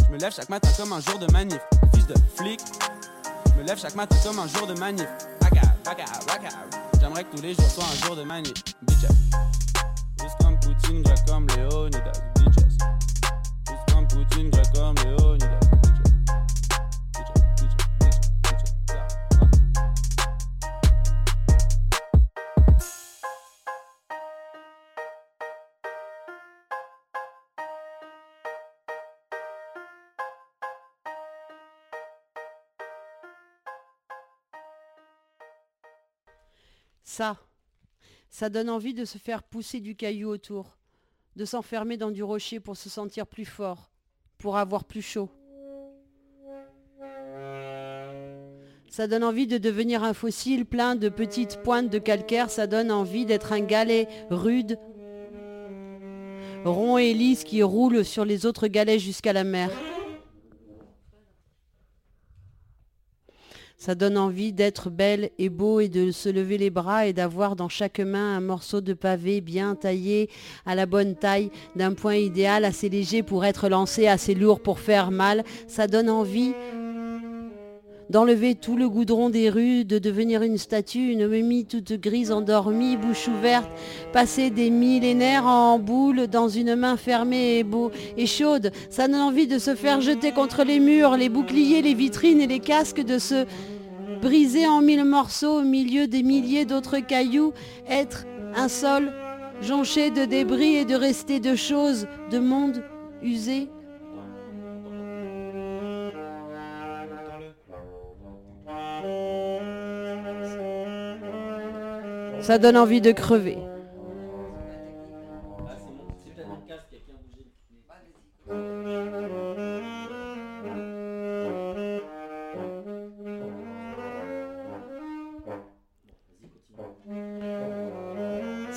Je 0.06 0.12
me 0.12 0.18
lève 0.18 0.34
chaque 0.34 0.50
matin 0.50 0.70
comme 0.76 0.92
un 0.92 1.00
jour 1.00 1.20
de 1.20 1.32
manif, 1.32 1.62
fils 1.94 2.08
de 2.08 2.16
flic. 2.36 2.60
Je 3.46 3.62
me 3.62 3.66
lève 3.66 3.80
chaque 3.80 3.96
matin 3.96 4.16
comme 4.26 4.40
un 4.40 4.48
jour 4.48 4.68
de 4.68 4.74
manif. 4.74 5.08
J'aimerais 7.00 7.24
que 7.24 7.36
tous 7.36 7.42
les 7.42 7.54
jours 7.54 7.70
soient 7.70 7.86
un 7.86 8.06
jour 8.06 8.16
de 8.16 8.24
manif, 8.24 8.54
bitches. 8.82 9.19
Ça. 37.04 37.36
Ça, 37.36 37.38
ça 38.30 38.50
donne 38.50 38.70
envie 38.70 38.94
de 38.94 39.04
se 39.04 39.18
faire 39.18 39.44
pousser 39.44 39.82
du 39.82 39.96
caillou 39.96 40.30
autour, 40.30 40.79
de 41.40 41.46
s'enfermer 41.46 41.96
dans 41.96 42.12
du 42.12 42.22
rocher 42.22 42.60
pour 42.60 42.76
se 42.76 42.90
sentir 42.90 43.26
plus 43.26 43.46
fort, 43.46 43.90
pour 44.40 44.58
avoir 44.58 44.84
plus 44.84 45.02
chaud. 45.02 45.30
Ça 48.90 49.08
donne 49.08 49.24
envie 49.24 49.48
de 49.48 49.58
devenir 49.58 50.04
un 50.04 50.14
fossile 50.14 50.66
plein 50.66 50.98
de 50.98 51.08
petites 51.08 51.64
pointes 51.64 51.90
de 51.90 51.98
calcaire, 51.98 52.50
ça 52.50 52.68
donne 52.68 52.92
envie 52.92 53.26
d'être 53.26 53.54
un 53.54 53.62
galet 53.62 54.10
rude, 54.30 54.78
rond 56.66 56.98
et 56.98 57.14
lisse 57.14 57.46
qui 57.46 57.64
roule 57.64 58.04
sur 58.04 58.26
les 58.26 58.46
autres 58.46 58.68
galets 58.68 59.00
jusqu'à 59.00 59.32
la 59.32 59.46
mer. 59.46 59.72
Ça 63.80 63.96
donne 63.96 64.18
envie 64.18 64.52
d'être 64.52 64.90
belle 64.90 65.30
et 65.40 65.48
beau 65.48 65.80
et 65.80 65.88
de 65.88 66.12
se 66.12 66.28
lever 66.28 66.58
les 66.58 66.70
bras 66.70 67.08
et 67.08 67.14
d'avoir 67.14 67.56
dans 67.56 67.70
chaque 67.70 68.02
main 68.02 68.36
un 68.36 68.42
morceau 68.42 68.82
de 68.82 68.92
pavé 68.92 69.40
bien 69.40 69.74
taillé 69.74 70.30
à 70.66 70.76
la 70.76 70.86
bonne 70.86 71.16
taille, 71.16 71.50
d'un 71.78 71.94
point 71.94 72.16
idéal 72.16 72.66
assez 72.66 72.90
léger 72.90 73.24
pour 73.24 73.46
être 73.46 73.70
lancé, 73.70 74.06
assez 74.06 74.36
lourd 74.36 74.60
pour 74.60 74.80
faire 74.80 75.12
mal. 75.12 75.46
Ça 75.70 75.88
donne 75.88 76.10
envie 76.10 76.52
d'enlever 78.10 78.56
tout 78.56 78.76
le 78.76 78.90
goudron 78.90 79.30
des 79.30 79.50
rues, 79.50 79.86
de 79.86 80.00
devenir 80.00 80.42
une 80.42 80.58
statue, 80.58 81.12
une 81.12 81.28
momie 81.28 81.66
toute 81.66 81.94
grise 81.94 82.32
endormie, 82.32 82.98
bouche 82.98 83.28
ouverte, 83.28 83.70
passer 84.12 84.50
des 84.50 84.70
millénaires 84.70 85.46
en 85.46 85.80
boule 85.80 86.28
dans 86.28 86.50
une 86.50 86.76
main 86.76 86.98
fermée 86.98 87.60
et, 87.60 87.64
beau, 87.64 87.92
et 88.18 88.26
chaude. 88.26 88.72
Ça 88.90 89.08
donne 89.08 89.22
envie 89.22 89.48
de 89.48 89.60
se 89.60 89.76
faire 89.76 90.02
jeter 90.02 90.32
contre 90.32 90.64
les 90.64 90.80
murs, 90.80 91.18
les 91.18 91.30
boucliers, 91.30 91.82
les 91.82 91.94
vitrines 91.94 92.42
et 92.42 92.48
les 92.48 92.60
casques, 92.60 93.02
de 93.02 93.20
se 93.20 93.46
briser 94.22 94.68
en 94.68 94.82
mille 94.82 95.06
morceaux 95.06 95.60
au 95.60 95.64
milieu 95.64 96.08
des 96.08 96.24
milliers 96.24 96.66
d'autres 96.66 97.00
cailloux, 97.00 97.54
être 97.88 98.26
un 98.56 98.68
sol 98.68 99.14
jonché 99.62 100.10
de 100.10 100.26
débris 100.26 100.76
et 100.76 100.86
de 100.86 100.96
rester 100.96 101.40
de 101.40 101.56
choses, 101.56 102.08
de 102.32 102.40
monde 102.40 102.84
usé. 103.22 103.68
Ça 112.50 112.58
donne 112.58 112.78
envie 112.78 113.00
de 113.00 113.12
crever. 113.12 113.60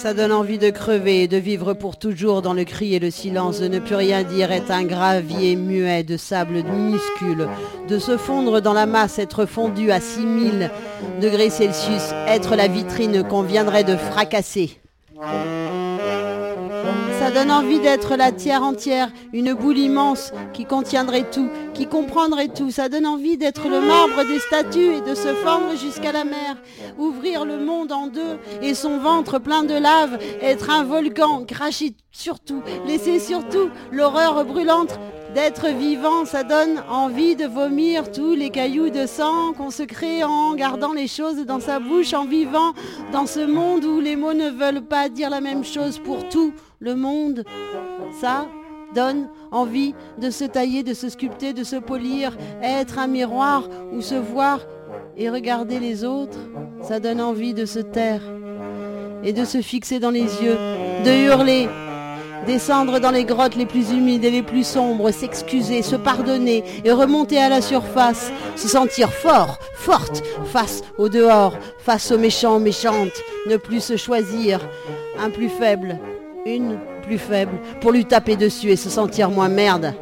Ça 0.03 0.15
donne 0.15 0.33
envie 0.33 0.59
de 0.59 0.71
crever, 0.71 1.29
de 1.29 1.37
vivre 1.37 1.75
pour 1.75 1.97
toujours 1.97 2.43
dans 2.43 2.55
le 2.55 2.65
cri 2.65 2.93
et 2.97 2.99
le 2.99 3.13
silence, 3.13 3.61
de 3.61 3.69
ne 3.69 3.79
plus 3.79 3.95
rien 3.95 4.25
dire, 4.25 4.51
être 4.51 4.73
un 4.73 4.83
gravier 4.83 5.55
muet 5.55 6.03
de 6.03 6.17
sable 6.17 6.65
minuscule, 6.65 7.47
de 7.87 8.01
se 8.01 8.17
fondre 8.17 8.61
dans 8.61 8.73
la 8.73 8.87
masse, 8.87 9.21
être 9.21 9.47
fondu 9.47 9.93
à 9.93 10.01
6000 10.01 10.73
degrés 11.21 11.51
Celsius, 11.51 12.03
être 12.27 12.57
la 12.57 12.67
vitrine 12.67 13.23
qu'on 13.23 13.43
viendrait 13.43 13.85
de 13.85 13.95
fracasser. 13.95 14.81
Ça 17.33 17.45
donne 17.45 17.51
envie 17.51 17.81
d'être 17.81 18.15
la 18.17 18.31
tière 18.31 18.63
entière, 18.63 19.11
une 19.33 19.55
boule 19.55 19.79
immense 19.79 20.33
qui 20.53 20.67
contiendrait 20.67 21.31
tout, 21.31 21.49
qui 21.73 21.87
comprendrait 21.87 22.49
tout. 22.49 22.71
Ça 22.71 22.91
donne 22.91 23.07
envie 23.07 23.39
d'être 23.39 23.71
le 23.71 23.81
marbre 23.81 24.23
des 24.25 24.39
statues 24.39 24.97
et 24.97 25.01
de 25.01 25.15
se 25.15 25.33
fendre 25.37 25.75
jusqu'à 25.75 26.13
la 26.13 26.25
mer, 26.25 26.59
ouvrir 26.99 27.47
le 27.47 27.57
monde 27.57 27.91
en 27.91 28.09
deux 28.09 28.37
et 28.61 28.75
son 28.75 28.99
ventre 28.99 29.39
plein 29.39 29.63
de 29.63 29.73
lave, 29.73 30.19
être 30.43 30.69
un 30.69 30.85
volcan, 30.85 31.45
cracher 31.47 31.95
surtout, 32.13 32.63
laisser 32.87 33.19
surtout 33.19 33.71
l'horreur 33.91 34.45
brûlante 34.45 34.99
d'être 35.35 35.69
vivant, 35.69 36.27
ça 36.27 36.45
donne 36.45 36.83
envie 36.91 37.37
de 37.37 37.47
vomir 37.47 38.13
tous 38.13 38.35
les 38.35 38.51
cailloux 38.51 38.91
de 38.91 39.07
sang 39.07 39.55
qu'on 39.57 39.71
se 39.71 39.83
crée 39.83 40.23
en 40.23 40.55
gardant 40.55 40.93
les 40.93 41.09
choses 41.09 41.47
dans 41.47 41.61
sa 41.61 41.81
bouche, 41.81 42.13
en 42.13 42.27
vivant 42.27 42.75
dans 43.13 43.27
ce 43.27 43.41
monde 43.41 43.85
où 43.85 43.99
les 43.99 44.15
mots 44.15 44.35
ne 44.35 44.51
veulent 44.51 44.83
pas 44.83 45.09
dire 45.09 45.31
la 45.31 45.41
même 45.41 45.65
chose 45.65 45.99
pour 45.99 46.29
tout 46.29 46.53
le 46.81 46.95
monde. 46.95 47.45
Ça 48.21 48.47
donne 48.95 49.29
envie 49.51 49.95
de 50.19 50.29
se 50.29 50.45
tailler, 50.45 50.83
de 50.83 50.93
se 50.93 51.09
sculpter, 51.09 51.55
de 51.55 51.65
se 51.65 51.77
polir, 51.77 52.37
être 52.63 52.99
un 52.99 53.07
miroir 53.07 53.69
où 53.91 54.03
se 54.03 54.15
voir 54.15 54.61
et 55.17 55.31
regarder 55.31 55.81
les 55.81 56.05
autres. 56.05 56.39
Ça 56.83 57.01
donne 57.01 57.23
envie 57.23 57.55
de 57.55 57.65
se 57.65 57.79
taire 57.79 58.21
et 59.25 59.33
de 59.33 59.47
se 59.47 59.63
fixer 59.63 59.99
dans 59.99 60.11
les 60.11 60.21
yeux, 60.21 60.59
de 61.05 61.27
hurler 61.27 61.69
Descendre 62.47 62.99
dans 62.99 63.13
les 63.13 63.25
grottes 63.25 63.55
les 63.55 63.67
plus 63.67 63.91
humides 63.91 64.25
et 64.25 64.31
les 64.31 64.43
plus 64.43 64.67
sombres, 64.67 65.13
s'excuser, 65.13 65.83
se 65.83 65.95
pardonner 65.95 66.65
et 66.85 66.91
remonter 66.91 67.39
à 67.39 67.49
la 67.49 67.61
surface, 67.61 68.33
se 68.57 68.67
sentir 68.67 69.13
fort, 69.13 69.59
forte, 69.75 70.23
face 70.47 70.83
au 70.99 71.09
dehors, 71.09 71.55
face 71.79 72.11
aux 72.11 72.19
méchants, 72.19 72.59
méchantes, 72.59 73.23
ne 73.49 73.57
plus 73.57 73.81
se 73.81 73.97
choisir, 73.97 74.61
un 75.21 75.31
plus 75.31 75.49
faible, 75.49 75.99
une 76.45 76.79
plus 77.03 77.19
faible, 77.19 77.59
pour 77.81 77.93
lui 77.93 78.05
taper 78.05 78.37
dessus 78.37 78.71
et 78.71 78.77
se 78.77 78.91
sentir 78.91 79.31
moins 79.31 79.49
merde. 79.49 79.95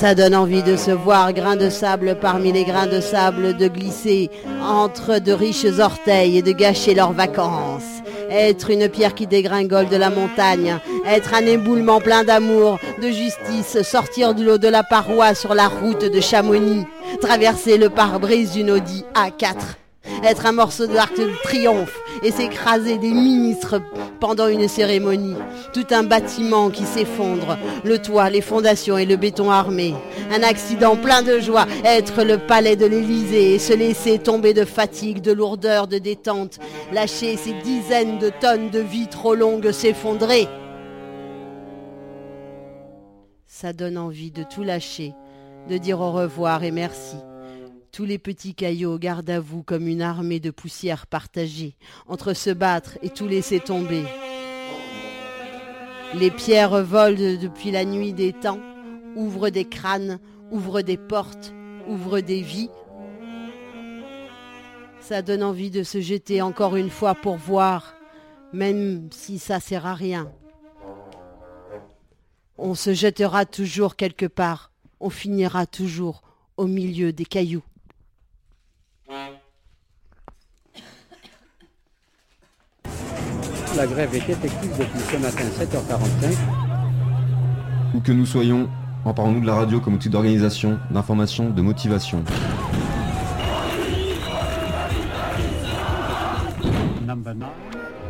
Ça 0.00 0.14
donne 0.14 0.36
envie 0.36 0.62
de 0.62 0.76
se 0.76 0.92
voir 0.92 1.32
grain 1.32 1.56
de 1.56 1.68
sable 1.68 2.16
parmi 2.20 2.52
les 2.52 2.62
grains 2.62 2.86
de 2.86 3.00
sable, 3.00 3.56
de 3.56 3.66
glisser 3.66 4.30
entre 4.62 5.18
de 5.18 5.32
riches 5.32 5.80
orteils 5.80 6.38
et 6.38 6.42
de 6.42 6.52
gâcher 6.52 6.94
leurs 6.94 7.12
vacances. 7.12 7.82
Être 8.30 8.70
une 8.70 8.88
pierre 8.88 9.16
qui 9.16 9.26
dégringole 9.26 9.88
de 9.88 9.96
la 9.96 10.10
montagne, 10.10 10.78
être 11.04 11.34
un 11.34 11.44
éboulement 11.44 12.00
plein 12.00 12.22
d'amour, 12.22 12.78
de 13.02 13.08
justice, 13.08 13.82
sortir 13.82 14.34
du 14.34 14.44
lot 14.44 14.58
de 14.58 14.68
la 14.68 14.84
paroi 14.84 15.34
sur 15.34 15.52
la 15.52 15.66
route 15.66 16.04
de 16.04 16.20
Chamonix, 16.20 16.86
traverser 17.20 17.76
le 17.76 17.90
pare-brise 17.90 18.52
d'une 18.52 18.70
Audi 18.70 19.04
A4 19.16 19.87
être 20.24 20.46
un 20.46 20.52
morceau 20.52 20.86
d'arc 20.86 21.16
de 21.16 21.30
triomphe 21.42 21.98
et 22.22 22.30
s'écraser 22.30 22.98
des 22.98 23.10
ministres 23.10 23.80
pendant 24.20 24.48
une 24.48 24.68
cérémonie. 24.68 25.36
Tout 25.72 25.86
un 25.90 26.02
bâtiment 26.02 26.70
qui 26.70 26.84
s'effondre, 26.84 27.56
le 27.84 27.98
toit, 27.98 28.30
les 28.30 28.40
fondations 28.40 28.98
et 28.98 29.06
le 29.06 29.16
béton 29.16 29.50
armé. 29.50 29.94
Un 30.32 30.42
accident 30.42 30.96
plein 30.96 31.22
de 31.22 31.38
joie, 31.38 31.66
être 31.84 32.22
le 32.24 32.38
palais 32.38 32.76
de 32.76 32.86
l'Élysée 32.86 33.54
et 33.54 33.58
se 33.58 33.72
laisser 33.72 34.18
tomber 34.18 34.54
de 34.54 34.64
fatigue, 34.64 35.20
de 35.20 35.32
lourdeur, 35.32 35.86
de 35.86 35.98
détente, 35.98 36.58
lâcher 36.92 37.36
ces 37.36 37.52
dizaines 37.62 38.18
de 38.18 38.30
tonnes 38.40 38.70
de 38.70 38.80
vie 38.80 39.08
trop 39.08 39.34
longues 39.34 39.70
s'effondrer. 39.70 40.48
Ça 43.46 43.72
donne 43.72 43.98
envie 43.98 44.30
de 44.30 44.44
tout 44.44 44.62
lâcher, 44.62 45.14
de 45.68 45.78
dire 45.78 46.00
au 46.00 46.12
revoir 46.12 46.62
et 46.62 46.70
merci. 46.70 47.16
Tous 47.92 48.04
les 48.04 48.18
petits 48.18 48.54
caillots 48.54 48.98
gardent 48.98 49.30
à 49.30 49.40
vous 49.40 49.62
comme 49.62 49.88
une 49.88 50.02
armée 50.02 50.40
de 50.40 50.50
poussière 50.50 51.06
partagée, 51.06 51.74
entre 52.06 52.32
se 52.32 52.50
battre 52.50 52.98
et 53.02 53.08
tout 53.08 53.26
laisser 53.26 53.60
tomber. 53.60 54.04
Les 56.14 56.30
pierres 56.30 56.84
volent 56.84 57.36
depuis 57.40 57.70
la 57.70 57.84
nuit 57.84 58.12
des 58.12 58.32
temps, 58.32 58.60
ouvrent 59.16 59.50
des 59.50 59.64
crânes, 59.64 60.20
ouvrent 60.50 60.82
des 60.82 60.96
portes, 60.96 61.52
ouvrent 61.86 62.20
des 62.20 62.40
vies. 62.40 62.70
Ça 65.00 65.22
donne 65.22 65.42
envie 65.42 65.70
de 65.70 65.82
se 65.82 66.00
jeter 66.00 66.40
encore 66.40 66.76
une 66.76 66.90
fois 66.90 67.14
pour 67.14 67.36
voir, 67.36 67.94
même 68.52 69.08
si 69.10 69.38
ça 69.38 69.60
sert 69.60 69.86
à 69.86 69.94
rien. 69.94 70.30
On 72.58 72.74
se 72.74 72.92
jettera 72.92 73.44
toujours 73.44 73.96
quelque 73.96 74.26
part, 74.26 74.72
on 75.00 75.10
finira 75.10 75.66
toujours 75.66 76.22
au 76.56 76.66
milieu 76.66 77.12
des 77.12 77.24
cailloux. 77.24 77.62
La 83.76 83.86
grève 83.86 84.14
est 84.14 84.26
effective 84.28 84.70
depuis 84.78 85.00
ce 85.00 85.16
matin 85.18 85.44
7h45. 85.44 86.36
Où 87.94 88.00
que 88.00 88.12
nous 88.12 88.26
soyons, 88.26 88.68
emparons-nous 89.04 89.40
de 89.40 89.46
la 89.46 89.54
radio 89.54 89.80
comme 89.80 89.94
outil 89.94 90.08
d'organisation, 90.08 90.78
d'information, 90.90 91.50
de 91.50 91.62
motivation. 91.62 92.24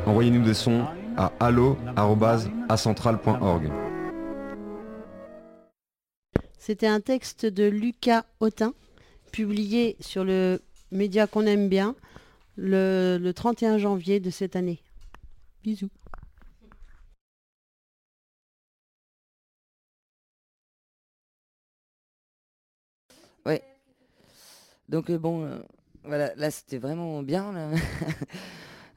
Envoyez-nous 0.07 0.45
des 0.45 0.55
sons 0.55 0.85
à 1.17 1.33
allo.acentral.org. 1.41 3.71
C'était 6.59 6.87
un 6.87 7.01
texte 7.01 7.47
de 7.47 7.69
Lucas 7.69 8.25
Autin, 8.41 8.75
publié 9.33 9.97
sur 10.01 10.25
le 10.25 10.61
média 10.93 11.27
qu'on 11.27 11.47
aime 11.47 11.69
bien 11.69 11.97
le, 12.57 13.19
le 13.21 13.33
31 13.33 13.79
janvier 13.79 14.21
de 14.21 14.31
cette 14.31 14.55
année. 14.57 14.81
Bisous. 15.69 15.91
Ouais. 23.45 23.63
Donc 24.89 25.11
euh, 25.11 25.19
bon, 25.19 25.45
euh, 25.45 25.59
voilà, 26.05 26.35
là 26.37 26.51
c'était 26.51 26.79
vraiment 26.79 27.23
bien. 27.23 27.53
Là. 27.53 27.71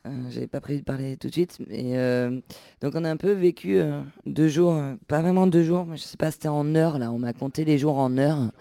Euh, 0.08 0.10
J'avais 0.32 0.48
pas 0.48 0.62
prévu 0.62 0.80
de 0.80 0.84
parler 0.84 1.16
tout 1.16 1.28
de 1.28 1.32
suite, 1.32 1.60
mais 1.68 1.96
euh, 1.96 2.42
donc 2.82 2.96
on 2.96 3.06
a 3.06 3.10
un 3.12 3.18
peu 3.18 3.34
vécu 3.34 3.80
deux 4.26 4.48
jours, 4.48 4.76
pas 5.08 5.22
vraiment 5.22 5.46
deux 5.46 5.62
jours, 5.62 5.86
mais 5.86 5.96
je 5.96 6.02
sais 6.02 6.18
pas, 6.18 6.32
c'était 6.32 6.48
en 6.48 6.74
heures 6.74 6.98
là. 6.98 7.12
On 7.12 7.20
m'a 7.20 7.34
compté 7.34 7.66
les 7.66 7.78
jours 7.78 8.00
en 8.00 8.18
heures, 8.18 8.52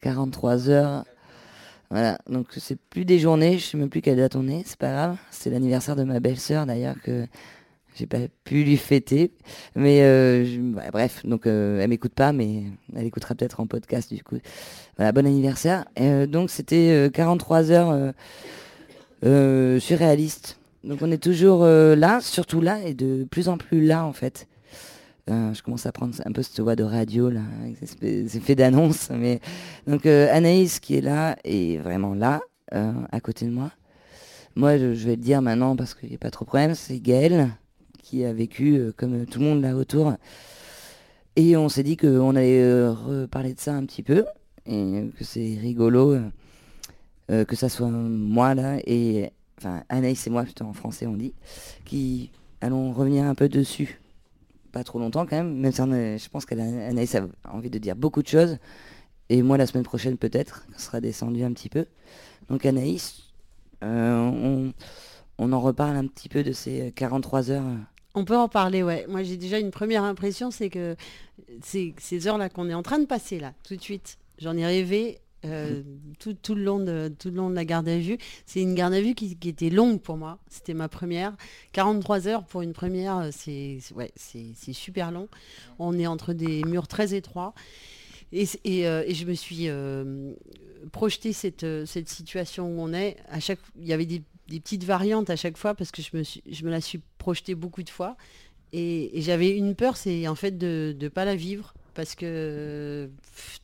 43 0.00 0.70
heures. 0.70 1.04
Voilà, 1.94 2.18
donc 2.28 2.48
c'est 2.56 2.76
plus 2.76 3.04
des 3.04 3.20
journées, 3.20 3.56
je 3.56 3.66
sais 3.66 3.76
même 3.76 3.88
plus 3.88 4.02
quelle 4.02 4.16
date 4.16 4.34
on 4.34 4.48
est, 4.48 4.64
c'est 4.66 4.76
pas 4.76 4.90
grave. 4.90 5.16
C'est 5.30 5.48
l'anniversaire 5.48 5.94
de 5.94 6.02
ma 6.02 6.18
belle-sœur 6.18 6.66
d'ailleurs 6.66 6.96
que 7.00 7.24
j'ai 7.94 8.08
pas 8.08 8.18
pu 8.42 8.64
lui 8.64 8.76
fêter, 8.76 9.30
mais 9.76 10.00
euh, 10.02 10.44
bref, 10.92 11.24
donc 11.24 11.46
euh, 11.46 11.78
elle 11.80 11.90
m'écoute 11.90 12.12
pas, 12.12 12.32
mais 12.32 12.64
elle 12.96 13.06
écoutera 13.06 13.36
peut-être 13.36 13.60
en 13.60 13.68
podcast 13.68 14.12
du 14.12 14.24
coup. 14.24 14.38
Voilà, 14.96 15.12
bon 15.12 15.24
anniversaire. 15.24 15.84
Euh, 16.00 16.26
donc 16.26 16.50
c'était 16.50 16.90
euh, 16.90 17.10
43 17.10 17.70
heures 17.70 17.90
euh, 17.90 18.10
euh, 19.24 19.78
surréalistes. 19.78 20.58
Donc 20.82 20.98
on 21.00 21.12
est 21.12 21.22
toujours 21.22 21.64
là, 21.64 22.20
surtout 22.20 22.60
là, 22.60 22.80
et 22.84 22.92
de 22.92 23.22
plus 23.22 23.48
en 23.48 23.56
plus 23.56 23.86
là 23.86 24.04
en 24.04 24.12
fait. 24.12 24.48
Euh, 25.30 25.54
je 25.54 25.62
commence 25.62 25.86
à 25.86 25.92
prendre 25.92 26.14
un 26.22 26.32
peu 26.32 26.42
cette 26.42 26.60
voix 26.60 26.76
de 26.76 26.84
radio 26.84 27.30
là, 27.30 27.40
avec 27.62 27.78
ces 27.78 28.36
effets 28.36 28.54
d'annonce. 28.54 29.08
Mais 29.10 29.40
donc 29.86 30.04
euh, 30.06 30.28
Anaïs 30.30 30.80
qui 30.80 30.96
est 30.96 31.00
là 31.00 31.36
est 31.44 31.78
vraiment 31.78 32.14
là, 32.14 32.42
euh, 32.74 32.92
à 33.10 33.20
côté 33.20 33.46
de 33.46 33.50
moi. 33.50 33.70
Moi, 34.54 34.76
je, 34.78 34.84
vais 34.92 35.16
le 35.16 35.22
dire 35.22 35.42
maintenant 35.42 35.76
parce 35.76 35.94
qu'il 35.94 36.10
n'y 36.10 36.14
a 36.14 36.18
pas 36.18 36.30
trop 36.30 36.44
de 36.44 36.48
problème. 36.48 36.74
C'est 36.74 37.00
Gaël 37.00 37.48
qui 38.02 38.24
a 38.24 38.32
vécu 38.32 38.92
comme 38.96 39.24
tout 39.26 39.40
le 39.40 39.46
monde 39.46 39.62
là 39.62 39.74
autour. 39.74 40.14
Et 41.36 41.56
on 41.56 41.68
s'est 41.68 41.82
dit 41.82 41.96
qu'on 41.96 42.36
allait 42.36 42.86
reparler 42.88 43.54
de 43.54 43.60
ça 43.60 43.74
un 43.74 43.84
petit 43.84 44.02
peu 44.02 44.24
et 44.66 45.10
que 45.18 45.24
c'est 45.24 45.58
rigolo 45.60 46.16
que 47.28 47.56
ça 47.56 47.68
soit 47.68 47.88
moi 47.88 48.54
là 48.54 48.78
et 48.86 49.32
enfin 49.58 49.82
Anaïs 49.88 50.26
et 50.26 50.30
moi 50.30 50.44
plutôt 50.44 50.64
en 50.64 50.74
français 50.74 51.06
on 51.06 51.14
dit 51.14 51.32
qui 51.84 52.30
allons 52.60 52.92
revenir 52.92 53.24
un 53.24 53.34
peu 53.34 53.48
dessus 53.48 53.98
trop 54.82 54.98
longtemps 54.98 55.26
quand 55.26 55.36
même, 55.36 55.54
même 55.54 55.72
si 55.72 55.78
je 55.78 56.28
pense 56.28 56.44
qu'Anaïs 56.46 57.14
a 57.14 57.26
envie 57.52 57.70
de 57.70 57.78
dire 57.78 57.94
beaucoup 57.94 58.22
de 58.22 58.28
choses. 58.28 58.58
Et 59.28 59.42
moi, 59.42 59.56
la 59.56 59.66
semaine 59.66 59.84
prochaine, 59.84 60.16
peut-être, 60.18 60.66
sera 60.76 61.00
descendu 61.00 61.44
un 61.44 61.52
petit 61.52 61.68
peu. 61.68 61.86
Donc 62.48 62.66
Anaïs, 62.66 63.22
euh, 63.82 64.16
on, 64.16 64.72
on 65.38 65.52
en 65.52 65.60
reparle 65.60 65.96
un 65.96 66.06
petit 66.06 66.28
peu 66.28 66.42
de 66.42 66.52
ces 66.52 66.92
43 66.94 67.50
heures. 67.50 67.64
On 68.14 68.24
peut 68.24 68.36
en 68.36 68.48
parler, 68.48 68.82
ouais. 68.82 69.06
Moi, 69.08 69.22
j'ai 69.22 69.36
déjà 69.36 69.58
une 69.58 69.70
première 69.70 70.04
impression, 70.04 70.50
c'est 70.50 70.70
que 70.70 70.96
c'est 71.62 71.94
ces 71.98 72.26
heures-là 72.28 72.48
qu'on 72.48 72.68
est 72.68 72.74
en 72.74 72.82
train 72.82 72.98
de 72.98 73.06
passer, 73.06 73.38
là, 73.40 73.52
tout 73.66 73.76
de 73.76 73.80
suite. 73.80 74.18
J'en 74.38 74.56
ai 74.56 74.66
rêvé 74.66 75.18
euh, 75.44 75.82
tout, 76.18 76.54
le 76.54 76.62
long 76.62 76.78
de, 76.78 77.10
la 77.54 77.64
garde 77.64 77.88
à 77.88 77.98
vue. 77.98 78.18
C'est 78.46 78.60
une 78.60 78.74
garde 78.74 78.94
à 78.94 79.00
vue 79.00 79.14
qui, 79.14 79.36
était 79.44 79.70
longue 79.70 80.00
pour 80.00 80.16
moi. 80.16 80.38
C'était 80.48 80.74
ma 80.74 80.88
première. 80.88 81.36
43 81.72 82.28
heures 82.28 82.44
pour 82.44 82.62
une 82.62 82.72
première, 82.72 83.18
euh, 83.18 83.30
c'est 83.32 84.72
super 84.72 85.10
long. 85.10 85.28
On 85.78 85.98
est 85.98 86.06
entre 86.06 86.32
des 86.32 86.62
murs 86.64 86.88
très 86.88 87.14
étroits. 87.14 87.54
Et, 88.32 88.86
euh, 88.86 89.04
je 89.08 89.24
me 89.26 89.34
suis 89.34 89.68
euh, 89.68 90.32
projeté 90.90 91.32
cette, 91.32 91.64
situation 91.86 92.66
où 92.66 92.80
on 92.80 92.92
est. 92.92 93.16
Il 93.78 93.86
y 93.86 93.92
avait 93.92 94.06
des, 94.06 94.22
petites 94.48 94.84
variantes 94.84 95.30
à 95.30 95.36
chaque 95.36 95.56
fois 95.56 95.74
parce 95.74 95.90
que 95.90 96.02
je 96.02 96.64
me, 96.64 96.70
la 96.70 96.80
suis 96.80 97.00
projetée 97.18 97.54
beaucoup 97.54 97.82
de 97.82 97.90
fois. 97.90 98.16
Et, 98.72 99.16
et 99.16 99.22
j'avais 99.22 99.50
une 99.50 99.76
peur, 99.76 99.96
c'est 99.96 100.26
en 100.26 100.34
fait 100.34 100.58
de 100.58 100.96
ne 100.98 101.08
pas 101.08 101.24
la 101.24 101.36
vivre. 101.36 101.74
Parce 101.94 102.14
que 102.14 103.08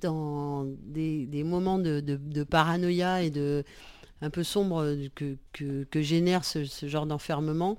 dans 0.00 0.64
des, 0.64 1.26
moments 1.44 1.78
de, 1.78 2.00
paranoïa 2.44 3.22
et 3.22 3.30
de 3.30 3.64
un 4.22 4.30
peu 4.30 4.44
sombre 4.44 4.82
euh, 4.84 5.08
que, 5.14 5.36
que- 5.52 5.84
génère 6.02 6.44
ce, 6.44 6.64
genre 6.88 7.06
d'enfermement, 7.06 7.78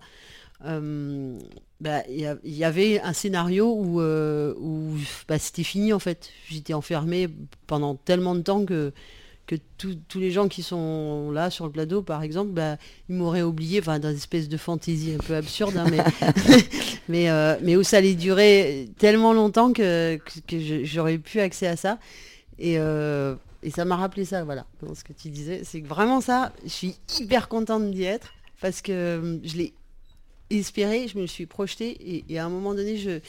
euh, 0.65 1.37
bah, 1.81 2.03
il 2.09 2.19
y, 2.21 2.25
a- 2.27 2.37
il 2.43 2.53
y 2.55 2.63
avait 2.63 3.01
un 3.01 3.13
scénario 3.13 3.73
où, 3.73 4.01
euh, 4.01 4.53
où 4.59 4.97
bah, 5.27 5.39
c'était 5.39 5.63
fini 5.63 5.93
en 5.93 5.99
fait. 5.99 6.29
J'étais 6.49 6.73
enfermée 6.73 7.29
pendant 7.67 7.95
tellement 7.95 8.35
de 8.35 8.41
temps 8.41 8.65
que, 8.65 8.93
que 9.51 9.61
tous 9.77 9.97
tous 10.07 10.19
les 10.19 10.31
gens 10.31 10.47
qui 10.47 10.63
sont 10.63 11.29
là 11.31 11.49
sur 11.49 11.65
le 11.65 11.71
plateau, 11.71 12.01
par 12.01 12.23
exemple, 12.23 12.51
bah, 12.51 12.77
ils 13.09 13.15
m'auraient 13.15 13.41
oublié, 13.41 13.79
enfin, 13.81 13.99
dans 13.99 14.09
une 14.09 14.15
espèce 14.15 14.47
de 14.47 14.55
fantaisie 14.55 15.13
un 15.13 15.17
peu 15.17 15.35
absurde, 15.35 15.75
hein, 15.75 15.85
mais, 15.91 15.99
mais, 17.09 17.29
euh, 17.29 17.57
mais 17.61 17.75
où 17.75 17.83
ça 17.83 17.97
allait 17.97 18.15
durer 18.15 18.89
tellement 18.97 19.33
longtemps 19.33 19.73
que, 19.73 20.17
que, 20.47 20.85
j'aurais 20.85 21.17
plus 21.17 21.41
accès 21.41 21.67
à 21.67 21.75
ça. 21.75 21.99
Et, 22.59 22.75
euh, 22.77 23.35
Et 23.61 23.71
ça 23.71 23.83
m'a 23.83 23.97
rappelé 23.97 24.23
ça, 24.23 24.45
voilà, 24.45 24.65
dans 24.81 24.95
ce 24.95 25.03
que 25.03 25.11
tu 25.11 25.29
disais. 25.29 25.63
C'est 25.65 25.81
que 25.81 25.87
vraiment 25.87 26.21
ça, 26.21 26.53
je 26.63 26.69
suis 26.69 26.95
hyper 27.19 27.49
contente 27.49 27.91
d'y 27.91 28.03
être 28.03 28.31
parce 28.61 28.81
que 28.81 28.91
euh, 28.93 29.39
je 29.43 29.57
l'ai 29.57 29.73
espéré, 30.49 31.09
je 31.09 31.17
me 31.17 31.27
suis 31.27 31.45
projetée 31.45 31.89
et, 31.89 32.23
et 32.29 32.39
à 32.39 32.45
un 32.45 32.49
moment 32.49 32.73
donné, 32.73 32.95
je, 32.95 33.19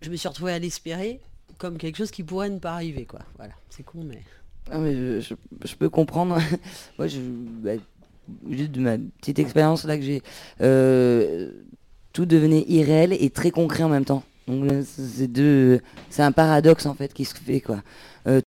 je 0.00 0.10
me 0.10 0.16
suis 0.16 0.28
retrouvée 0.28 0.52
à 0.52 0.60
l'espérer 0.60 1.20
comme 1.58 1.76
quelque 1.76 1.96
chose 1.96 2.12
qui 2.12 2.22
pourrait 2.22 2.50
ne 2.50 2.60
pas 2.60 2.74
arriver, 2.74 3.04
quoi. 3.04 3.20
Voilà, 3.36 3.54
c'est 3.68 3.82
con, 3.82 4.04
mais... 4.04 4.22
Ah, 4.70 4.78
mais 4.78 4.94
je, 4.94 5.20
je- 5.20 5.74
peux 5.76 5.88
comprendre. 5.88 6.38
Moi, 6.98 7.06
je, 7.08 7.18
bah, 7.20 7.72
juste 8.50 8.72
de 8.72 8.80
ma 8.80 8.96
petite 8.98 9.38
expérience 9.38 9.84
là 9.84 9.96
que 9.96 10.02
j'ai, 10.04 10.22
euh, 10.60 11.50
tout 12.12 12.26
devenait 12.26 12.64
irréel 12.68 13.12
et 13.18 13.30
très 13.30 13.50
concret 13.50 13.82
en 13.82 13.88
même 13.88 14.04
temps. 14.04 14.22
Donc 14.48 14.70
c'est 14.84 15.28
deux, 15.28 15.80
c'est 16.10 16.22
un 16.22 16.32
paradoxe 16.32 16.86
en 16.86 16.94
fait 16.94 17.12
qui 17.12 17.24
se 17.24 17.34
fait 17.34 17.60
quoi. 17.60 17.82
Euh, 18.26 18.40